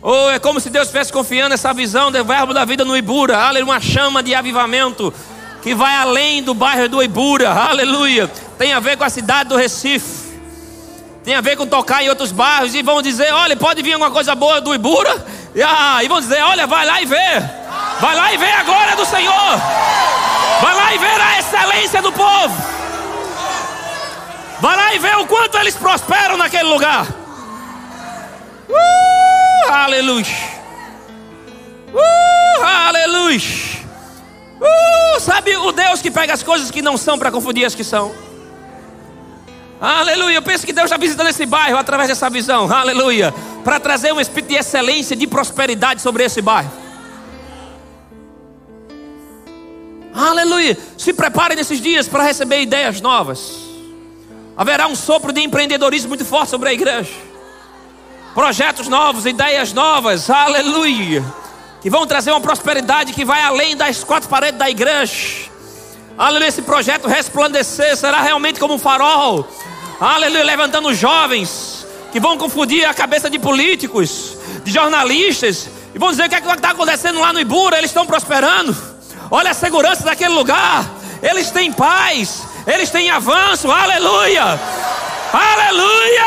Ou 0.02 0.26
oh, 0.26 0.30
é 0.30 0.38
como 0.38 0.60
se 0.60 0.68
Deus 0.68 0.84
estivesse 0.84 1.10
confiando 1.10 1.48
nessa 1.48 1.72
visão 1.72 2.12
do 2.12 2.22
verbo 2.22 2.52
da 2.52 2.64
vida 2.66 2.84
no 2.84 2.94
Ibura, 2.94 3.38
aleluia, 3.38 3.72
uma 3.72 3.80
chama 3.80 4.22
de 4.22 4.34
avivamento 4.34 5.12
que 5.62 5.74
vai 5.74 5.96
além 5.96 6.42
do 6.42 6.52
bairro 6.52 6.90
do 6.90 7.02
Ibura, 7.02 7.50
aleluia. 7.50 8.30
Tem 8.58 8.74
a 8.74 8.80
ver 8.80 8.98
com 8.98 9.04
a 9.04 9.08
cidade 9.08 9.48
do 9.48 9.56
Recife, 9.56 10.38
tem 11.24 11.34
a 11.34 11.40
ver 11.40 11.56
com 11.56 11.66
tocar 11.66 12.04
em 12.04 12.10
outros 12.10 12.30
bairros, 12.32 12.74
e 12.74 12.82
vão 12.82 13.00
dizer: 13.00 13.32
olha, 13.32 13.56
pode 13.56 13.80
vir 13.80 13.94
alguma 13.94 14.10
coisa 14.10 14.34
boa 14.34 14.60
do 14.60 14.74
Ibura, 14.74 15.24
ah, 15.62 16.02
e 16.02 16.08
vão 16.08 16.20
dizer: 16.20 16.42
olha, 16.42 16.66
vai 16.66 16.84
lá 16.84 17.00
e 17.00 17.06
vê. 17.06 17.40
Vai 18.00 18.14
lá 18.16 18.32
e 18.32 18.36
vê 18.36 18.50
a 18.50 18.62
glória 18.64 18.96
do 18.96 19.04
Senhor. 19.04 19.60
Vai 20.60 20.74
lá 20.74 20.94
e 20.94 20.98
vê 20.98 21.06
a 21.06 21.38
excelência 21.38 22.02
do 22.02 22.12
povo. 22.12 22.54
Vai 24.60 24.76
lá 24.76 24.94
e 24.94 24.98
vê 24.98 25.14
o 25.16 25.26
quanto 25.26 25.56
eles 25.58 25.74
prosperam 25.76 26.36
naquele 26.36 26.68
lugar. 26.68 27.06
Uh, 28.68 29.70
aleluia. 29.70 30.26
Uh, 31.92 32.64
aleluia. 32.64 33.40
Uh, 34.60 35.20
sabe 35.20 35.56
o 35.56 35.70
Deus 35.70 36.00
que 36.00 36.10
pega 36.10 36.32
as 36.32 36.42
coisas 36.42 36.70
que 36.70 36.82
não 36.82 36.96
são 36.96 37.18
para 37.18 37.30
confundir 37.30 37.64
as 37.64 37.74
que 37.74 37.84
são? 37.84 38.14
Aleluia. 39.80 40.36
Eu 40.36 40.42
penso 40.42 40.64
que 40.64 40.72
Deus 40.72 40.86
está 40.86 40.96
visitando 40.96 41.28
esse 41.28 41.44
bairro 41.46 41.76
através 41.76 42.08
dessa 42.08 42.30
visão. 42.30 42.72
Aleluia. 42.72 43.34
Para 43.62 43.80
trazer 43.80 44.12
um 44.12 44.20
espírito 44.20 44.50
de 44.50 44.56
excelência, 44.56 45.16
de 45.16 45.26
prosperidade 45.26 46.00
sobre 46.00 46.24
esse 46.24 46.40
bairro. 46.40 46.70
Aleluia. 50.14 50.78
Se 50.96 51.12
prepare 51.12 51.56
nesses 51.56 51.80
dias 51.80 52.06
para 52.06 52.22
receber 52.22 52.62
ideias 52.62 53.00
novas. 53.00 53.64
Haverá 54.56 54.86
um 54.86 54.94
sopro 54.94 55.32
de 55.32 55.40
empreendedorismo 55.40 56.10
muito 56.10 56.24
forte 56.24 56.50
sobre 56.50 56.68
a 56.68 56.72
igreja. 56.72 57.10
Projetos 58.32 58.86
novos, 58.88 59.26
ideias 59.26 59.72
novas. 59.72 60.30
Aleluia. 60.30 61.24
Que 61.82 61.90
vão 61.90 62.06
trazer 62.06 62.30
uma 62.30 62.40
prosperidade 62.40 63.12
que 63.12 63.24
vai 63.24 63.42
além 63.42 63.76
das 63.76 64.04
quatro 64.04 64.28
paredes 64.28 64.58
da 64.58 64.70
igreja. 64.70 65.50
Aleluia, 66.16 66.48
esse 66.48 66.62
projeto 66.62 67.08
resplandecer 67.08 67.96
será 67.96 68.22
realmente 68.22 68.60
como 68.60 68.74
um 68.74 68.78
farol. 68.78 69.48
Aleluia, 70.00 70.44
levantando 70.44 70.94
jovens 70.94 71.84
que 72.12 72.20
vão 72.20 72.38
confundir 72.38 72.84
a 72.84 72.94
cabeça 72.94 73.28
de 73.28 73.36
políticos, 73.36 74.36
de 74.62 74.70
jornalistas, 74.70 75.68
e 75.92 75.98
vão 75.98 76.10
dizer 76.10 76.26
o 76.26 76.28
que 76.28 76.36
é 76.36 76.38
está 76.38 76.70
acontecendo 76.70 77.18
lá 77.18 77.32
no 77.32 77.40
Ibura, 77.40 77.78
eles 77.78 77.90
estão 77.90 78.06
prosperando. 78.06 78.76
Olha 79.28 79.50
a 79.50 79.54
segurança 79.54 80.04
daquele 80.04 80.34
lugar, 80.34 80.88
eles 81.20 81.50
têm 81.50 81.72
paz, 81.72 82.44
eles 82.64 82.90
têm 82.90 83.10
avanço. 83.10 83.68
Aleluia! 83.68 84.60
Aleluia! 85.32 86.24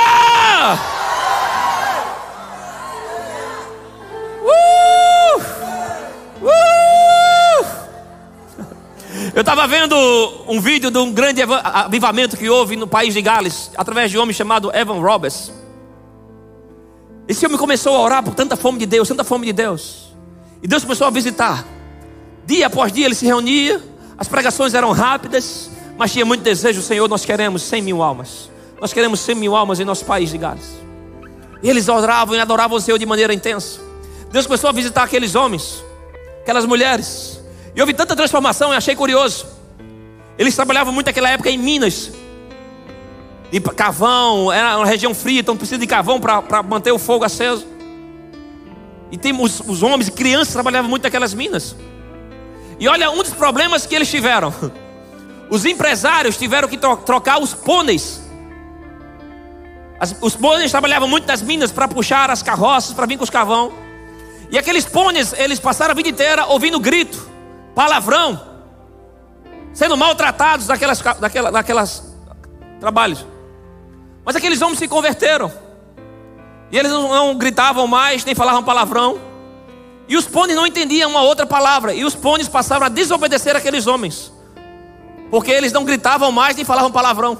Uh! 4.43 5.41
Uh! 6.45 6.96
Eu 9.33 9.41
estava 9.41 9.67
vendo 9.67 9.95
um 10.47 10.59
vídeo 10.59 10.91
de 10.91 10.97
um 10.97 11.11
grande 11.11 11.41
avivamento 11.41 12.37
que 12.37 12.49
houve 12.49 12.75
no 12.75 12.87
país 12.87 13.13
de 13.13 13.21
Gales, 13.21 13.71
através 13.75 14.11
de 14.11 14.17
um 14.17 14.21
homem 14.21 14.33
chamado 14.33 14.71
Evan 14.75 14.99
Roberts. 14.99 15.51
Esse 17.27 17.45
homem 17.45 17.57
começou 17.57 17.95
a 17.95 17.99
orar 17.99 18.23
por 18.23 18.33
tanta 18.33 18.55
fome 18.55 18.79
de 18.79 18.85
Deus, 18.85 19.07
tanta 19.07 19.23
fome 19.23 19.47
de 19.47 19.53
Deus. 19.53 20.13
E 20.61 20.67
Deus 20.67 20.83
começou 20.83 21.07
a 21.07 21.09
visitar. 21.09 21.65
Dia 22.45 22.67
após 22.67 22.91
dia 22.91 23.05
ele 23.05 23.15
se 23.15 23.25
reunia, 23.25 23.81
as 24.17 24.27
pregações 24.27 24.73
eram 24.73 24.91
rápidas, 24.91 25.69
mas 25.97 26.13
tinha 26.13 26.25
muito 26.25 26.41
desejo, 26.41 26.81
Senhor, 26.81 27.07
nós 27.09 27.25
queremos 27.25 27.63
100 27.63 27.81
mil 27.81 28.01
almas. 28.01 28.49
Nós 28.79 28.93
queremos 28.93 29.19
100 29.19 29.35
mil 29.35 29.55
almas 29.55 29.79
em 29.79 29.85
nosso 29.85 30.05
país 30.05 30.29
de 30.29 30.37
Gales. 30.37 30.77
E 31.61 31.69
eles 31.69 31.89
oravam 31.89 32.35
e 32.35 32.39
adoravam 32.39 32.77
o 32.77 32.81
Senhor 32.81 32.97
de 32.97 33.05
maneira 33.05 33.33
intensa. 33.33 33.81
Deus 34.31 34.45
começou 34.45 34.69
a 34.69 34.73
visitar 34.73 35.03
aqueles 35.03 35.35
homens, 35.35 35.83
aquelas 36.41 36.65
mulheres, 36.65 37.36
e 37.77 37.79
houve 37.79 37.93
tanta 37.93 38.15
transformação, 38.15 38.71
eu 38.71 38.77
achei 38.77 38.95
curioso. 38.95 39.45
Eles 40.35 40.55
trabalhavam 40.55 40.91
muito 40.91 41.05
naquela 41.05 41.29
época 41.29 41.51
em 41.51 41.59
Minas. 41.59 42.11
de 43.51 43.59
carvão, 43.61 44.51
era 44.51 44.77
uma 44.77 44.85
região 44.87 45.13
fria, 45.13 45.41
então 45.41 45.55
precisa 45.55 45.77
de 45.77 45.85
carvão 45.85 46.19
para 46.19 46.63
manter 46.63 46.91
o 46.91 46.97
fogo 46.97 47.23
aceso. 47.23 47.67
E 49.11 49.17
tem 49.17 49.31
os, 49.39 49.59
os 49.59 49.83
homens 49.83 50.07
e 50.07 50.11
crianças 50.11 50.51
trabalhavam 50.51 50.89
muito 50.89 51.03
naquelas 51.03 51.35
minas. 51.35 51.75
E 52.79 52.87
olha 52.87 53.11
um 53.11 53.17
dos 53.17 53.33
problemas 53.33 53.85
que 53.85 53.93
eles 53.93 54.09
tiveram. 54.09 54.51
Os 55.49 55.63
empresários 55.63 56.35
tiveram 56.35 56.67
que 56.67 56.77
trocar 56.77 57.41
os 57.41 57.53
pôneis. 57.53 58.21
As, 59.97 60.13
os 60.19 60.35
pôneis 60.35 60.69
trabalhavam 60.71 61.07
muito 61.07 61.25
nas 61.25 61.41
minas 61.41 61.71
para 61.71 61.87
puxar 61.87 62.29
as 62.29 62.43
carroças, 62.43 62.93
para 62.93 63.05
vir 63.05 63.17
com 63.17 63.23
os 63.23 63.29
carvão. 63.29 63.71
E 64.51 64.57
aqueles 64.57 64.83
pôneis, 64.83 65.31
eles 65.37 65.57
passaram 65.57 65.93
a 65.93 65.95
vida 65.95 66.09
inteira 66.09 66.47
ouvindo 66.47 66.81
grito, 66.81 67.36
palavrão, 67.77 68.41
sendo 69.71 69.95
maltratados 69.95 70.65
daquelas, 70.65 70.99
daquela, 70.99 71.51
daquelas 71.51 72.11
trabalhos. 72.79 73.23
Mas 74.25 74.35
aqueles 74.35 74.59
homens 74.63 74.79
se 74.79 74.87
converteram. 74.87 75.53
E 76.71 76.77
eles 76.77 76.91
não, 76.91 77.35
gritavam 77.35 77.85
mais, 77.85 78.25
nem 78.25 78.33
falavam 78.33 78.63
palavrão. 78.63 79.19
E 80.07 80.17
os 80.17 80.25
pôneis 80.25 80.57
não 80.57 80.65
entendiam 80.65 81.11
uma 81.11 81.21
outra 81.21 81.45
palavra. 81.45 81.93
E 81.93 82.03
os 82.03 82.15
pôneis 82.15 82.49
passaram 82.49 82.83
a 82.83 82.89
desobedecer 82.89 83.55
aqueles 83.55 83.85
homens. 83.85 84.33
Porque 85.29 85.51
eles 85.51 85.71
não 85.71 85.85
gritavam 85.85 86.31
mais 86.31 86.55
nem 86.55 86.65
falavam 86.65 86.91
palavrão. 86.91 87.37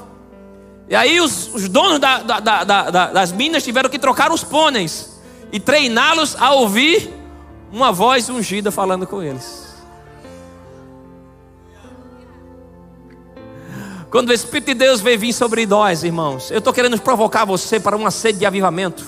E 0.88 0.94
aí 0.94 1.20
os, 1.20 1.52
os 1.52 1.68
donos 1.68 1.98
da, 1.98 2.18
da, 2.22 2.62
da, 2.64 3.06
das 3.08 3.32
minas 3.32 3.64
tiveram 3.64 3.90
que 3.90 3.98
trocar 3.98 4.30
os 4.30 4.44
pôneis 4.44 5.18
e 5.50 5.58
treiná-los 5.58 6.36
a 6.38 6.52
ouvir 6.52 7.12
uma 7.72 7.90
voz 7.90 8.28
ungida 8.28 8.70
falando 8.70 9.04
com 9.04 9.20
eles. 9.20 9.67
Quando 14.10 14.30
o 14.30 14.32
Espírito 14.32 14.68
de 14.68 14.74
Deus 14.74 15.02
veio 15.02 15.18
vir 15.18 15.34
sobre 15.34 15.66
nós, 15.66 16.02
irmãos, 16.02 16.50
eu 16.50 16.58
estou 16.58 16.72
querendo 16.72 16.98
provocar 16.98 17.44
você 17.44 17.78
para 17.78 17.94
uma 17.94 18.10
sede 18.10 18.38
de 18.38 18.46
avivamento, 18.46 19.04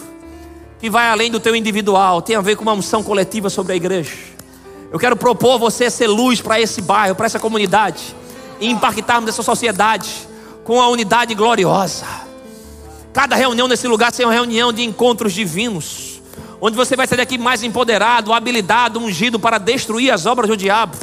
que 0.78 0.90
vai 0.90 1.08
além 1.08 1.30
do 1.30 1.40
teu 1.40 1.56
individual, 1.56 2.20
tem 2.20 2.36
a 2.36 2.42
ver 2.42 2.54
com 2.54 2.62
uma 2.62 2.74
unção 2.74 3.02
coletiva 3.02 3.48
sobre 3.48 3.72
a 3.72 3.76
igreja. 3.76 4.12
Eu 4.92 4.98
quero 4.98 5.16
propor 5.16 5.58
você 5.58 5.88
ser 5.88 6.06
luz 6.06 6.42
para 6.42 6.60
esse 6.60 6.82
bairro, 6.82 7.14
para 7.14 7.24
essa 7.24 7.38
comunidade, 7.38 8.14
e 8.60 8.68
impactarmos 8.70 9.30
essa 9.30 9.42
sociedade 9.42 10.10
com 10.64 10.82
a 10.82 10.88
unidade 10.88 11.34
gloriosa. 11.34 12.04
Cada 13.10 13.34
reunião 13.34 13.66
nesse 13.66 13.88
lugar 13.88 14.12
será 14.12 14.28
uma 14.28 14.34
reunião 14.34 14.70
de 14.70 14.82
encontros 14.82 15.32
divinos, 15.32 16.20
onde 16.60 16.76
você 16.76 16.94
vai 16.94 17.06
sair 17.06 17.18
daqui 17.18 17.38
mais 17.38 17.62
empoderado, 17.62 18.34
habilitado, 18.34 19.00
ungido 19.00 19.40
para 19.40 19.56
destruir 19.56 20.10
as 20.10 20.26
obras 20.26 20.50
do 20.50 20.58
diabo. 20.58 20.94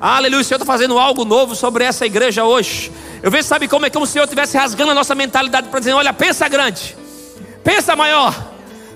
Aleluia, 0.00 0.42
o 0.42 0.44
Senhor 0.44 0.60
está 0.60 0.72
fazendo 0.72 0.96
algo 0.96 1.24
novo 1.24 1.56
sobre 1.56 1.82
essa 1.82 2.06
igreja 2.06 2.44
hoje. 2.44 2.92
Eu 3.20 3.32
vejo, 3.32 3.48
sabe 3.48 3.66
como 3.66 3.84
é 3.84 3.90
como 3.90 4.06
se 4.06 4.10
o 4.10 4.12
Senhor 4.12 4.24
estivesse 4.24 4.56
rasgando 4.56 4.92
a 4.92 4.94
nossa 4.94 5.14
mentalidade 5.14 5.68
para 5.68 5.80
dizer: 5.80 5.92
olha, 5.92 6.12
pensa 6.12 6.48
grande, 6.48 6.96
pensa 7.64 7.96
maior, 7.96 8.32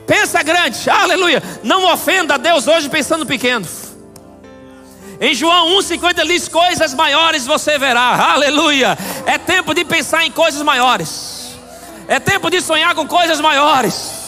pensa 0.06 0.40
grande, 0.44 0.88
aleluia. 0.88 1.42
Não 1.64 1.92
ofenda 1.92 2.34
a 2.34 2.36
Deus 2.36 2.68
hoje 2.68 2.88
pensando 2.88 3.26
pequeno. 3.26 3.66
Em 5.20 5.34
João 5.34 5.76
1,50 5.80 6.24
diz: 6.24 6.46
coisas 6.46 6.94
maiores 6.94 7.46
você 7.46 7.78
verá, 7.78 8.34
aleluia. 8.34 8.96
É 9.26 9.38
tempo 9.38 9.74
de 9.74 9.84
pensar 9.84 10.24
em 10.24 10.30
coisas 10.30 10.62
maiores, 10.62 11.56
é 12.06 12.20
tempo 12.20 12.48
de 12.48 12.60
sonhar 12.60 12.94
com 12.94 13.08
coisas 13.08 13.40
maiores. 13.40 14.22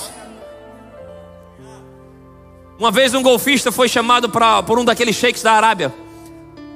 Uma 2.76 2.90
vez 2.90 3.14
um 3.14 3.22
golfista 3.22 3.70
foi 3.70 3.88
chamado 3.88 4.28
pra, 4.28 4.60
por 4.60 4.76
um 4.76 4.84
daqueles 4.84 5.14
sheiks 5.14 5.40
da 5.40 5.52
Arábia. 5.52 6.03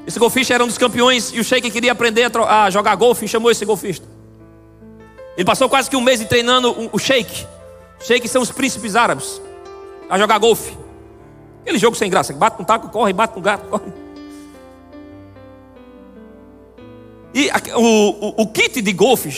Esse 0.09 0.19
golfista 0.19 0.55
era 0.55 0.65
um 0.65 0.67
dos 0.67 0.79
campeões 0.79 1.35
e 1.35 1.39
o 1.39 1.45
Sheik 1.45 1.71
queria 1.71 1.93
aprender 1.93 2.33
a, 2.49 2.71
jogar 2.71 2.95
golfe 2.95 3.27
e 3.27 3.29
chamou 3.29 3.51
esse 3.51 3.63
golfista. 3.67 4.09
Ele 5.37 5.45
passou 5.45 5.69
quase 5.69 5.91
que 5.91 5.97
um 5.97 6.01
mês 6.01 6.25
treinando 6.25 6.71
o, 6.71 6.89
o 6.95 6.99
Sheik. 6.99 7.47
Sheik 8.01 8.27
são 8.27 8.41
os 8.41 8.51
príncipes 8.51 8.97
árabes 8.97 9.39
a 10.09 10.19
jogar 10.19 10.39
golfe. 10.39 10.75
Aquele 11.61 11.77
jogo 11.77 11.95
sem 11.95 12.09
graça, 12.09 12.33
bate 12.33 12.57
com 12.57 12.65
taco, 12.65 12.89
corre, 12.89 13.13
bate 13.13 13.35
com 13.35 13.43
gato, 13.43 13.69
corre. 13.69 13.93
E 17.35 17.51
o, 17.75 18.29
o, 18.29 18.43
o 18.45 18.47
kit 18.47 18.81
de 18.81 18.93
golfe, 18.95 19.31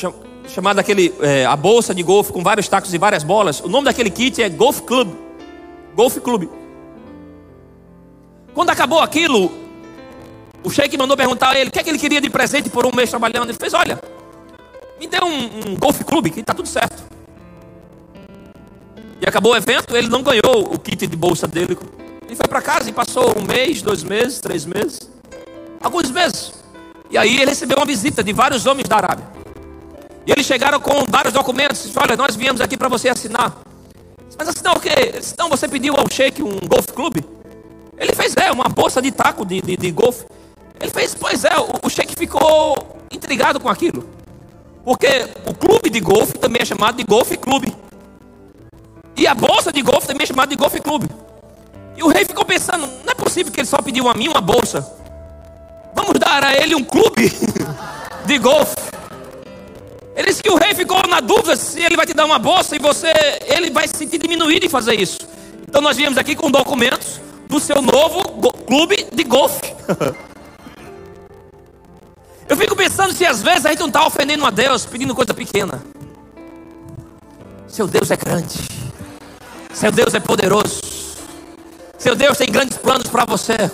chamado 0.47 0.79
aquele, 0.79 1.13
é, 1.21 1.47
a 1.47 1.57
bolsa 1.57 1.93
de 1.93 2.05
golfe 2.05 2.33
com 2.33 2.45
vários 2.45 2.69
tacos 2.69 2.95
e 2.95 2.99
várias 2.99 3.25
bolas, 3.25 3.59
o 3.59 3.69
nome 3.69 3.87
daquele 3.87 4.09
kit 4.09 4.41
é 4.41 4.49
Golf 4.49 4.83
Club. 4.83 5.13
Golf 5.97 6.17
Club. 6.19 6.49
Quando 8.55 8.71
acabou 8.71 9.01
aquilo, 9.01 9.51
o 10.63 10.71
Sheik 10.71 10.97
mandou 10.97 11.17
perguntar 11.17 11.51
a 11.51 11.59
ele 11.59 11.71
o 11.71 11.73
que, 11.73 11.79
é 11.79 11.83
que 11.83 11.91
ele 11.91 11.99
queria 11.99 12.21
de 12.21 12.29
presente 12.29 12.69
por 12.69 12.87
um 12.87 12.95
mês 12.95 13.11
trabalhando. 13.11 13.49
Ele 13.49 13.59
fez: 13.59 13.73
Olha, 13.75 14.01
me 14.99 15.07
dê 15.07 15.19
um, 15.23 15.71
um 15.71 15.77
golfe 15.77 16.05
clube 16.05 16.31
que 16.31 16.41
está 16.41 16.53
tudo 16.53 16.69
certo. 16.69 17.03
E 19.21 19.27
acabou 19.27 19.53
o 19.53 19.57
evento, 19.57 19.97
ele 19.97 20.09
não 20.09 20.23
ganhou 20.23 20.73
o 20.73 20.79
kit 20.79 21.07
de 21.07 21.17
bolsa 21.17 21.47
dele. 21.47 21.79
Ele 22.27 22.37
foi 22.37 22.49
para 22.49 22.63
casa 22.63 22.89
e 22.89 22.93
passou 22.93 23.37
um 23.39 23.43
mês, 23.43 23.83
dois 23.83 24.03
meses, 24.03 24.39
três 24.41 24.65
meses, 24.65 25.11
alguns 25.83 26.11
meses. 26.11 26.53
E 27.11 27.19
aí 27.19 27.37
ele 27.37 27.51
recebeu 27.51 27.77
uma 27.77 27.87
visita 27.87 28.23
de 28.23 28.33
vários 28.33 28.67
homens 28.67 28.89
da 28.89 28.97
Arábia. 28.97 29.27
E 30.27 30.33
eles 30.33 30.47
chegaram 30.47 30.79
com 30.79 31.05
vários 31.09 31.33
documentos. 31.33 31.83
Disse, 31.83 31.99
Olha, 31.99 32.17
nós 32.17 32.37
viemos 32.37 32.61
aqui 32.61 32.77
para 32.77 32.89
você 32.89 33.09
assinar. 33.09 33.57
Mas 34.39 34.49
assinar 34.49 34.75
o 34.75 34.81
quê? 34.81 34.91
Então 35.35 35.51
você 35.51 35.69
pediu 35.69 35.95
ao 35.97 36.09
Sheik 36.11 36.43
um 36.43 36.59
golf 36.67 36.87
clube? 36.95 37.23
Ele 37.99 38.15
fez, 38.15 38.35
é, 38.37 38.51
uma 38.51 38.65
bolsa 38.65 39.03
de 39.03 39.11
taco 39.11 39.45
de, 39.45 39.61
de, 39.61 39.77
de 39.77 39.91
golfe. 39.91 40.25
Ele 40.81 40.91
fez, 40.91 41.15
pois 41.15 41.45
é, 41.45 41.59
o, 41.59 41.87
o 41.87 41.91
Sheik 41.91 42.15
ficou 42.17 42.97
intrigado 43.13 43.61
com 43.61 43.69
aquilo. 43.69 44.09
Porque 44.85 45.29
o 45.47 45.55
clube 45.55 45.91
de 45.91 46.01
golfe 46.01 46.39
também 46.39 46.63
é 46.63 46.65
chamado 46.65 46.97
de 46.97 47.05
golfe 47.05 47.37
clube. 47.37 47.75
E 49.17 49.27
a 49.27 49.35
bolsa 49.35 49.71
de 49.71 49.83
golfe 49.83 50.07
também 50.07 50.25
é 50.25 50.27
chamada 50.27 50.49
de 50.49 50.57
golfe 50.57 50.81
clube. 50.81 51.07
E 51.97 52.03
o 52.03 52.09
rei 52.09 52.25
ficou 52.25 52.45
pensando: 52.45 52.87
não 53.05 53.13
é 53.13 53.15
possível 53.15 53.53
que 53.53 53.61
ele 53.61 53.67
só 53.67 53.77
pediu 53.83 54.09
a 54.09 54.15
mim 54.15 54.29
uma 54.29 54.41
bolsa. 54.41 54.91
Vamos 55.95 56.19
dar 56.19 56.43
a 56.43 56.55
ele 56.55 56.75
um 56.75 56.83
clube 56.83 57.31
de 58.25 58.39
golfe. 58.39 58.77
Ele 60.17 60.29
disse 60.29 60.43
que 60.43 60.51
o 60.51 60.57
rei 60.57 60.75
ficou 60.75 61.07
na 61.09 61.21
dúvida 61.21 61.57
se 61.57 61.83
ele 61.83 61.97
vai 61.97 62.07
te 62.07 62.15
dar 62.15 62.25
uma 62.25 62.39
bolsa 62.39 62.75
e 62.77 62.79
você, 62.79 63.13
ele 63.47 63.71
vai 63.71 63.87
se 63.87 63.97
sentir 63.97 64.19
diminuído 64.19 64.65
em 64.65 64.69
fazer 64.69 64.99
isso. 64.99 65.19
Então 65.69 65.81
nós 65.81 65.97
viemos 65.97 66.19
aqui 66.19 66.35
com 66.35 66.51
documentos 66.51 67.21
do 67.49 67.61
seu 67.61 67.83
novo 67.83 68.23
clube 68.67 69.07
de 69.13 69.25
golfe. 69.25 69.75
Eu 72.51 72.57
fico 72.57 72.75
pensando 72.75 73.15
se 73.15 73.25
às 73.25 73.41
vezes 73.41 73.65
a 73.65 73.71
gente 73.71 73.79
não 73.79 73.87
está 73.87 74.05
ofendendo 74.05 74.45
a 74.45 74.51
Deus 74.51 74.85
pedindo 74.85 75.15
coisa 75.15 75.33
pequena. 75.33 75.81
Seu 77.69 77.87
Deus 77.87 78.11
é 78.11 78.17
grande. 78.17 78.59
Seu 79.73 79.93
Deus 79.93 80.15
é 80.15 80.19
poderoso. 80.19 80.81
Seu 81.97 82.17
Deus 82.17 82.37
tem 82.37 82.51
grandes 82.51 82.77
planos 82.77 83.07
para 83.07 83.25
você. 83.25 83.71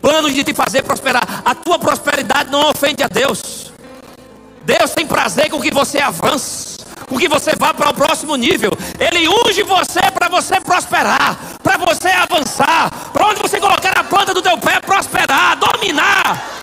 Planos 0.00 0.32
de 0.32 0.42
te 0.42 0.54
fazer 0.54 0.82
prosperar. 0.82 1.42
A 1.44 1.54
tua 1.54 1.78
prosperidade 1.78 2.50
não 2.50 2.70
ofende 2.70 3.02
a 3.02 3.08
Deus. 3.08 3.70
Deus 4.64 4.92
tem 4.92 5.06
prazer 5.06 5.50
com 5.50 5.60
que 5.60 5.70
você 5.70 5.98
avance, 5.98 6.78
com 7.06 7.18
que 7.18 7.28
você 7.28 7.54
vá 7.58 7.74
para 7.74 7.90
o 7.90 7.94
próximo 7.94 8.36
nível. 8.36 8.70
Ele 8.98 9.28
unge 9.28 9.62
você 9.64 10.00
para 10.10 10.30
você 10.30 10.58
prosperar, 10.62 11.38
para 11.62 11.76
você 11.76 12.08
avançar, 12.08 12.90
para 13.12 13.26
onde 13.26 13.42
você 13.42 13.60
colocar 13.60 13.98
a 13.98 14.04
planta 14.04 14.32
do 14.32 14.40
teu 14.40 14.56
pé 14.56 14.80
prosperar, 14.80 15.58
dominar. 15.58 16.62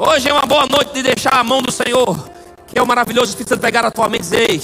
Hoje 0.00 0.28
é 0.28 0.32
uma 0.32 0.46
boa 0.46 0.64
noite 0.64 0.92
de 0.94 1.02
deixar 1.02 1.34
a 1.34 1.42
mão 1.42 1.60
do 1.60 1.72
Senhor, 1.72 2.30
que 2.68 2.78
é 2.78 2.82
o 2.82 2.86
maravilhoso 2.86 3.30
Espírito 3.30 3.48
Santo 3.48 3.60
pegar 3.60 3.84
a 3.84 3.90
tua 3.90 4.08
mente 4.08 4.26
e 4.26 4.30
dizer: 4.30 4.60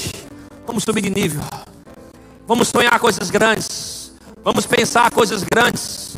vamos 0.65 0.85
subir 0.85 1.01
de 1.01 1.11
nível, 1.11 1.43
vamos 2.47 2.69
sonhar 2.69 2.97
coisas 3.01 3.31
grandes, 3.31 4.13
vamos 4.45 4.65
pensar 4.65 5.11
coisas 5.11 5.43
grandes. 5.43 6.15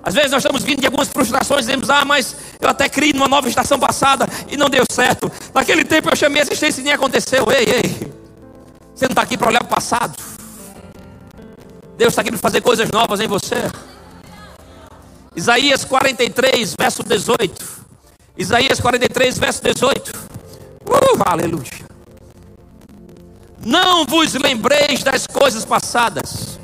Às 0.00 0.14
vezes 0.14 0.30
nós 0.30 0.44
estamos 0.44 0.62
vindo 0.62 0.78
de 0.78 0.86
algumas 0.86 1.08
frustrações, 1.08 1.66
dizemos: 1.66 1.90
Ah, 1.90 2.04
mas 2.04 2.36
eu 2.60 2.68
até 2.68 2.88
criei 2.88 3.12
numa 3.12 3.26
nova 3.26 3.48
estação 3.48 3.80
passada 3.80 4.28
e 4.48 4.56
não 4.56 4.70
deu 4.70 4.84
certo. 4.88 5.30
Naquele 5.52 5.84
tempo 5.84 6.08
eu 6.08 6.14
chamei 6.14 6.40
a 6.40 6.44
assistência 6.44 6.80
e 6.80 6.84
nem 6.84 6.92
aconteceu. 6.92 7.50
Ei, 7.50 7.64
ei, 7.64 8.12
você 8.94 9.06
não 9.06 9.10
está 9.10 9.22
aqui 9.22 9.36
para 9.36 9.48
olhar 9.48 9.62
o 9.64 9.66
passado. 9.66 10.16
Deus 11.98 12.12
está 12.12 12.22
aqui 12.22 12.30
para 12.30 12.38
fazer 12.38 12.60
coisas 12.60 12.88
novas 12.92 13.18
em 13.18 13.26
você. 13.26 13.56
Isaías 15.34 15.84
43, 15.84 16.76
verso 16.78 17.02
18. 17.02 17.79
Isaías 18.40 18.80
43, 18.80 19.38
verso 19.38 19.62
18. 19.62 20.12
Uh, 20.86 21.22
aleluia. 21.26 21.84
Não 23.62 24.06
vos 24.06 24.32
lembreis 24.32 25.02
das 25.02 25.26
coisas 25.26 25.62
passadas, 25.62 26.58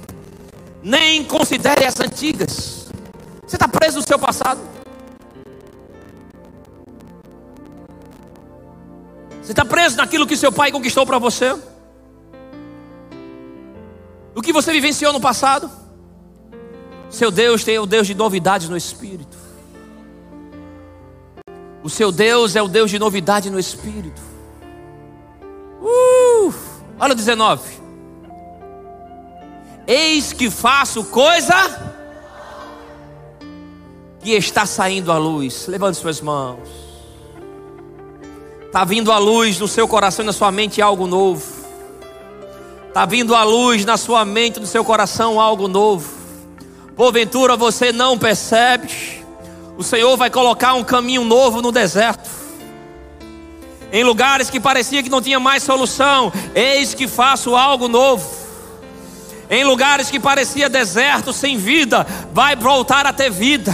nem 0.83 1.23
considere 1.23 1.85
as 1.85 2.01
antigas. 2.01 2.89
Você 3.47 3.57
está 3.57 3.69
preso 3.69 3.99
no 3.99 4.07
seu 4.07 4.19
passado? 4.19 4.59
Você 9.43 9.53
está 9.53 9.63
preso 9.63 9.99
naquilo 9.99 10.27
que 10.27 10.35
seu 10.35 10.51
pai 10.51 10.73
conquistou 10.73 11.05
para 11.05 11.19
você? 11.19 11.55
O 14.35 14.41
que 14.41 14.51
você 14.51 14.73
vivenciou 14.73 15.13
no 15.13 15.21
passado? 15.21 15.71
Seu 17.11 17.31
Deus 17.31 17.65
tem 17.65 17.79
o 17.79 17.85
Deus 17.85 18.07
de 18.07 18.15
novidades 18.15 18.67
no 18.67 18.79
Espírito. 18.79 19.46
O 21.87 21.89
seu 21.89 22.11
Deus 22.11 22.57
é 22.57 22.63
o 22.63 22.67
Deus 22.67 22.91
de 22.91 22.99
novidade 22.99 23.49
no 23.49 23.61
espírito. 23.61 24.21
Uh, 25.81 26.53
olha 26.99 27.13
o 27.13 27.15
19. 27.15 27.63
Eis 29.87 30.33
que 30.33 30.51
faço 30.51 31.05
coisa 31.05 31.55
que 34.19 34.33
está 34.33 34.67
saindo 34.67 35.13
à 35.13 35.17
luz. 35.17 35.69
Levante 35.69 35.99
suas 35.99 36.21
mãos. 36.21 36.69
Está 38.63 38.83
vindo 38.85 39.13
à 39.13 39.19
luz 39.19 39.61
no 39.61 39.69
seu 39.69 39.87
coração 39.87 40.25
e 40.25 40.27
na 40.27 40.33
sua 40.33 40.51
mente 40.51 40.83
algo 40.83 41.07
novo. 41.07 41.47
Está 42.89 43.07
vindo 43.07 43.33
à 43.33 43.45
luz 43.45 43.85
na 43.85 43.97
sua 43.97 44.25
mente, 44.25 44.59
no 44.59 44.67
seu 44.67 44.85
coração 44.85 45.41
algo 45.41 45.69
novo. 45.69 46.13
Porventura 46.97 47.57
você 47.57 47.93
não 47.93 48.19
percebe. 48.19 49.25
O 49.77 49.83
Senhor 49.83 50.17
vai 50.17 50.31
colocar 50.31 50.75
um 50.75 50.83
caminho 50.83 51.25
novo 51.25 51.61
no 51.61 51.71
deserto. 51.71 52.31
Em 53.93 54.03
lugares 54.03 54.49
que 54.49 54.59
parecia 54.59 55.03
que 55.03 55.11
não 55.11 55.21
tinha 55.21 55.39
mais 55.39 55.63
solução, 55.63 56.33
eis 56.55 56.95
que 56.95 57.07
faço 57.07 57.55
algo 57.55 57.87
novo. 57.87 58.27
Em 59.51 59.65
lugares 59.65 60.11
que 60.11 60.19
parecia 60.19 60.69
deserto, 60.69 61.33
sem 61.33 61.57
vida, 61.57 62.07
vai 62.33 62.57
voltar 62.57 63.07
a 63.07 63.13
ter 63.13 63.31
vida. 63.31 63.73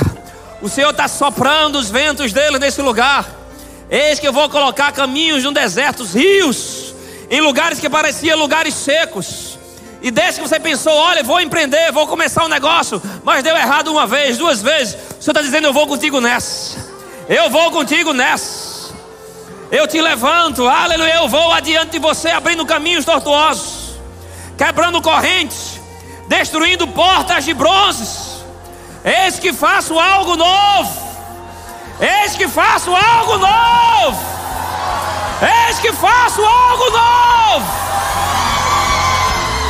O 0.61 0.69
Senhor 0.69 0.91
está 0.91 1.09
soprando 1.09 1.79
os 1.79 1.89
ventos 1.89 2.33
dele 2.33 2.59
nesse 2.59 2.83
lugar. 2.83 3.29
Eis 3.89 4.19
que 4.19 4.27
eu 4.27 4.33
vou 4.33 4.49
colocar 4.49 4.93
caminhos 4.93 5.45
no 5.45 5.53
deserto, 5.53 6.05
rios, 6.05 6.95
em 7.31 7.41
lugares 7.41 7.79
que 7.79 7.89
pareciam 7.89 8.39
lugares 8.39 8.75
secos. 8.75 9.59
E 10.03 10.11
desde 10.11 10.41
que 10.41 10.49
você 10.49 10.59
pensou, 10.59 10.93
olha, 10.93 11.23
vou 11.23 11.41
empreender, 11.41 11.93
vou 11.93 12.07
começar 12.07 12.45
um 12.45 12.49
negócio, 12.49 13.01
mas 13.23 13.43
deu 13.43 13.57
errado 13.57 13.89
uma 13.89 14.07
vez, 14.07 14.37
duas 14.37 14.61
vezes, 14.61 14.95
o 14.95 15.23
Senhor 15.23 15.33
está 15.33 15.43
dizendo, 15.43 15.69
eu 15.69 15.73
vou 15.73 15.87
contigo 15.87 16.21
nessa. 16.21 16.77
Eu 17.29 17.49
vou 17.49 17.71
contigo 17.71 18.13
nessa. 18.13 18.93
Eu 19.71 19.87
te 19.87 20.01
levanto, 20.01 20.67
aleluia, 20.69 21.15
eu 21.15 21.29
vou 21.29 21.53
adiante 21.53 21.93
de 21.93 21.99
você, 21.99 22.31
abrindo 22.31 22.67
caminhos 22.67 23.05
tortuosos, 23.05 23.95
quebrando 24.59 25.01
correntes, 25.01 25.81
destruindo 26.29 26.87
portas 26.89 27.45
de 27.45 27.55
bronzes 27.55 28.33
Eis 29.05 29.39
que 29.39 29.53
faço 29.53 29.99
algo 29.99 30.37
novo. 30.37 31.13
Eis 32.01 32.37
que 32.37 32.47
faço 32.47 32.95
algo 32.95 33.37
novo. 33.37 34.25
Eis 35.69 35.79
que 35.81 35.93
faço 35.93 36.41
algo 36.41 36.91
novo. 36.91 37.67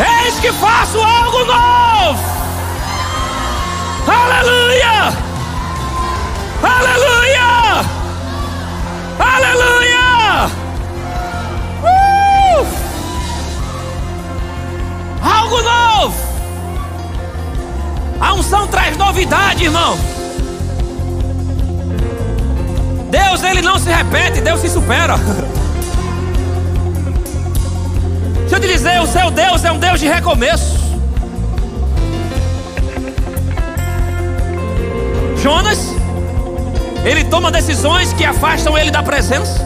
Eis 0.01 0.41
que 0.41 0.53
faço 0.53 0.99
algo 0.99 1.45
novo. 1.45 2.33
Aleluia! 4.07 5.13
Aleluia! 6.63 7.85
Aleluia! 9.19 10.51
Uh! 11.83 12.67
Algo 15.23 15.63
novo! 15.63 16.15
A 18.21 18.35
unção 18.35 18.67
traz 18.69 18.97
novidade, 18.97 19.65
irmão. 19.65 19.99
Deus, 23.11 23.43
ele 23.43 23.63
não 23.63 23.79
se 23.79 23.91
repete, 23.91 24.41
Deus 24.41 24.61
se 24.61 24.71
supera. 24.71 25.17
Deixa 28.53 28.67
eu 28.67 28.69
te 28.69 28.77
dizer, 28.77 29.01
o 29.01 29.07
seu 29.07 29.31
Deus 29.31 29.65
é 29.65 29.73
um 29.73 29.79
Deus 29.79 29.99
de 29.99 30.07
recomeço. 30.07 30.79
Jonas, 35.43 35.79
ele 37.03 37.25
toma 37.25 37.51
decisões 37.51 38.13
que 38.13 38.23
afastam 38.27 38.77
ele 38.77 38.91
da 38.91 39.03
presença. 39.03 39.65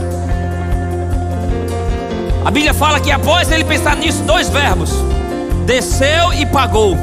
A 2.44 2.50
Bíblia 2.52 2.72
fala 2.72 3.00
que 3.00 3.10
após 3.10 3.50
ele 3.50 3.64
pensar 3.64 3.96
nisso, 3.96 4.22
dois 4.22 4.48
verbos: 4.48 4.92
desceu 5.66 6.32
e 6.34 6.46
pagou. 6.46 6.96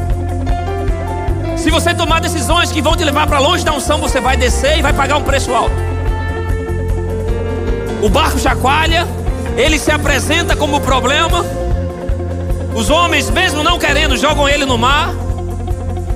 Se 1.58 1.70
você 1.70 1.94
tomar 1.94 2.22
decisões 2.22 2.72
que 2.72 2.82
vão 2.82 2.96
te 2.96 3.04
levar 3.04 3.28
para 3.28 3.40
longe 3.40 3.66
da 3.66 3.74
unção, 3.74 4.00
você 4.00 4.22
vai 4.22 4.38
descer 4.38 4.80
e 4.80 4.82
vai 4.82 4.94
pagar 4.94 5.18
um 5.18 5.24
preço 5.24 5.54
alto. 5.54 5.76
O 8.02 8.08
barco 8.08 8.40
chacoalha, 8.40 9.06
ele 9.58 9.78
se 9.78 9.92
apresenta 9.92 10.56
como 10.56 10.80
problema. 10.80 11.63
Os 12.76 12.90
homens, 12.90 13.30
mesmo 13.30 13.62
não 13.64 13.78
querendo, 13.78 14.18
jogam 14.18 14.50
ele 14.50 14.66
no 14.66 14.78
mar. 14.78 15.14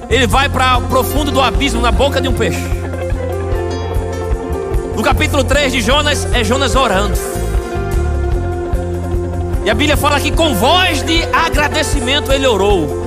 Ele 0.09 0.25
vai 0.25 0.49
para 0.49 0.77
o 0.77 0.81
profundo 0.83 1.31
do 1.31 1.39
abismo, 1.39 1.81
na 1.81 1.91
boca 1.91 2.19
de 2.19 2.27
um 2.27 2.33
peixe. 2.33 2.59
No 4.95 5.03
capítulo 5.03 5.43
3 5.43 5.71
de 5.71 5.81
Jonas, 5.81 6.27
é 6.33 6.43
Jonas 6.43 6.75
orando. 6.75 7.17
E 9.63 9.69
a 9.69 9.73
Bíblia 9.73 9.97
fala 9.97 10.19
que 10.19 10.31
com 10.31 10.55
voz 10.55 11.03
de 11.03 11.23
agradecimento 11.25 12.31
ele 12.31 12.47
orou. 12.47 13.05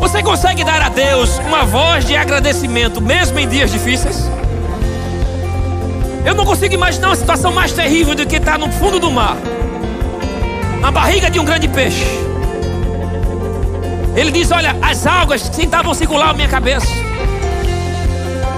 Você 0.00 0.22
consegue 0.22 0.64
dar 0.64 0.82
a 0.82 0.88
Deus 0.88 1.38
uma 1.38 1.64
voz 1.64 2.04
de 2.04 2.16
agradecimento, 2.16 3.00
mesmo 3.00 3.38
em 3.38 3.48
dias 3.48 3.70
difíceis? 3.70 4.28
Eu 6.24 6.34
não 6.34 6.44
consigo 6.44 6.74
imaginar 6.74 7.08
uma 7.08 7.16
situação 7.16 7.52
mais 7.52 7.72
terrível 7.72 8.14
do 8.14 8.26
que 8.26 8.36
estar 8.36 8.58
no 8.58 8.70
fundo 8.70 8.98
do 8.98 9.10
mar, 9.10 9.36
na 10.88 10.92
barriga 10.92 11.30
de 11.30 11.38
um 11.38 11.44
grande 11.44 11.68
peixe. 11.68 12.02
Ele 14.16 14.30
diz: 14.30 14.50
Olha, 14.50 14.74
as 14.80 15.06
águas 15.06 15.46
tentavam 15.50 15.92
circular 15.92 16.30
a 16.30 16.32
minha 16.32 16.48
cabeça, 16.48 16.88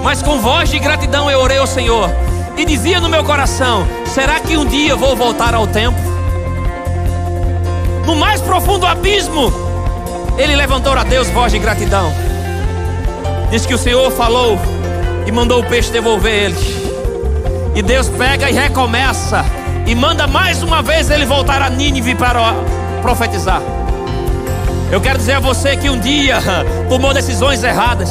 mas 0.05 0.23
com 0.23 0.39
voz 0.39 0.71
de 0.71 0.79
gratidão 0.79 1.29
eu 1.29 1.41
orei 1.41 1.59
ao 1.59 1.67
Senhor 1.67 2.09
e 2.57 2.65
dizia 2.65 3.01
no 3.01 3.09
meu 3.09 3.25
coração: 3.25 3.85
Será 4.07 4.39
que 4.39 4.57
um 4.57 4.65
dia 4.65 4.95
vou 4.95 5.17
voltar 5.17 5.57
ao 5.57 5.67
tempo? 5.67 5.99
No 8.07 8.15
mais 8.15 8.41
profundo 8.41 8.87
abismo, 8.87 9.53
ele 10.39 10.55
levantou 10.55 10.93
a 10.93 11.03
Deus 11.03 11.29
voz 11.31 11.51
de 11.51 11.59
gratidão. 11.59 12.15
Diz 13.51 13.67
que 13.67 13.75
o 13.75 13.79
Senhor 13.79 14.09
falou 14.13 14.57
e 15.27 15.33
mandou 15.33 15.63
o 15.63 15.67
peixe 15.67 15.91
devolver 15.91 16.45
ele. 16.45 16.57
E 17.75 17.83
Deus 17.83 18.09
pega 18.09 18.49
e 18.49 18.53
recomeça 18.53 19.45
e 19.87 19.95
manda 19.95 20.27
mais 20.27 20.63
uma 20.63 20.83
vez 20.83 21.11
ele 21.11 21.25
voltar 21.25 21.63
a 21.63 21.71
Nínive 21.71 22.15
para 22.15 22.55
profetizar. 23.03 23.61
Eu 24.91 25.01
quero 25.01 25.19
dizer 25.19 25.35
a 25.35 25.41
você 25.41 25.77
que 25.77 25.89
um 25.89 25.99
dia 25.99 26.39
tomou 26.89 27.15
decisões 27.15 27.63
erradas, 27.63 28.11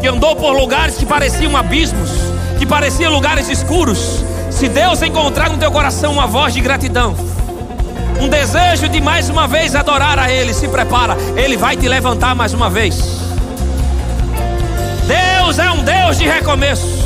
que 0.00 0.08
andou 0.08 0.34
por 0.34 0.52
lugares 0.52 0.96
que 0.96 1.06
pareciam 1.06 1.56
abismos, 1.56 2.10
que 2.58 2.66
pareciam 2.66 3.12
lugares 3.12 3.48
escuros. 3.48 4.24
Se 4.50 4.68
Deus 4.68 5.00
encontrar 5.02 5.48
no 5.48 5.58
teu 5.58 5.70
coração 5.70 6.12
uma 6.12 6.26
voz 6.26 6.54
de 6.54 6.60
gratidão, 6.60 7.14
um 8.20 8.28
desejo 8.28 8.88
de 8.88 9.00
mais 9.00 9.28
uma 9.28 9.48
vez 9.48 9.74
adorar 9.74 10.18
a 10.18 10.30
Ele, 10.30 10.54
se 10.54 10.68
prepara, 10.68 11.16
Ele 11.36 11.56
vai 11.56 11.76
te 11.76 11.88
levantar 11.88 12.34
mais 12.34 12.52
uma 12.52 12.70
vez. 12.70 12.96
Deus 15.06 15.58
é 15.58 15.70
um 15.70 15.82
Deus 15.82 16.18
de 16.18 16.26
recomeço. 16.26 17.01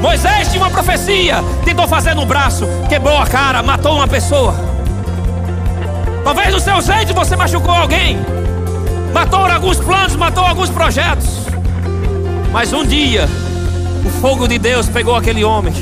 Moisés 0.00 0.48
tinha 0.48 0.62
uma 0.62 0.70
profecia, 0.70 1.44
tentou 1.64 1.86
fazer 1.86 2.14
no 2.14 2.24
braço, 2.24 2.66
quebrou 2.88 3.18
a 3.18 3.26
cara, 3.26 3.62
matou 3.62 3.96
uma 3.96 4.08
pessoa. 4.08 4.54
Talvez 6.24 6.52
no 6.52 6.60
seu 6.60 6.80
jeito 6.80 7.12
você 7.12 7.36
machucou 7.36 7.74
alguém, 7.74 8.18
matou 9.12 9.44
alguns 9.44 9.78
planos, 9.78 10.16
matou 10.16 10.44
alguns 10.44 10.70
projetos. 10.70 11.28
Mas 12.50 12.72
um 12.72 12.84
dia, 12.84 13.28
o 14.04 14.10
fogo 14.20 14.48
de 14.48 14.58
Deus 14.58 14.88
pegou 14.88 15.14
aquele 15.14 15.44
homem 15.44 15.72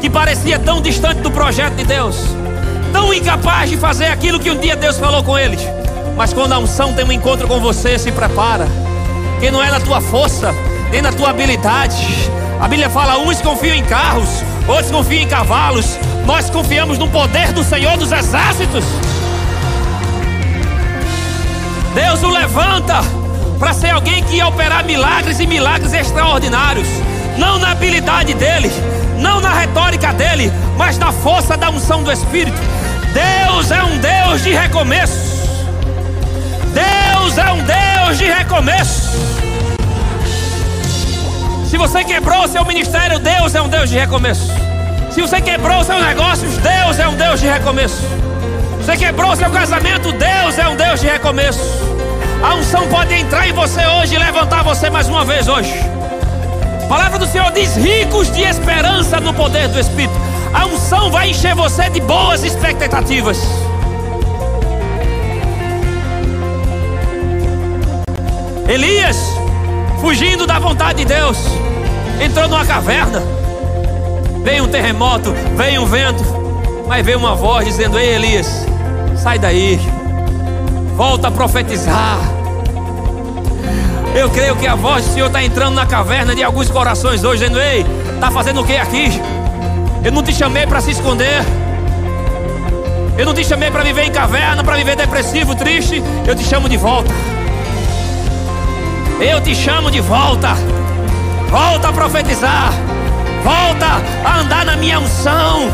que 0.00 0.10
parecia 0.10 0.58
tão 0.58 0.80
distante 0.80 1.20
do 1.22 1.30
projeto 1.30 1.74
de 1.74 1.84
Deus, 1.84 2.16
tão 2.92 3.14
incapaz 3.14 3.70
de 3.70 3.78
fazer 3.78 4.06
aquilo 4.06 4.38
que 4.38 4.50
um 4.50 4.58
dia 4.58 4.76
Deus 4.76 4.98
falou 4.98 5.22
com 5.22 5.38
eles. 5.38 5.60
Mas 6.16 6.34
quando 6.34 6.52
a 6.52 6.58
unção 6.58 6.92
tem 6.92 7.04
um 7.04 7.12
encontro 7.12 7.48
com 7.48 7.60
você, 7.60 7.98
se 7.98 8.12
prepara, 8.12 8.66
que 9.40 9.50
não 9.50 9.62
é 9.62 9.70
na 9.70 9.80
tua 9.80 10.02
força, 10.02 10.54
nem 10.90 11.02
na 11.02 11.12
tua 11.12 11.30
habilidade. 11.30 12.30
A 12.60 12.68
Bíblia 12.68 12.90
fala: 12.90 13.18
uns 13.18 13.40
confiam 13.40 13.74
em 13.74 13.84
carros, 13.84 14.28
outros 14.66 14.90
confiam 14.90 15.22
em 15.22 15.28
cavalos. 15.28 15.98
Nós 16.26 16.50
confiamos 16.50 16.98
no 16.98 17.08
poder 17.08 17.52
do 17.52 17.64
Senhor 17.64 17.96
dos 17.96 18.12
exércitos. 18.12 18.84
Deus 21.94 22.22
o 22.22 22.28
levanta 22.28 23.00
para 23.58 23.74
ser 23.74 23.90
alguém 23.90 24.22
que 24.24 24.36
ia 24.36 24.46
operar 24.46 24.84
milagres 24.84 25.40
e 25.40 25.46
milagres 25.46 25.92
extraordinários, 25.92 26.88
não 27.36 27.58
na 27.58 27.72
habilidade 27.72 28.32
dele, 28.34 28.70
não 29.18 29.40
na 29.40 29.52
retórica 29.52 30.12
dele, 30.12 30.52
mas 30.76 30.98
na 30.98 31.12
força 31.12 31.56
da 31.56 31.68
unção 31.68 32.02
do 32.02 32.12
Espírito. 32.12 32.58
Deus 33.12 33.70
é 33.70 33.82
um 33.82 33.98
Deus 33.98 34.42
de 34.42 34.50
recomeço. 34.50 35.40
Deus 36.72 37.38
é 37.38 37.52
um 37.52 37.62
Deus 37.62 38.18
de 38.18 38.24
recomeço. 38.24 39.39
Se 41.70 41.78
você 41.78 42.02
quebrou 42.02 42.48
seu 42.48 42.64
ministério, 42.64 43.20
Deus 43.20 43.54
é 43.54 43.62
um 43.62 43.68
Deus 43.68 43.88
de 43.88 43.96
recomeço. 43.96 44.50
Se 45.12 45.20
você 45.20 45.40
quebrou 45.40 45.84
seus 45.84 46.04
negócios, 46.04 46.56
Deus 46.56 46.98
é 46.98 47.06
um 47.06 47.14
Deus 47.14 47.38
de 47.38 47.46
recomeço. 47.46 48.02
Se 48.80 48.86
você 48.86 48.96
quebrou 48.96 49.36
seu 49.36 49.48
casamento, 49.50 50.10
Deus 50.10 50.58
é 50.58 50.68
um 50.68 50.74
Deus 50.74 51.00
de 51.00 51.06
recomeço. 51.06 51.60
A 52.42 52.56
unção 52.56 52.88
pode 52.88 53.14
entrar 53.14 53.48
em 53.48 53.52
você 53.52 53.86
hoje 53.86 54.16
e 54.16 54.18
levantar 54.18 54.64
você 54.64 54.90
mais 54.90 55.08
uma 55.08 55.24
vez 55.24 55.46
hoje. 55.46 55.72
A 56.82 56.86
palavra 56.88 57.20
do 57.20 57.26
Senhor 57.28 57.52
diz: 57.52 57.76
ricos 57.76 58.32
de 58.32 58.42
esperança 58.42 59.20
no 59.20 59.32
poder 59.32 59.68
do 59.68 59.78
Espírito. 59.78 60.14
A 60.52 60.66
unção 60.66 61.08
vai 61.12 61.30
encher 61.30 61.54
você 61.54 61.88
de 61.88 62.00
boas 62.00 62.42
expectativas. 62.42 63.38
Elias, 68.66 69.39
fugindo 70.00 70.46
da 70.46 70.58
vontade 70.58 70.98
de 70.98 71.04
Deus, 71.04 71.38
entrou 72.20 72.48
numa 72.48 72.64
caverna. 72.64 73.22
Veio 74.42 74.64
um 74.64 74.68
terremoto, 74.68 75.32
veio 75.56 75.82
um 75.82 75.86
vento, 75.86 76.24
mas 76.88 77.04
veio 77.04 77.18
uma 77.18 77.34
voz 77.34 77.66
dizendo: 77.66 77.98
Ei 77.98 78.14
Elias, 78.14 78.66
sai 79.16 79.38
daí, 79.38 79.78
volta 80.96 81.28
a 81.28 81.30
profetizar. 81.30 82.18
Eu 84.14 84.28
creio 84.30 84.56
que 84.56 84.66
a 84.66 84.74
voz 84.74 85.04
do 85.04 85.14
Senhor 85.14 85.26
está 85.26 85.42
entrando 85.42 85.74
na 85.74 85.86
caverna 85.86 86.34
de 86.34 86.42
alguns 86.42 86.70
corações 86.70 87.22
hoje, 87.22 87.42
dizendo: 87.42 87.60
Ei, 87.60 87.84
está 88.14 88.30
fazendo 88.30 88.62
o 88.62 88.64
que 88.64 88.76
aqui? 88.76 89.20
Eu 90.02 90.10
não 90.10 90.22
te 90.22 90.32
chamei 90.32 90.66
para 90.66 90.80
se 90.80 90.90
esconder. 90.92 91.44
Eu 93.18 93.26
não 93.26 93.34
te 93.34 93.44
chamei 93.44 93.70
para 93.70 93.82
viver 93.82 94.04
em 94.04 94.10
caverna, 94.10 94.64
para 94.64 94.76
viver 94.76 94.96
depressivo, 94.96 95.54
triste. 95.54 96.02
Eu 96.26 96.34
te 96.34 96.42
chamo 96.42 96.68
de 96.70 96.78
volta. 96.78 97.12
Eu 99.20 99.38
te 99.42 99.54
chamo 99.54 99.90
de 99.90 100.00
volta. 100.00 100.54
Volta 101.50 101.88
a 101.88 101.92
profetizar. 101.92 102.72
Volta 103.44 103.86
a 104.24 104.40
andar 104.40 104.64
na 104.64 104.76
minha 104.76 104.98
unção. 104.98 105.68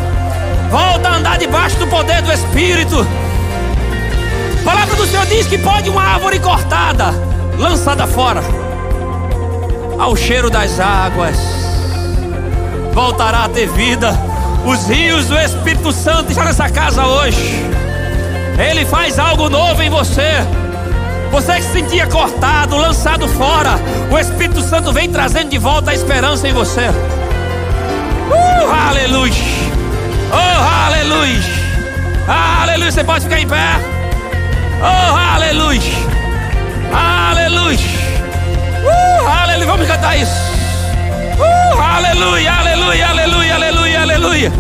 Volta 0.69 1.09
a 1.09 1.17
andar 1.17 1.39
debaixo 1.39 1.79
do 1.79 1.87
poder 1.87 2.23
do 2.23 2.33
Espírito. 2.33 3.07
A 4.61 4.65
palavra 4.65 4.97
do 4.97 5.07
Senhor 5.07 5.27
diz 5.27 5.47
que 5.47 5.59
pode 5.59 5.89
uma 5.89 6.03
árvore 6.03 6.41
cortada, 6.41 7.15
lançada 7.57 8.05
fora, 8.05 8.43
ao 9.97 10.17
cheiro 10.17 10.51
das 10.51 10.81
águas, 10.81 11.37
voltará 12.93 13.45
a 13.45 13.49
ter 13.49 13.69
vida. 13.69 14.13
Os 14.65 14.89
rios 14.89 15.27
do 15.27 15.39
Espírito 15.39 15.93
Santo 15.93 16.31
estão 16.31 16.45
nessa 16.45 16.69
casa 16.69 17.07
hoje. 17.07 17.65
Ele 18.59 18.85
faz 18.85 19.21
algo 19.21 19.49
novo 19.49 19.81
em 19.81 19.89
você. 19.89 20.45
Você 21.37 21.57
que 21.57 21.63
se 21.65 21.73
sentia 21.73 22.07
cortado, 22.07 22.79
lançado 22.79 23.29
fora, 23.29 23.73
o 24.11 24.19
Espírito 24.19 24.63
Santo 24.63 24.91
vem 24.91 25.11
trazendo 25.11 25.51
de 25.51 25.59
volta 25.59 25.91
a 25.91 25.95
esperança 25.95 26.49
em 26.49 26.55
você. 26.55 26.89
Uh, 28.31 28.89
aleluia! 28.89 29.35
Oh, 30.33 30.87
aleluia! 30.87 31.43
Aleluia! 32.27 32.91
Você 32.91 33.05
pode 33.05 33.25
ficar 33.25 33.39
em 33.39 33.47
pé? 33.47 33.77
Oh, 34.81 35.35
aleluia! 35.35 35.83
Aleluia! 36.91 37.79
Uh, 38.83 39.29
aleluia! 39.29 39.67
Vamos 39.67 39.87
cantar 39.87 40.17
isso. 40.17 40.41
Uh, 41.39 41.79
aleluia! 41.79 42.51
Aleluia! 42.51 43.09
Aleluia! 43.09 43.55
Aleluia! 43.57 44.01
Aleluia! 44.01 44.53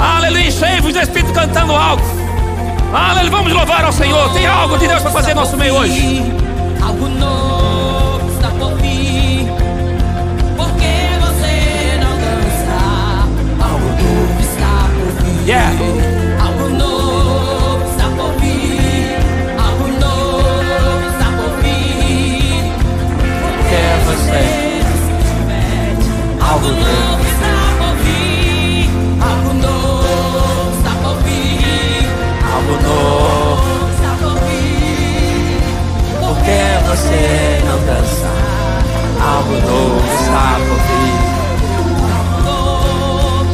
Aleluia! 0.00 0.48
Enchei-vos 0.48 0.92
do 0.92 0.98
Espírito 0.98 1.32
cantando 1.32 1.76
algo. 1.76 2.21
Aleluia, 2.94 3.30
vamos 3.30 3.52
louvar 3.54 3.84
ao 3.86 3.92
Senhor. 3.92 4.30
Tem 4.34 4.46
algo 4.46 4.76
de 4.76 4.86
Deus 4.86 5.00
para 5.00 5.10
fazer 5.10 5.34
no 5.34 5.40
nosso 5.40 5.56
meio 5.56 5.74
hoje. 5.76 6.22
Algo 6.82 7.08
novo 7.08 8.30
está 8.34 8.48
por 8.50 8.74
vir. 8.74 9.46
Porque 10.58 11.08
você 11.22 11.98
não 12.02 12.18
dança? 12.18 12.76
Algo 13.64 13.86
novo 13.86 14.40
está 14.40 14.90
por 14.92 15.08
vir. 15.24 15.46
Yeah. 15.46 15.72
Algo 16.42 16.68
novo 16.68 17.82
está 17.90 18.08
por 18.10 18.32
vir. 18.40 19.16
Algo 19.58 19.88
novo 19.98 21.08
está 21.08 21.28
por 21.38 21.52
vir. 21.62 22.60
Porque 23.40 23.80
você 24.06 24.42
Algo 26.46 26.68
novo 26.68 27.11
Porque 36.42 36.58
você 36.88 37.62
não 37.64 37.78
dança? 37.86 38.26
Algo 39.20 39.54
novo 39.60 40.02
está 40.20 40.58
por 40.58 40.80
vir. 40.88 41.14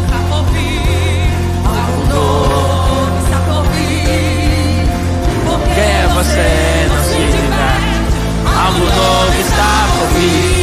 Está 0.04 0.18
por 0.30 0.42
vir. 0.52 1.28
Algo 1.66 2.00
por 3.46 3.64
vir. 3.74 4.88
Você 6.14 6.48
não 6.88 7.00
se 7.04 7.20
diverte? 7.30 8.00
Algo 8.56 8.86
novo 8.86 9.38
está 9.38 9.72
por 9.98 10.08
vir. 10.18 10.57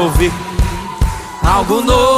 Por 0.00 0.10
vir. 0.12 0.32
Algo 1.42 1.82
novo 1.82 2.09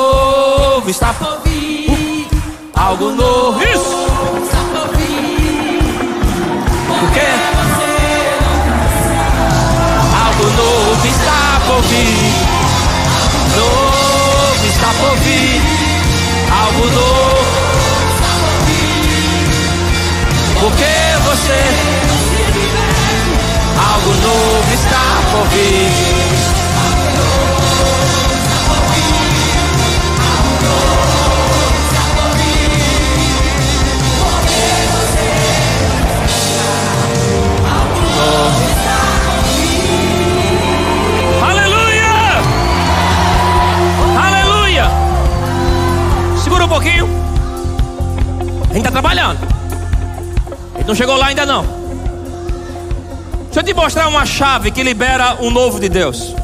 chave 54.42 54.72
que 54.72 54.82
libera 54.82 55.36
o 55.38 55.50
novo 55.52 55.78
de 55.78 55.88
Deus. 55.88 56.34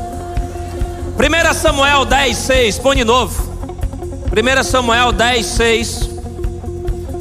1 1.18 1.52
Samuel 1.52 2.04
10, 2.04 2.36
6. 2.36 2.78
Põe 2.78 2.94
de 2.94 3.02
novo. 3.02 3.34
1 4.30 4.62
Samuel 4.62 5.10
10, 5.10 5.44
6. 5.44 6.10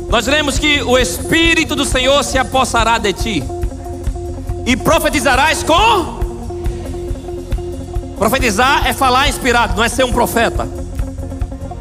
Nós 0.08 0.28
lemos 0.28 0.60
que 0.60 0.84
o 0.84 0.96
Espírito 0.96 1.76
do 1.76 1.84
Senhor 1.84 2.24
se 2.24 2.38
apossará 2.38 3.00
de 3.00 3.12
ti, 3.12 3.44
e 4.68 4.78
profetizarás 4.78 5.64
com. 5.64 6.20
Profetizar 8.20 8.86
é 8.86 8.94
falar 8.94 9.28
inspirado, 9.30 9.76
não 9.76 9.84
é 9.84 9.90
ser 9.90 10.04
um 10.04 10.12
profeta. 10.12 10.70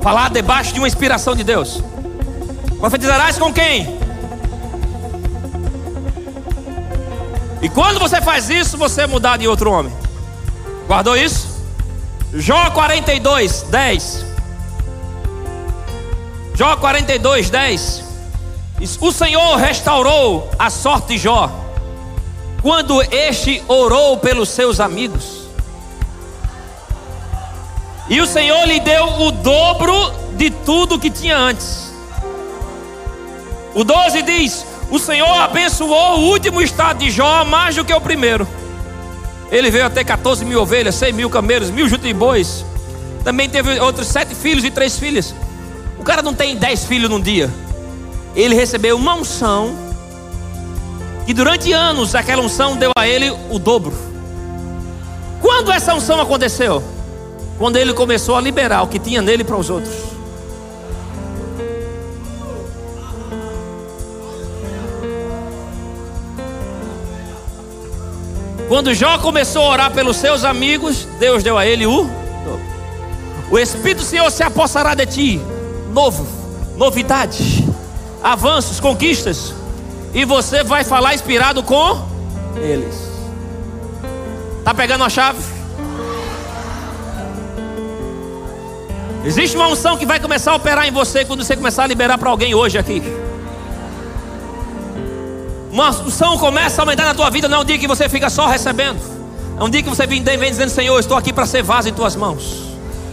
Falar 0.01 0.31
debaixo 0.31 0.73
de 0.73 0.81
uma 0.81 0.89
inspiração 0.89 1.37
de 1.37 1.45
Deus. 1.45 1.83
Profetizarás 2.81 3.37
com 3.37 3.53
quem? 3.53 4.06
E 7.67 7.69
quando 7.69 7.99
você 7.99 8.23
faz 8.23 8.49
isso, 8.49 8.79
você 8.79 9.03
é 9.03 9.07
mudado 9.09 9.43
em 9.43 9.49
outro 9.49 9.73
homem. 9.73 9.93
Guardou 10.87 11.17
isso? 11.17 11.49
Jó 12.33 12.71
42, 12.71 13.63
10. 13.63 14.25
Jó 16.55 16.77
42, 16.77 17.51
10. 17.51 18.05
O 19.01 19.11
Senhor 19.11 19.57
restaurou 19.57 20.49
a 20.57 20.71
sorte 20.71 21.15
de 21.15 21.19
Jó 21.19 21.51
quando 22.63 23.03
este 23.13 23.61
orou 23.67 24.17
pelos 24.19 24.49
seus 24.51 24.79
amigos. 24.79 25.49
E 28.09 28.21
o 28.21 28.27
Senhor 28.29 28.65
lhe 28.65 28.79
deu 28.79 29.23
o 29.23 29.33
dobro 29.33 30.13
de 30.35 30.51
tudo 30.51 31.01
que 31.01 31.11
tinha 31.11 31.37
antes. 31.37 31.93
O 33.75 33.83
12 33.83 34.23
diz: 34.23 34.65
O 34.91 34.99
Senhor 34.99 35.33
abençoou 35.41 36.21
o 36.21 36.29
último 36.31 36.63
estado 36.63 36.99
de 36.99 37.11
Jó 37.11 37.45
mais 37.45 37.75
do 37.75 37.85
que 37.85 37.93
o 37.93 38.01
primeiro. 38.01 38.47
Ele 39.51 39.71
veio 39.71 39.87
até 39.87 40.05
14 40.05 40.45
mil 40.45 40.61
ovelhas, 40.61 40.95
100 40.95 41.13
mil 41.13 41.31
camelos, 41.31 41.71
mil 41.71 41.89
jutas 41.89 42.09
e 42.09 42.15
bois. 42.15 42.65
Também 43.25 43.49
teve 43.49 43.81
outros 43.81 44.07
sete 44.07 44.35
filhos 44.35 44.65
e 44.65 44.71
três 44.71 44.99
filhas. 44.99 45.35
O 45.99 46.05
cara 46.05 46.23
não 46.23 46.33
tem 46.33 46.57
dez 46.57 46.85
filhos 46.85 47.11
num 47.11 47.21
dia. 47.21 47.51
Ele 48.35 48.55
recebeu 48.55 48.97
uma 48.97 49.15
unção. 49.15 49.75
E 51.27 51.35
durante 51.35 51.73
anos 51.73 52.15
aquela 52.15 52.43
unção 52.43 52.77
deu 52.77 52.93
a 52.97 53.09
ele 53.09 53.31
o 53.51 53.59
dobro. 53.59 53.93
Quando 55.41 55.73
essa 55.73 55.95
unção 55.95 56.21
aconteceu? 56.21 56.83
Quando 57.59 57.77
ele 57.77 57.93
começou 57.93 58.37
a 58.37 58.41
liberar 58.41 58.83
o 58.83 58.89
que 58.89 58.99
tinha 58.99 59.23
nele 59.23 59.43
para 59.43 59.57
os 59.57 59.71
outros. 59.71 60.16
Quando 68.69 68.93
Jó 68.93 69.19
começou 69.19 69.63
a 69.63 69.69
orar 69.69 69.93
pelos 69.93 70.17
seus 70.17 70.45
amigos, 70.45 71.07
Deus 71.21 71.43
deu 71.43 71.57
a 71.57 71.65
ele 71.65 71.87
o 71.87 72.11
O 73.49 73.59
Espírito 73.59 73.99
do 73.99 74.05
Senhor 74.05 74.29
se 74.31 74.43
apossará 74.43 74.95
de 74.95 75.07
ti, 75.07 75.41
novo, 75.93 76.27
novidade, 76.77 77.65
avanços, 78.23 78.81
conquistas, 78.81 79.55
e 80.13 80.25
você 80.25 80.65
vai 80.65 80.83
falar 80.83 81.15
inspirado 81.15 81.63
com 81.63 82.05
eles. 82.57 82.95
Tá 84.65 84.75
pegando 84.75 85.05
a 85.05 85.09
chave? 85.09 85.39
Existe 89.25 89.57
uma 89.57 89.69
unção 89.69 89.97
que 89.97 90.05
vai 90.07 90.19
começar 90.19 90.53
a 90.53 90.57
operar 90.57 90.89
em 90.89 90.93
você 90.93 91.25
quando 91.25 91.45
você 91.45 91.55
começar 91.55 91.85
a 91.85 91.87
liberar 91.87 92.19
para 92.19 92.31
alguém 92.31 92.53
hoje 92.55 92.79
aqui. 92.79 93.01
Uma 95.77 95.91
unção 95.91 96.39
começa 96.39 96.81
a 96.81 96.83
aumentar 96.85 97.05
na 97.05 97.13
tua 97.13 97.29
vida, 97.29 97.49
não 97.49 97.59
é 97.59 97.61
um 97.61 97.65
dia 97.65 97.77
que 97.77 97.87
você 97.87 98.09
fica 98.09 98.31
só 98.31 98.47
recebendo. 98.47 98.99
É 99.61 99.63
um 99.63 99.69
dia 99.69 99.83
que 99.83 99.91
você 99.91 100.07
vem, 100.07 100.23
vem 100.23 100.51
dizendo, 100.51 100.71
Senhor, 100.71 100.99
estou 100.99 101.15
aqui 101.15 101.35
para 101.35 101.45
ser 101.45 101.63
vaso 101.63 101.87
em 101.87 101.93
tuas 101.93 102.17
mãos. 102.17 102.63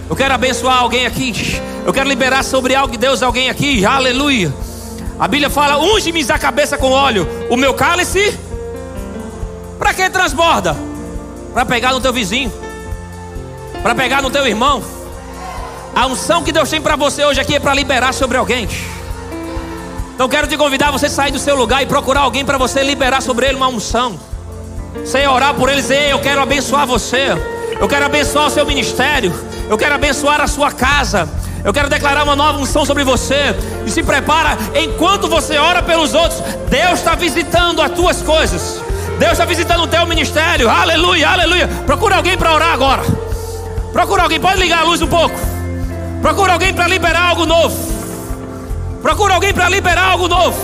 Eu 0.10 0.16
quero 0.16 0.34
abençoar 0.34 0.78
alguém 0.78 1.06
aqui. 1.06 1.62
Eu 1.86 1.92
quero 1.92 2.08
liberar 2.08 2.42
sobre 2.42 2.74
algo 2.74 2.94
de 2.94 2.98
Deus 2.98 3.22
alguém 3.22 3.50
aqui. 3.50 3.86
Aleluia. 3.86 4.54
A 5.20 5.28
Bíblia 5.28 5.50
fala: 5.50 5.78
unge-me 5.78 6.26
a 6.32 6.40
cabeça 6.40 6.78
com 6.78 6.90
óleo. 6.90 7.28
O 7.50 7.58
meu 7.58 7.74
cálice. 7.74 8.40
Para 9.78 9.94
que 9.94 10.10
transborda? 10.10 10.74
Para 11.54 11.66
pegar 11.66 11.92
no 11.92 12.00
teu 12.00 12.14
vizinho. 12.14 12.50
Para 13.82 13.94
pegar 13.94 14.22
no 14.22 14.30
teu 14.30 14.48
irmão. 14.48 14.82
A 15.94 16.06
unção 16.08 16.42
que 16.44 16.54
Deus 16.54 16.70
tem 16.70 16.80
para 16.80 16.96
você 16.96 17.26
hoje 17.26 17.42
aqui 17.42 17.56
é 17.56 17.60
para 17.60 17.74
liberar 17.74 18.14
sobre 18.14 18.38
alguém. 18.38 18.70
Então 20.14 20.30
quero 20.30 20.48
te 20.48 20.56
convidar 20.58 20.92
você 20.92 21.10
sair 21.10 21.32
do 21.32 21.40
seu 21.40 21.56
lugar 21.56 21.82
e 21.82 21.86
procurar 21.86 22.22
alguém 22.22 22.46
para 22.46 22.58
você 22.58 22.84
liberar 22.84 23.22
sobre 23.22 23.48
ele 23.48 23.56
uma 23.56 23.68
unção. 23.68 24.20
Você 24.96 25.28
orar 25.28 25.56
por 25.56 25.70
eles, 25.70 25.90
ei, 25.90 26.12
eu 26.12 26.20
quero 26.20 26.42
abençoar 26.42 26.86
você. 26.86 27.30
Eu 27.80 27.88
quero 27.88 28.06
abençoar 28.06 28.48
o 28.48 28.50
seu 28.50 28.66
ministério. 28.66 29.34
Eu 29.70 29.78
quero 29.78 29.96
abençoar 29.96 30.40
a 30.40 30.48
sua 30.48 30.72
casa. 30.72 31.28
Eu 31.64 31.74
quero 31.74 31.90
declarar 31.90 32.24
uma 32.24 32.36
nova 32.36 32.60
unção 32.60 32.86
sobre 32.86 33.04
você. 33.04 33.56
E 33.88 33.90
se 33.90 34.04
prepara, 34.04 34.58
enquanto 34.76 35.28
você 35.28 35.58
ora 35.58 35.82
pelos 35.82 36.14
outros, 36.14 36.42
Deus 36.70 37.00
está 37.00 37.16
visitando 37.16 37.82
as 37.82 37.92
tuas 37.92 38.22
coisas. 38.22 38.82
Deus 39.18 39.32
está 39.32 39.46
visitando 39.46 39.84
o 39.84 39.88
teu 39.88 40.06
ministério. 40.06 40.70
Aleluia, 40.70 41.30
aleluia. 41.30 41.68
Procura 41.86 42.18
alguém 42.18 42.38
para 42.38 42.54
orar 42.54 42.74
agora. 42.74 43.02
Procura 43.92 44.24
alguém, 44.24 44.40
pode 44.40 44.60
ligar 44.60 44.82
a 44.82 44.84
luz 44.84 45.02
um 45.02 45.08
pouco. 45.08 45.36
Procura 46.22 46.54
alguém 46.54 46.74
para 46.74 46.88
liberar 46.88 47.30
algo 47.30 47.46
novo. 47.46 48.03
Procura 49.04 49.34
alguém 49.34 49.54
para 49.54 49.68
liberar 49.68 50.12
algo 50.12 50.30
novo. 50.30 50.58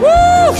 Uh! 0.00 0.56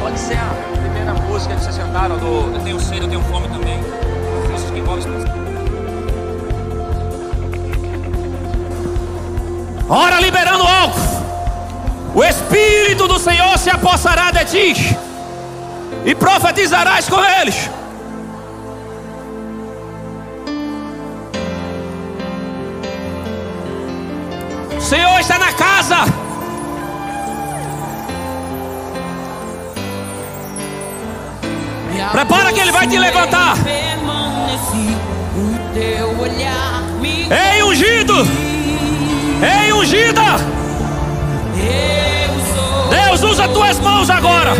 Pode 0.00 0.18
ser 0.18 0.36
a 0.36 0.80
primeira 0.82 1.14
música 1.14 1.54
que 1.54 1.62
vocês 1.62 1.78
cantaram 1.78 2.18
do 2.18 2.56
Eu 2.56 2.60
tenho 2.64 2.80
sede, 2.80 3.02
eu 3.02 3.08
tenho 3.08 3.22
fome 3.22 3.46
também. 3.46 3.78
Isso 4.56 4.72
que 4.72 4.80
envolve 4.80 5.04
Ora, 9.88 10.18
liberando 10.18 10.64
algo. 10.64 10.96
O 12.16 12.24
Espírito 12.24 13.06
do 13.06 13.20
Senhor 13.20 13.56
se 13.58 13.70
apossará 13.70 14.32
de 14.32 14.44
ti 14.44 15.03
e 16.04 16.14
profetizarás 16.14 17.08
com 17.08 17.22
eles. 17.24 17.70
O 24.76 24.80
Senhor 24.80 25.20
está 25.20 25.38
na 25.38 25.52
casa. 25.52 26.24
Prepara 32.12 32.52
que 32.52 32.60
Ele 32.60 32.70
vai 32.70 32.86
te 32.86 32.98
levantar. 32.98 33.56
Ei, 37.30 37.62
ungido! 37.62 38.14
Ei, 39.42 39.72
ungida! 39.72 40.36
Deus 42.90 43.22
usa 43.22 43.48
tuas 43.48 43.80
mãos 43.80 44.10
agora. 44.10 44.52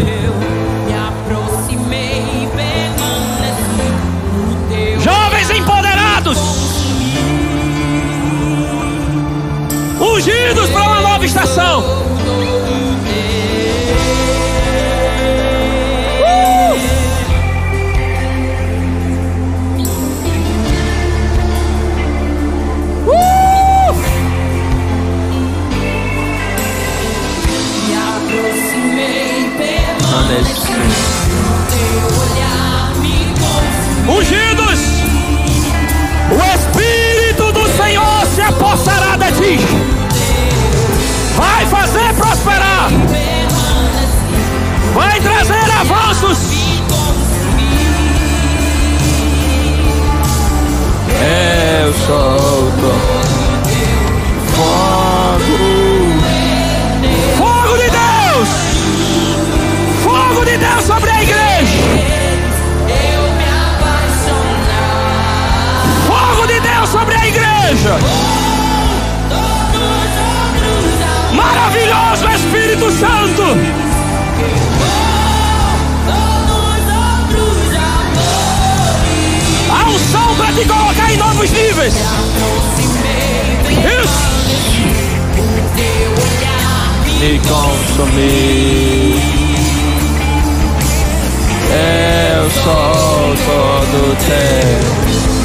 Empoderados, 6.25 6.39
ungidos 10.01 10.71
para 10.71 10.83
uma 10.83 11.01
nova 11.03 11.27
estação. 11.27 12.05
ungidos, 34.07 34.44
o 34.44 34.44
vai 41.37 41.67
fazer 41.67 42.15
prosperar, 42.15 42.89
vai 44.95 45.21
trazer 45.21 45.71
avanços. 45.71 46.39
Eu 51.21 51.93
solto 52.07 52.91
fogo, 54.55 55.43
fogo 57.37 57.77
de 57.77 57.91
Deus, 57.91 58.49
fogo 60.03 60.45
de 60.47 60.57
Deus 60.57 60.85
sobre 60.87 61.11
a 61.11 61.23
igreja. 61.23 62.15
fogo 66.07 66.47
de 66.47 66.61
Deus 66.61 66.89
sobre 66.89 67.15
a 67.15 67.27
igreja. 67.27 68.34
Espírito 72.75 72.91
Santo. 72.91 73.43
unção 79.87 80.35
para 80.37 80.53
te 80.53 80.65
colocar 80.65 81.13
em 81.13 81.17
novos 81.17 81.51
níveis. 81.53 81.95
Isso. 84.03 84.25
Me 87.21 87.39
consumir. 87.39 89.23
Eu 91.71 92.51
sou 92.51 93.35
todo 93.47 94.17
teu. 94.27 94.81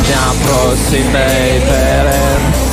Me 0.07 0.13
aproximei, 0.13 1.61
perene. 1.67 2.68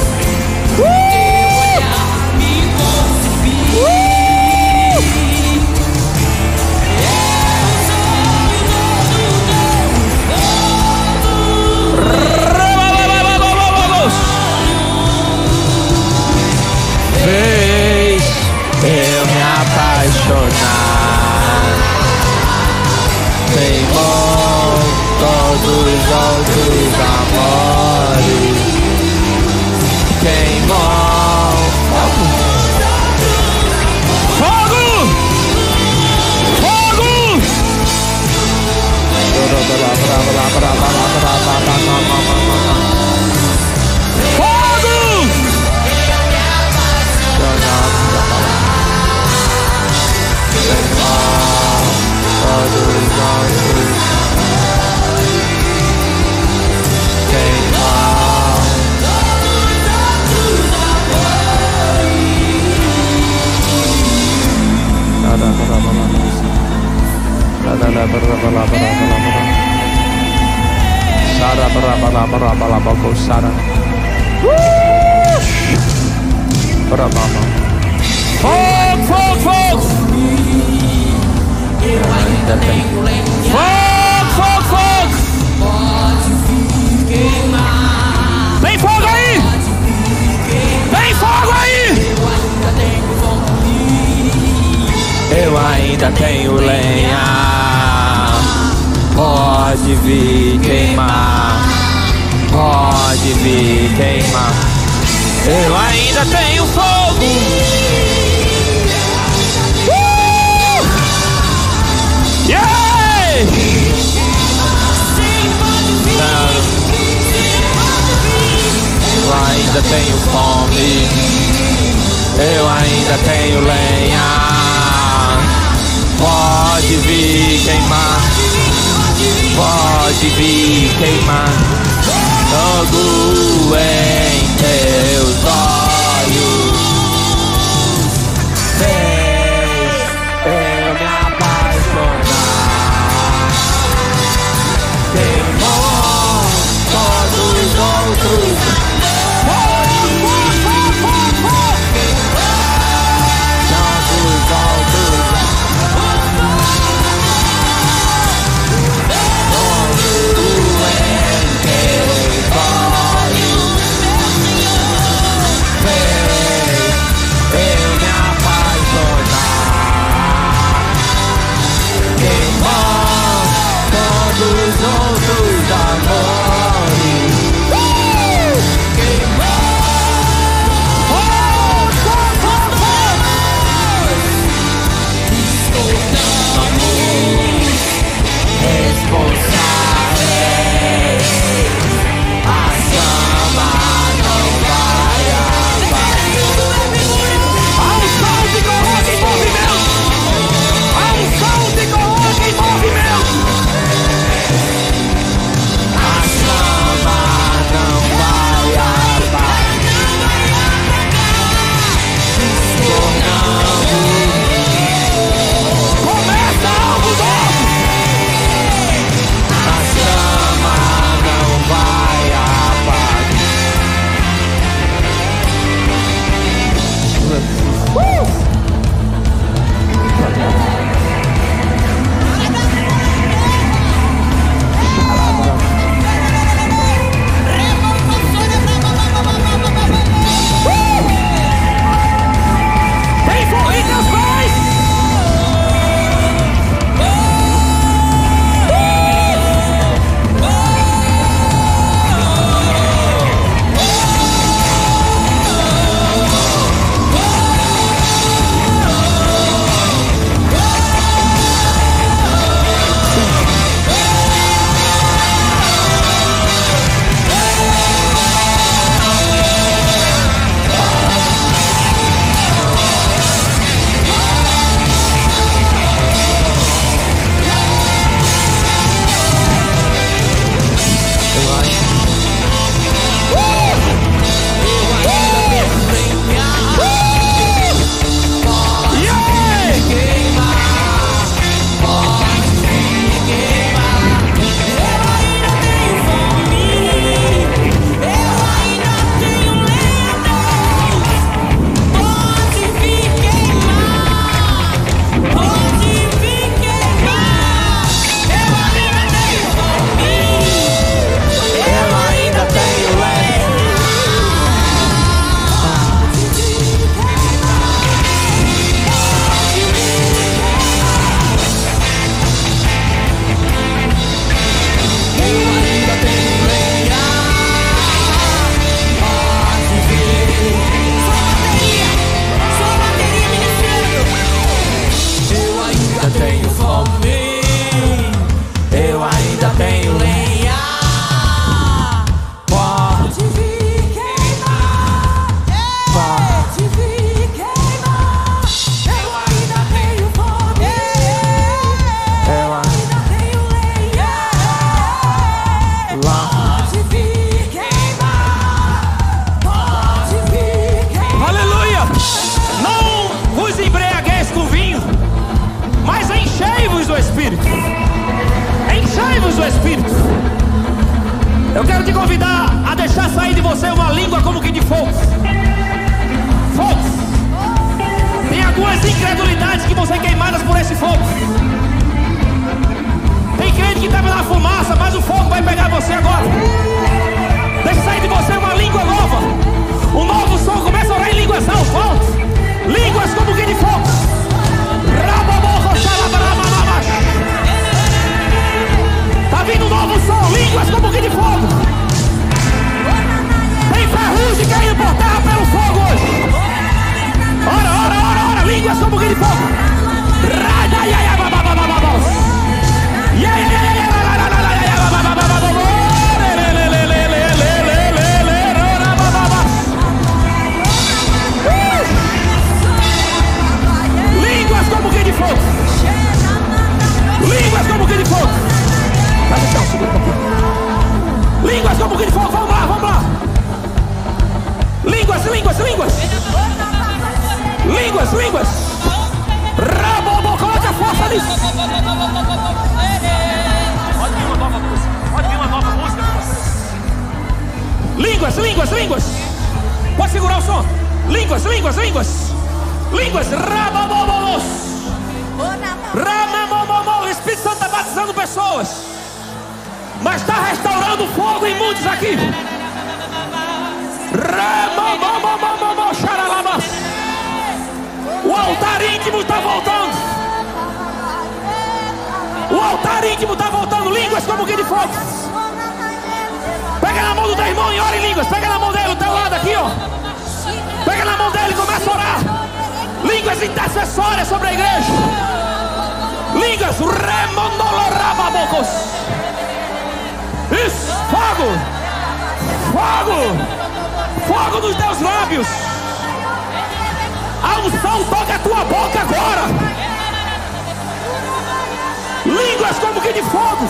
De 503.17 503.23
fogo. 503.23 503.67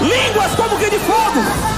Línguas 0.00 0.54
como 0.54 0.78
que 0.78 0.90
de 0.90 0.98
fogo. 1.00 1.75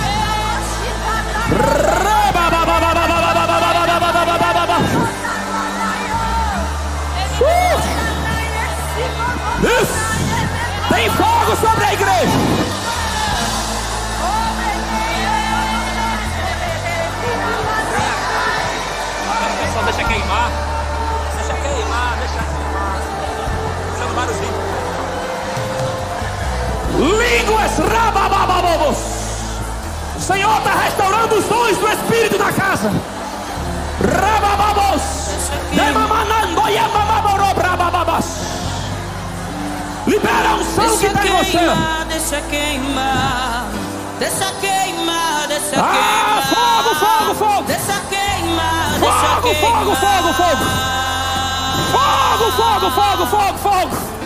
Línguas 26.99 27.79
rababababos. 27.79 28.99
O 30.16 30.20
Senhor 30.20 30.59
está 30.59 30.70
restaurando 30.75 31.35
os 31.37 31.45
dons 31.45 31.77
do 31.79 31.89
Espírito 31.89 32.39
da 32.39 32.53
casa. 32.53 32.91
Rabababos. 34.01 35.03
Libera 40.07 40.49
a 40.51 40.55
unção 40.55 40.99
que 40.99 41.07
está 41.07 41.27
em 41.27 41.31
você. 41.31 41.59
deixa 42.09 42.41
queimar, 42.49 43.66
deixa 44.19 44.53
queimar, 44.61 45.47
deixa 45.49 45.77
Ah, 45.81 46.43
queimar. 46.43 46.47
fogo, 46.49 46.95
fogo, 46.97 47.35
fogo. 47.35 47.62
Deixa 47.65 48.01
queimar, 48.09 48.91
Fogo, 48.99 49.43
deixa 49.43 49.61
fogo, 49.61 49.97
queimar. 49.97 49.97
fogo, 49.97 50.33
fogo. 50.35 50.65
Fogo, 51.93 52.53
fogo, 52.53 52.91
fogo, 52.91 53.27
fogo, 53.27 53.59
fogo. 53.59 54.18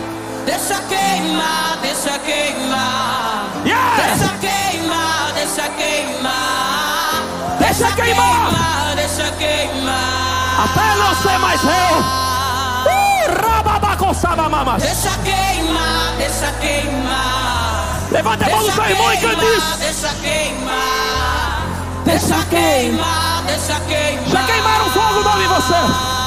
Deixa 0.65 0.81
queimar, 0.83 1.77
deixa 1.81 2.19
queimar. 2.19 3.47
Yeah. 3.65 4.15
Deixa 4.15 4.33
queimar, 4.37 5.33
deixa 5.33 5.69
queimar. 5.71 7.23
Deixa 7.59 7.91
queimar. 7.91 8.95
deixa 8.95 9.31
queimar. 9.31 10.63
Até 10.63 10.95
não 10.95 11.15
ser 11.21 11.37
mais 11.39 11.61
réu. 11.61 11.99
Uh, 11.99 13.45
rababacosabamamas. 13.45 14.81
Deixa 14.81 15.09
queimar, 15.25 16.13
deixa 16.17 16.53
queimar. 16.61 17.99
Levanta 18.09 18.45
a 18.45 18.49
mão 18.49 18.63
do 18.63 18.71
seu 18.71 18.85
irmão 18.85 19.13
e 19.13 19.17
cante 19.17 19.45
isso. 19.45 19.77
Deixa 19.79 20.15
queimar. 20.21 21.67
Deixa 22.05 22.45
queimar, 22.45 23.43
deixa 23.47 23.79
queimar. 23.81 24.29
Já 24.29 24.43
queimaram 24.43 24.89
fogo 24.91 25.23
novo 25.23 25.41
em 25.41 25.47
você. 25.49 26.22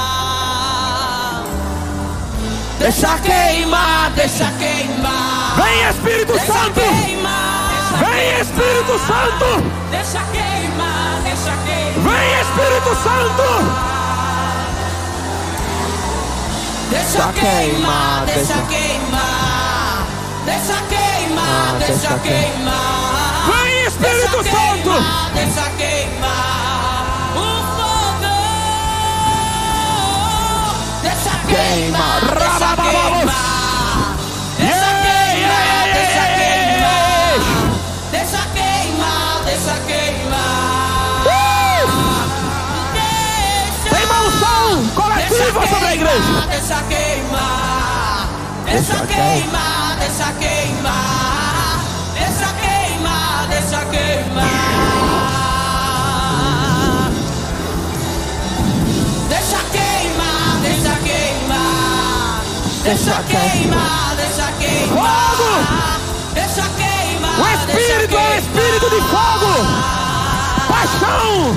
Deixa 2.79 3.19
queimar, 3.19 4.11
deixa 4.11 4.51
queimar. 4.59 5.57
Vem 5.57 5.89
Espírito 5.89 6.33
Deixa 6.35 6.53
Santo. 6.53 6.81
queimar. 6.81 7.97
Vem 7.99 8.41
Espírito 8.41 8.99
Santo. 9.07 9.73
Deixa 9.91 10.21
queimar, 10.33 11.21
deixa 11.23 11.53
queimar. 11.65 12.13
Vem 12.13 12.41
Espírito 12.41 12.93
Santo. 13.03 13.47
Deixa 16.91 17.33
queimar, 17.33 18.25
deixa 18.27 18.63
queimar. 18.69 20.07
Deixa 20.45 20.83
queimar, 20.89 21.79
deixa 21.79 22.19
queimar. 22.19 23.47
Vem 23.47 23.87
Espírito 23.87 24.45
Santo. 24.45 24.93
Deixa 25.35 25.71
queimar. 25.71 26.76
queima. 31.47 32.21
Deixa 32.21 32.77
queima. 32.77 33.57
Deixa 34.59 34.91
queima, 35.03 35.61
deixa 35.95 36.25
queima. 36.37 36.95
Deixa 38.11 38.43
queima, 38.55 39.13
deixa 39.45 39.77
queima. 39.87 40.45
Queima 43.89 44.17
o 44.21 44.31
som 44.31 44.89
coletivo 44.95 45.61
sobre 45.69 45.87
a 45.87 45.95
igreja. 45.95 46.47
Deixa 46.51 46.83
queima. 46.83 47.47
Deixa 48.65 49.07
queima, 49.07 49.97
deixa 49.99 50.33
queima. 50.33 50.97
Deixa 52.15 52.49
queima, 52.61 53.47
deixa 53.49 53.85
queima. 53.87 54.76
Deixa 62.87 63.21
queimar, 63.25 64.15
deixa 64.17 64.53
queimar. 64.61 65.35
Fogo! 65.37 65.51
Deixa 66.35 66.63
queimar, 66.63 67.41
O 67.41 67.49
Espírito 67.49 68.17
é 68.17 68.29
o 68.29 68.39
Espírito 68.39 68.91
de 68.91 69.01
fogo. 69.11 69.53
Paixão. 70.69 71.57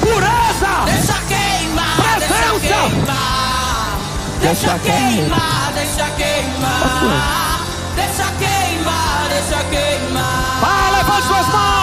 Pureza. 0.00 0.74
Deixa 0.86 1.18
queimar, 1.28 2.18
deixa 2.18 2.34
Presença. 2.34 2.74
queimar. 2.74 3.98
Deixa 4.40 4.78
queimar, 4.80 5.72
deixa 5.74 6.10
queimar. 6.10 7.64
deixa 7.94 9.64
queimar. 9.70 10.60
Ah, 10.62 10.90
levante 10.96 11.26
suas 11.28 11.46
mãos. 11.48 11.73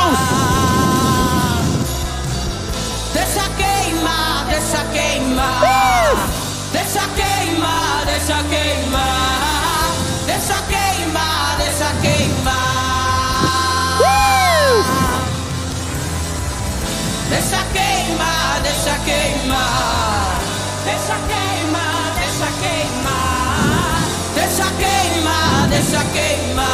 Deixa 17.31 17.63
queimar, 17.71 18.59
deixa 18.61 18.93
queimar. 19.05 20.41
Deixa 20.83 21.15
queimar, 21.29 22.11
deixa 22.19 22.47
queimar. 22.59 24.03
Deixa 24.35 24.67
queimar, 24.81 25.67
deixa 25.69 26.03
queimar. 26.11 26.67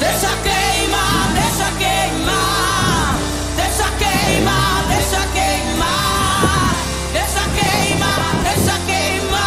Deixa 0.00 0.32
queimar, 0.46 1.32
deixa 1.34 1.68
queimar. 1.76 3.18
Deixa 3.54 3.88
queimar, 4.00 4.84
deixa 4.88 5.20
queimar. 5.34 6.72
Deixa 7.12 7.44
queimar, 7.58 8.32
deixa 8.44 8.74
queimar. 8.86 9.42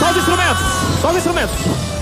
Só 0.00 0.06
os 0.10 0.16
instrumentos. 0.16 0.66
Só 1.00 1.08
os 1.10 1.16
instrumentos. 1.16 1.95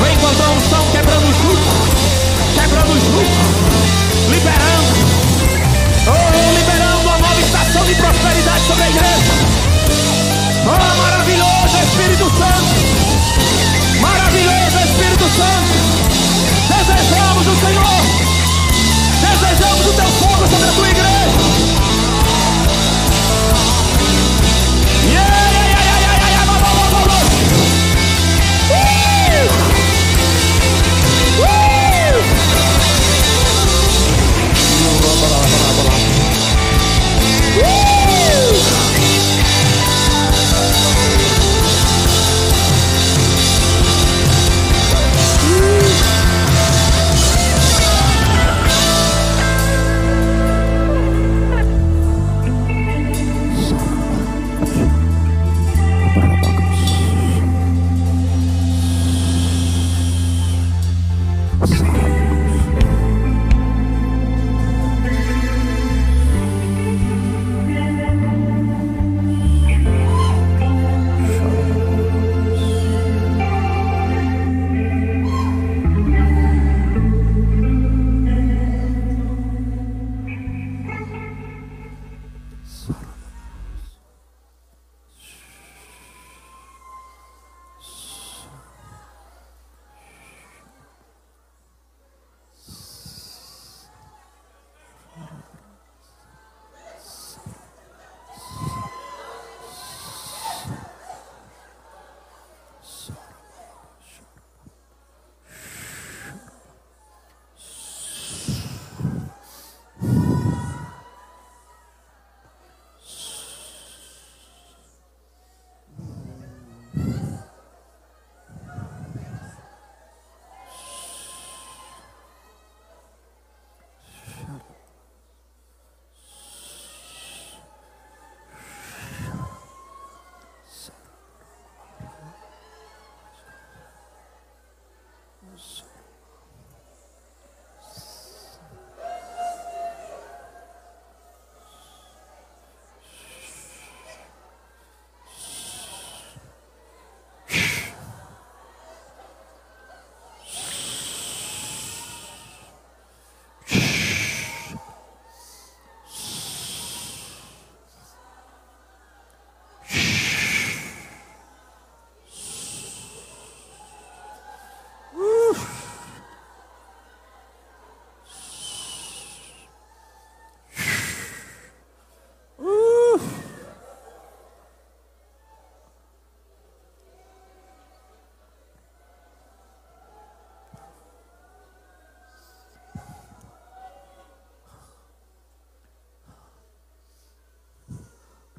Vem 0.00 0.16
com 0.18 0.26
a 0.26 0.50
unção 0.50 0.84
quebrando 0.92 1.24
o 1.24 1.32
jugo, 1.32 1.62
quebrando 2.54 2.92
o 2.92 3.00
jugo, 3.00 3.24
liberando, 4.28 4.92
oh, 6.06 6.58
liberando 6.58 7.00
uma 7.00 7.18
nova 7.18 7.40
estação 7.40 7.84
de 7.86 7.94
prosperidade 7.94 8.66
sobre 8.66 8.82
a 8.82 8.90
igreja. 8.90 9.32
Oh, 10.66 11.02
maravilhoso 11.02 11.76
Espírito 11.82 12.30
Santo, 12.36 14.00
maravilhoso 14.00 14.78
Espírito 14.84 15.24
Santo. 15.34 15.93
Senhor, 17.64 17.84
desejamos 19.22 19.86
o 19.86 19.92
teu 19.94 20.04
fogo 20.04 20.46
sobre 20.46 20.68
a 20.68 20.72
tua 20.72 20.88
igreja. 20.90 21.63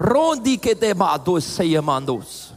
Rondi 0.05 0.59
que 0.59 0.75
demados 0.75 1.43
se 1.43 1.67
llamandos. 1.67 2.53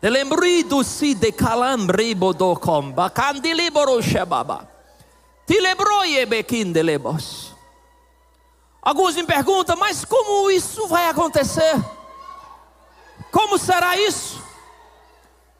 Te 0.00 0.08
lembrido 0.08 0.84
si 0.84 1.14
de 1.14 1.32
calambre 1.32 2.14
bodo 2.14 2.54
comba, 2.56 3.10
candi 3.10 3.52
libero 3.52 4.00
shababa. 4.00 4.68
Te 5.44 5.60
lebroie 5.60 6.24
bequim 6.26 6.72
de 6.72 6.82
lebos. 6.82 7.52
Alguns 8.80 9.16
me 9.16 9.24
perguntam, 9.24 9.76
mas 9.76 10.04
como 10.04 10.50
isso 10.50 10.86
vai 10.86 11.08
acontecer? 11.08 11.74
Como 13.32 13.58
será 13.58 13.96
isso? 13.96 14.42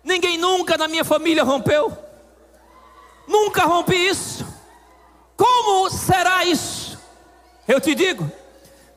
Ninguém 0.04 0.38
nunca 0.38 0.76
na 0.76 0.86
minha 0.86 1.04
família 1.04 1.42
rompeu. 1.42 1.96
Nunca 3.26 3.64
rompi 3.64 4.08
isso. 4.08 4.46
Como 5.36 5.90
será 5.90 6.44
isso? 6.44 6.98
Eu 7.66 7.80
te 7.80 7.94
digo, 7.94 8.30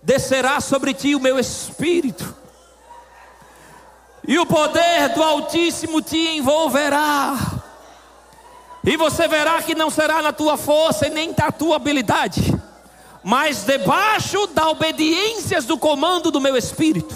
descerá 0.06 0.62
sobre 0.62 0.94
ti 0.94 1.16
o 1.16 1.20
meu 1.20 1.40
espírito, 1.40 2.36
e 4.28 4.38
o 4.38 4.46
poder 4.46 5.10
do 5.10 5.24
Altíssimo 5.24 6.00
te 6.00 6.38
envolverá, 6.38 7.36
e 8.84 8.96
você 8.96 9.28
verá 9.28 9.64
que 9.64 9.74
não 9.74 9.90
será 9.90 10.22
na 10.22 10.32
tua 10.32 10.58
força 10.58 11.08
e 11.08 11.10
nem 11.10 11.34
na 11.36 11.52
tua 11.52 11.78
habilidade, 11.78 12.54
mas 13.24 13.64
debaixo 13.64 14.46
da 14.46 14.70
obediência 14.70 15.60
do 15.64 15.76
comando 15.76 16.30
do 16.30 16.40
meu 16.40 16.56
espírito. 16.56 17.16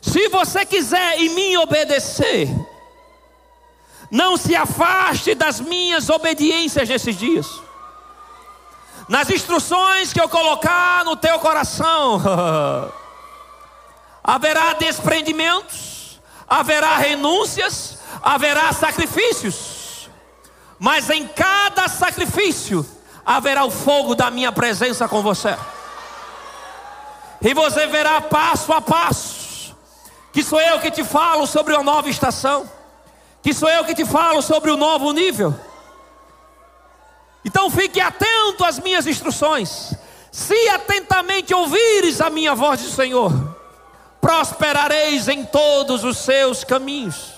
Se 0.00 0.28
você 0.28 0.66
quiser 0.66 1.20
em 1.20 1.28
mim 1.28 1.56
obedecer, 1.58 2.48
não 4.10 4.36
se 4.36 4.56
afaste 4.56 5.36
das 5.36 5.60
minhas 5.60 6.10
obediências 6.10 6.88
nesses 6.88 7.16
dias. 7.16 7.61
Nas 9.12 9.28
instruções 9.28 10.10
que 10.10 10.18
eu 10.18 10.26
colocar 10.26 11.04
no 11.04 11.14
teu 11.14 11.38
coração, 11.38 12.16
haverá 14.24 14.72
desprendimentos, 14.72 16.18
haverá 16.48 16.96
renúncias, 16.96 17.98
haverá 18.22 18.72
sacrifícios. 18.72 20.08
Mas 20.78 21.10
em 21.10 21.28
cada 21.28 21.88
sacrifício 21.88 22.86
haverá 23.22 23.66
o 23.66 23.70
fogo 23.70 24.14
da 24.14 24.30
minha 24.30 24.50
presença 24.50 25.06
com 25.06 25.20
você. 25.20 25.58
E 27.42 27.52
você 27.52 27.86
verá 27.88 28.18
passo 28.22 28.72
a 28.72 28.80
passo 28.80 29.76
que 30.32 30.42
sou 30.42 30.58
eu 30.58 30.80
que 30.80 30.90
te 30.90 31.04
falo 31.04 31.46
sobre 31.46 31.74
uma 31.74 31.84
nova 31.84 32.08
estação, 32.08 32.66
que 33.42 33.52
sou 33.52 33.68
eu 33.68 33.84
que 33.84 33.94
te 33.94 34.06
falo 34.06 34.40
sobre 34.40 34.70
o 34.70 34.76
novo 34.78 35.12
nível. 35.12 35.54
Então 37.44 37.70
fique 37.70 38.00
atento 38.00 38.64
às 38.64 38.78
minhas 38.78 39.06
instruções. 39.06 39.94
Se 40.30 40.68
atentamente 40.68 41.52
ouvires 41.52 42.20
a 42.20 42.30
minha 42.30 42.54
voz 42.54 42.80
do 42.80 42.88
Senhor, 42.88 43.32
prosperareis 44.20 45.28
em 45.28 45.44
todos 45.44 46.04
os 46.04 46.18
seus 46.18 46.64
caminhos. 46.64 47.32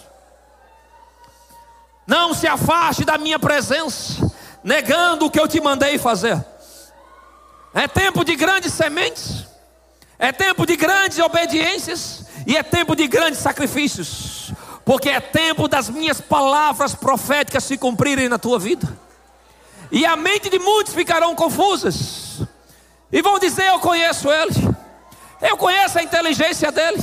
Não 2.06 2.34
se 2.34 2.46
afaste 2.46 3.04
da 3.04 3.16
minha 3.16 3.38
presença, 3.38 4.30
negando 4.62 5.26
o 5.26 5.30
que 5.30 5.40
eu 5.40 5.48
te 5.48 5.60
mandei 5.60 5.98
fazer. 5.98 6.44
É 7.72 7.88
tempo 7.88 8.24
de 8.24 8.36
grandes 8.36 8.72
sementes, 8.72 9.44
é 10.18 10.30
tempo 10.30 10.66
de 10.66 10.76
grandes 10.76 11.18
obediências 11.18 12.26
e 12.46 12.56
é 12.56 12.62
tempo 12.62 12.94
de 12.94 13.08
grandes 13.08 13.40
sacrifícios, 13.40 14.52
porque 14.84 15.08
é 15.08 15.18
tempo 15.18 15.66
das 15.66 15.88
minhas 15.88 16.20
palavras 16.20 16.94
proféticas 16.94 17.64
se 17.64 17.78
cumprirem 17.78 18.28
na 18.28 18.38
tua 18.38 18.58
vida. 18.58 19.03
E 19.94 20.04
a 20.04 20.16
mente 20.16 20.50
de 20.50 20.58
muitos 20.58 20.92
ficarão 20.92 21.36
confusas. 21.36 22.40
E 23.12 23.22
vão 23.22 23.38
dizer: 23.38 23.68
Eu 23.68 23.78
conheço 23.78 24.28
ele. 24.28 24.74
Eu 25.40 25.56
conheço 25.56 26.00
a 26.00 26.02
inteligência 26.02 26.72
dele. 26.72 27.00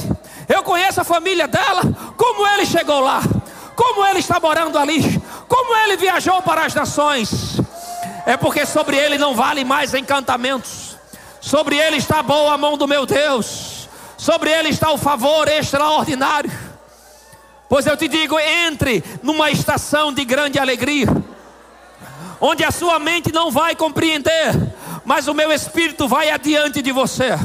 Eu 0.49 0.61
conheço 0.61 0.99
a 0.99 1.05
família 1.05 1.47
dela. 1.47 1.83
Como 2.17 2.45
ele 2.45 2.65
chegou 2.65 2.99
lá. 2.99 3.21
Como 3.77 4.05
ele 4.05 4.19
está 4.19 4.41
morando 4.41 4.77
ali. 4.77 5.01
Como 5.47 5.73
ele 5.77 5.95
viajou 5.95 6.41
para 6.41 6.65
as 6.65 6.75
nações. 6.75 7.61
É 8.25 8.35
porque 8.35 8.65
sobre 8.65 8.97
ele 8.97 9.17
não 9.17 9.35
vale 9.35 9.63
mais 9.63 9.93
encantamentos. 9.93 10.97
Sobre 11.39 11.77
ele 11.77 11.95
está 11.95 12.21
boa 12.21 12.55
a 12.55 12.57
mão 12.57 12.77
do 12.77 12.89
meu 12.89 13.05
Deus. 13.05 13.87
Sobre 14.17 14.51
ele 14.51 14.67
está 14.67 14.91
o 14.91 14.97
favor 14.97 15.47
extraordinário. 15.47 16.51
Pois 17.69 17.87
eu 17.87 17.95
te 17.95 18.09
digo: 18.09 18.37
entre 18.37 19.01
numa 19.23 19.49
estação 19.49 20.11
de 20.11 20.25
grande 20.25 20.59
alegria 20.59 21.30
onde 22.41 22.65
a 22.65 22.71
sua 22.71 22.97
mente 22.97 23.31
não 23.31 23.51
vai 23.51 23.75
compreender, 23.75 24.51
mas 25.05 25.27
o 25.27 25.33
meu 25.33 25.51
espírito 25.51 26.07
vai 26.07 26.31
adiante 26.31 26.81
de 26.81 26.91
você, 26.91 27.37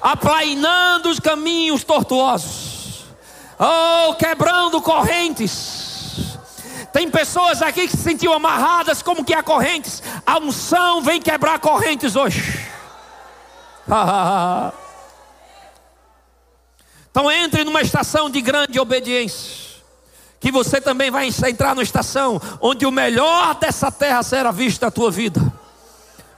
aplainando 0.00 1.10
os 1.10 1.18
caminhos 1.18 1.82
tortuosos, 1.82 3.06
oh, 3.58 4.14
quebrando 4.14 4.80
correntes. 4.80 6.38
Tem 6.92 7.10
pessoas 7.10 7.60
aqui 7.60 7.88
que 7.88 7.96
se 7.96 8.02
sentiam 8.02 8.32
amarradas 8.32 9.02
como 9.02 9.24
que 9.24 9.34
há 9.34 9.42
correntes. 9.42 10.02
A 10.26 10.38
unção 10.38 11.00
vem 11.00 11.20
quebrar 11.20 11.58
correntes 11.60 12.16
hoje. 12.16 12.68
então 17.10 17.30
entre 17.30 17.62
numa 17.64 17.80
estação 17.80 18.28
de 18.28 18.40
grande 18.40 18.78
obediência 18.80 19.69
que 20.40 20.50
você 20.50 20.80
também 20.80 21.10
vai 21.10 21.28
entrar 21.48 21.74
numa 21.74 21.82
estação 21.82 22.40
onde 22.62 22.86
o 22.86 22.90
melhor 22.90 23.54
dessa 23.56 23.92
terra 23.92 24.22
será 24.22 24.50
visto 24.50 24.80
na 24.80 24.90
tua 24.90 25.10
vida. 25.10 25.40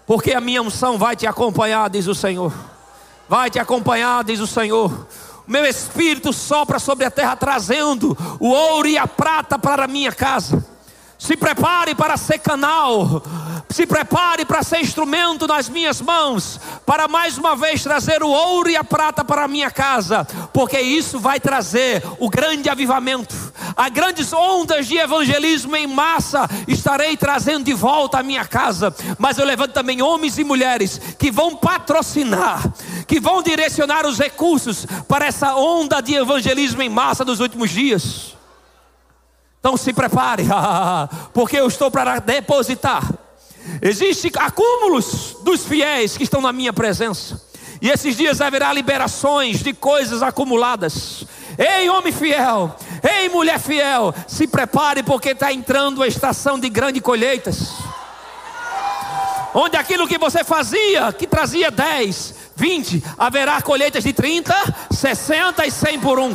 Porque 0.04 0.32
a 0.32 0.40
minha 0.40 0.60
unção 0.60 0.98
vai 0.98 1.14
te 1.14 1.26
acompanhar, 1.26 1.88
diz 1.88 2.08
o 2.08 2.14
Senhor. 2.14 2.52
Vai 3.28 3.48
te 3.48 3.60
acompanhar, 3.60 4.24
diz 4.24 4.40
o 4.40 4.46
Senhor. 4.46 5.06
Meu 5.46 5.64
espírito 5.64 6.32
sopra 6.32 6.80
sobre 6.80 7.04
a 7.04 7.10
terra, 7.10 7.36
trazendo 7.36 8.16
o 8.40 8.48
ouro 8.48 8.88
e 8.88 8.98
a 8.98 9.06
prata 9.06 9.56
para 9.56 9.84
a 9.84 9.88
minha 9.88 10.10
casa. 10.10 10.71
Se 11.22 11.36
prepare 11.36 11.94
para 11.94 12.16
ser 12.16 12.38
canal. 12.40 13.22
Se 13.70 13.86
prepare 13.86 14.44
para 14.44 14.64
ser 14.64 14.80
instrumento 14.80 15.46
nas 15.46 15.68
minhas 15.68 16.00
mãos, 16.00 16.60
para 16.84 17.06
mais 17.06 17.38
uma 17.38 17.54
vez 17.54 17.80
trazer 17.80 18.24
o 18.24 18.28
ouro 18.28 18.68
e 18.68 18.74
a 18.76 18.82
prata 18.82 19.24
para 19.24 19.44
a 19.44 19.48
minha 19.48 19.70
casa, 19.70 20.26
porque 20.52 20.80
isso 20.80 21.20
vai 21.20 21.38
trazer 21.38 22.02
o 22.18 22.28
grande 22.28 22.68
avivamento, 22.68 23.34
as 23.76 23.88
grandes 23.90 24.32
ondas 24.32 24.88
de 24.88 24.98
evangelismo 24.98 25.76
em 25.76 25.86
massa, 25.86 26.46
estarei 26.66 27.16
trazendo 27.16 27.64
de 27.64 27.72
volta 27.72 28.18
à 28.18 28.22
minha 28.22 28.44
casa, 28.44 28.94
mas 29.16 29.38
eu 29.38 29.46
levanto 29.46 29.72
também 29.72 30.02
homens 30.02 30.36
e 30.38 30.44
mulheres 30.44 31.00
que 31.18 31.30
vão 31.30 31.56
patrocinar, 31.56 32.70
que 33.06 33.20
vão 33.20 33.42
direcionar 33.42 34.04
os 34.06 34.18
recursos 34.18 34.84
para 35.08 35.26
essa 35.26 35.54
onda 35.54 36.02
de 36.02 36.14
evangelismo 36.14 36.82
em 36.82 36.90
massa 36.90 37.24
dos 37.24 37.40
últimos 37.40 37.70
dias. 37.70 38.41
Então 39.62 39.76
se 39.76 39.92
prepare, 39.92 40.44
porque 41.32 41.56
eu 41.56 41.68
estou 41.68 41.90
para 41.90 42.18
depositar 42.18 43.22
Existem 43.80 44.30
acúmulos 44.36 45.36
dos 45.42 45.64
fiéis 45.64 46.16
que 46.16 46.24
estão 46.24 46.40
na 46.40 46.52
minha 46.52 46.72
presença. 46.72 47.40
E 47.80 47.90
esses 47.90 48.16
dias 48.16 48.40
haverá 48.40 48.72
liberações 48.72 49.62
de 49.62 49.72
coisas 49.72 50.22
acumuladas. 50.22 51.24
Ei, 51.58 51.88
homem 51.88 52.12
fiel, 52.12 52.74
ei, 53.02 53.28
mulher 53.28 53.58
fiel, 53.58 54.14
se 54.26 54.46
prepare 54.46 55.02
porque 55.02 55.30
está 55.30 55.52
entrando 55.52 56.02
a 56.02 56.06
estação 56.06 56.58
de 56.58 56.68
grandes 56.68 57.02
colheitas. 57.02 57.74
Onde 59.54 59.76
aquilo 59.76 60.08
que 60.08 60.16
você 60.16 60.44
fazia, 60.44 61.12
que 61.12 61.26
trazia 61.26 61.70
10, 61.70 62.34
20, 62.56 63.04
haverá 63.18 63.60
colheitas 63.60 64.04
de 64.04 64.12
30, 64.12 64.54
60 64.90 65.66
e 65.66 65.70
100 65.70 66.00
por 66.00 66.18
um. 66.18 66.34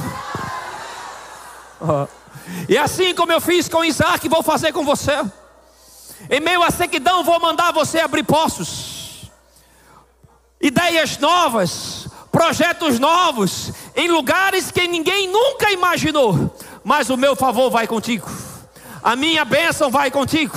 E 2.68 2.78
assim 2.78 3.14
como 3.14 3.32
eu 3.32 3.40
fiz 3.40 3.70
com 3.70 3.84
Isaac, 3.84 4.28
vou 4.28 4.44
fazer 4.44 4.74
com 4.74 4.84
você. 4.84 5.24
Em 6.30 6.40
meio 6.40 6.64
à 6.64 6.72
sequidão, 6.72 7.24
vou 7.24 7.40
mandar 7.40 7.72
você 7.72 8.00
abrir 8.00 8.24
poços, 8.24 9.32
ideias 10.60 11.18
novas, 11.18 12.08
projetos 12.32 13.00
novos, 13.00 13.72
em 13.96 14.10
lugares 14.10 14.72
que 14.72 14.88
ninguém 14.88 15.28
nunca 15.28 15.72
imaginou. 15.72 16.54
Mas 16.84 17.10
o 17.10 17.18
meu 17.18 17.36
favor 17.36 17.70
vai 17.70 17.88
contigo, 17.88 18.30
a 19.04 19.16
minha 19.16 19.46
bênção 19.46 19.90
vai 19.90 20.12
contigo. 20.12 20.54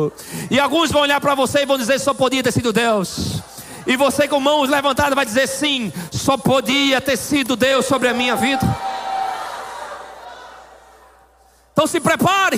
e 0.50 0.58
alguns 0.58 0.90
vão 0.90 1.02
olhar 1.02 1.20
para 1.20 1.34
você 1.34 1.62
e 1.62 1.66
vão 1.66 1.78
dizer: 1.78 1.98
só 1.98 2.12
podia 2.12 2.42
ter 2.42 2.52
sido 2.52 2.72
Deus. 2.72 3.40
E 3.86 3.96
você 3.96 4.26
com 4.26 4.40
mãos 4.40 4.68
levantadas 4.68 5.14
vai 5.14 5.24
dizer: 5.24 5.46
sim, 5.46 5.92
só 6.10 6.36
podia 6.36 7.00
ter 7.00 7.16
sido 7.16 7.56
Deus 7.56 7.86
sobre 7.86 8.08
a 8.08 8.14
minha 8.14 8.34
vida. 8.36 8.66
Então 11.76 11.86
se 11.86 12.00
prepare, 12.00 12.56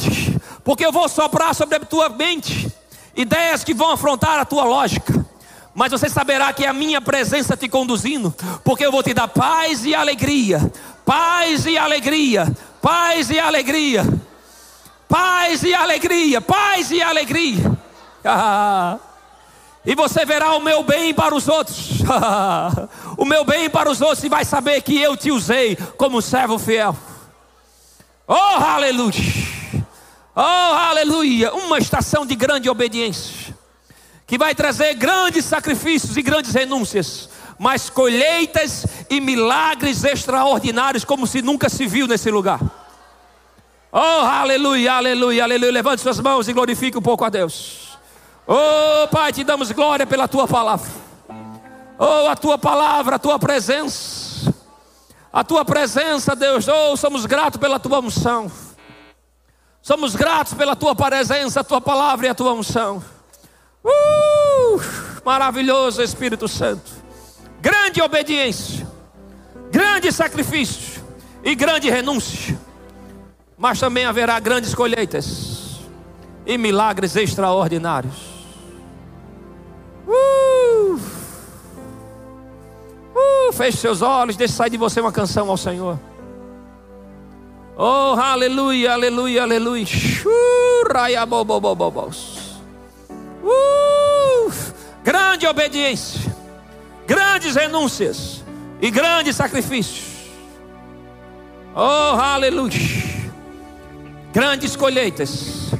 porque 0.62 0.86
eu 0.86 0.92
vou 0.92 1.08
soprar 1.08 1.52
sobre 1.52 1.74
a 1.74 1.80
tua 1.80 2.08
mente 2.08 2.72
ideias 3.16 3.64
que 3.64 3.74
vão 3.74 3.90
afrontar 3.90 4.38
a 4.38 4.44
tua 4.44 4.62
lógica. 4.62 5.26
Mas 5.74 5.90
você 5.90 6.08
saberá 6.08 6.52
que 6.52 6.64
é 6.64 6.68
a 6.68 6.72
minha 6.72 7.00
presença 7.00 7.56
te 7.56 7.68
conduzindo, 7.68 8.32
porque 8.62 8.86
eu 8.86 8.92
vou 8.92 9.02
te 9.02 9.12
dar 9.12 9.26
paz 9.26 9.84
e 9.84 9.92
alegria, 9.92 10.72
paz 11.04 11.66
e 11.66 11.76
alegria, 11.76 12.46
paz 12.80 13.28
e 13.28 13.40
alegria, 13.40 14.06
paz 15.08 15.64
e 15.64 15.74
alegria, 15.74 16.40
paz 16.40 16.92
e 16.92 17.02
alegria. 17.02 17.76
e 19.84 19.96
você 19.96 20.24
verá 20.24 20.54
o 20.54 20.60
meu 20.60 20.84
bem 20.84 21.12
para 21.12 21.34
os 21.34 21.48
outros, 21.48 22.02
o 23.18 23.24
meu 23.24 23.44
bem 23.44 23.68
para 23.68 23.90
os 23.90 24.00
outros, 24.00 24.22
e 24.22 24.28
vai 24.28 24.44
saber 24.44 24.80
que 24.80 24.96
eu 24.96 25.16
te 25.16 25.32
usei 25.32 25.74
como 25.96 26.22
servo 26.22 26.56
fiel. 26.56 26.96
Oh, 28.30 28.34
aleluia! 28.34 29.14
Oh, 30.36 30.40
aleluia! 30.40 31.50
Uma 31.54 31.78
estação 31.78 32.26
de 32.26 32.34
grande 32.34 32.68
obediência, 32.68 33.56
que 34.26 34.36
vai 34.36 34.54
trazer 34.54 34.92
grandes 34.96 35.46
sacrifícios 35.46 36.14
e 36.14 36.20
grandes 36.20 36.52
renúncias, 36.52 37.30
mas 37.58 37.88
colheitas 37.88 38.84
e 39.08 39.18
milagres 39.18 40.04
extraordinários, 40.04 41.06
como 41.06 41.26
se 41.26 41.40
nunca 41.40 41.70
se 41.70 41.86
viu 41.86 42.06
nesse 42.06 42.30
lugar. 42.30 42.60
Oh, 43.90 43.96
aleluia, 43.96 44.92
aleluia, 44.92 45.44
aleluia. 45.44 45.72
Levante 45.72 46.02
suas 46.02 46.20
mãos 46.20 46.46
e 46.48 46.52
glorifique 46.52 46.98
um 46.98 47.02
pouco 47.02 47.24
a 47.24 47.30
Deus. 47.30 47.98
Oh, 48.46 49.08
Pai, 49.08 49.32
te 49.32 49.42
damos 49.42 49.72
glória 49.72 50.06
pela 50.06 50.28
tua 50.28 50.46
palavra. 50.46 50.90
Oh, 51.98 52.28
a 52.28 52.36
tua 52.36 52.58
palavra, 52.58 53.16
a 53.16 53.18
tua 53.18 53.38
presença 53.38 54.17
a 55.32 55.44
tua 55.44 55.64
presença, 55.64 56.34
Deus. 56.34 56.66
Oh, 56.68 56.96
somos 56.96 57.26
gratos 57.26 57.60
pela 57.60 57.78
tua 57.78 58.00
unção. 58.00 58.50
Somos 59.82 60.14
gratos 60.14 60.54
pela 60.54 60.74
tua 60.74 60.94
presença, 60.94 61.60
a 61.60 61.64
tua 61.64 61.80
palavra 61.80 62.26
e 62.26 62.28
a 62.28 62.34
tua 62.34 62.52
unção. 62.52 63.02
Uh, 63.84 64.80
maravilhoso 65.24 66.02
Espírito 66.02 66.48
Santo. 66.48 66.90
Grande 67.60 68.00
obediência, 68.02 68.86
grande 69.70 70.12
sacrifício 70.12 71.02
e 71.42 71.54
grande 71.54 71.88
renúncia. 71.90 72.58
Mas 73.56 73.80
também 73.80 74.04
haverá 74.04 74.38
grandes 74.38 74.74
colheitas 74.74 75.78
e 76.46 76.56
milagres 76.56 77.16
extraordinários. 77.16 78.14
Uh, 80.06 80.37
uh, 83.48 83.52
feche 83.52 83.78
seus 83.78 84.02
olhos, 84.02 84.36
deixe 84.36 84.54
sair 84.54 84.70
de 84.70 84.76
você 84.76 85.00
uma 85.00 85.12
canção 85.12 85.48
ao 85.48 85.56
Senhor. 85.56 85.98
Oh, 87.76 88.14
aleluia, 88.18 88.92
aleluia, 88.92 89.42
aleluia. 89.42 89.86
Uh, 93.42 94.52
grande 95.04 95.46
obediência, 95.46 96.34
grandes 97.06 97.54
renúncias 97.54 98.44
e 98.80 98.90
grandes 98.90 99.36
sacrifícios. 99.36 100.06
Oh, 101.74 102.18
aleluia. 102.18 102.72
Grandes 104.32 104.74
colheitas 104.74 105.70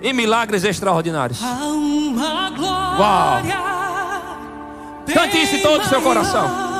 e 0.00 0.12
milagres 0.12 0.64
extraordinários. 0.64 1.42
Há 1.42 1.66
uma 1.66 2.50
Uau. 2.50 3.42
glória 3.42 3.72
Cante 5.12 5.42
isso 5.42 5.56
em 5.56 5.62
todo 5.62 5.82
o 5.82 5.88
seu 5.88 6.00
coração. 6.00 6.71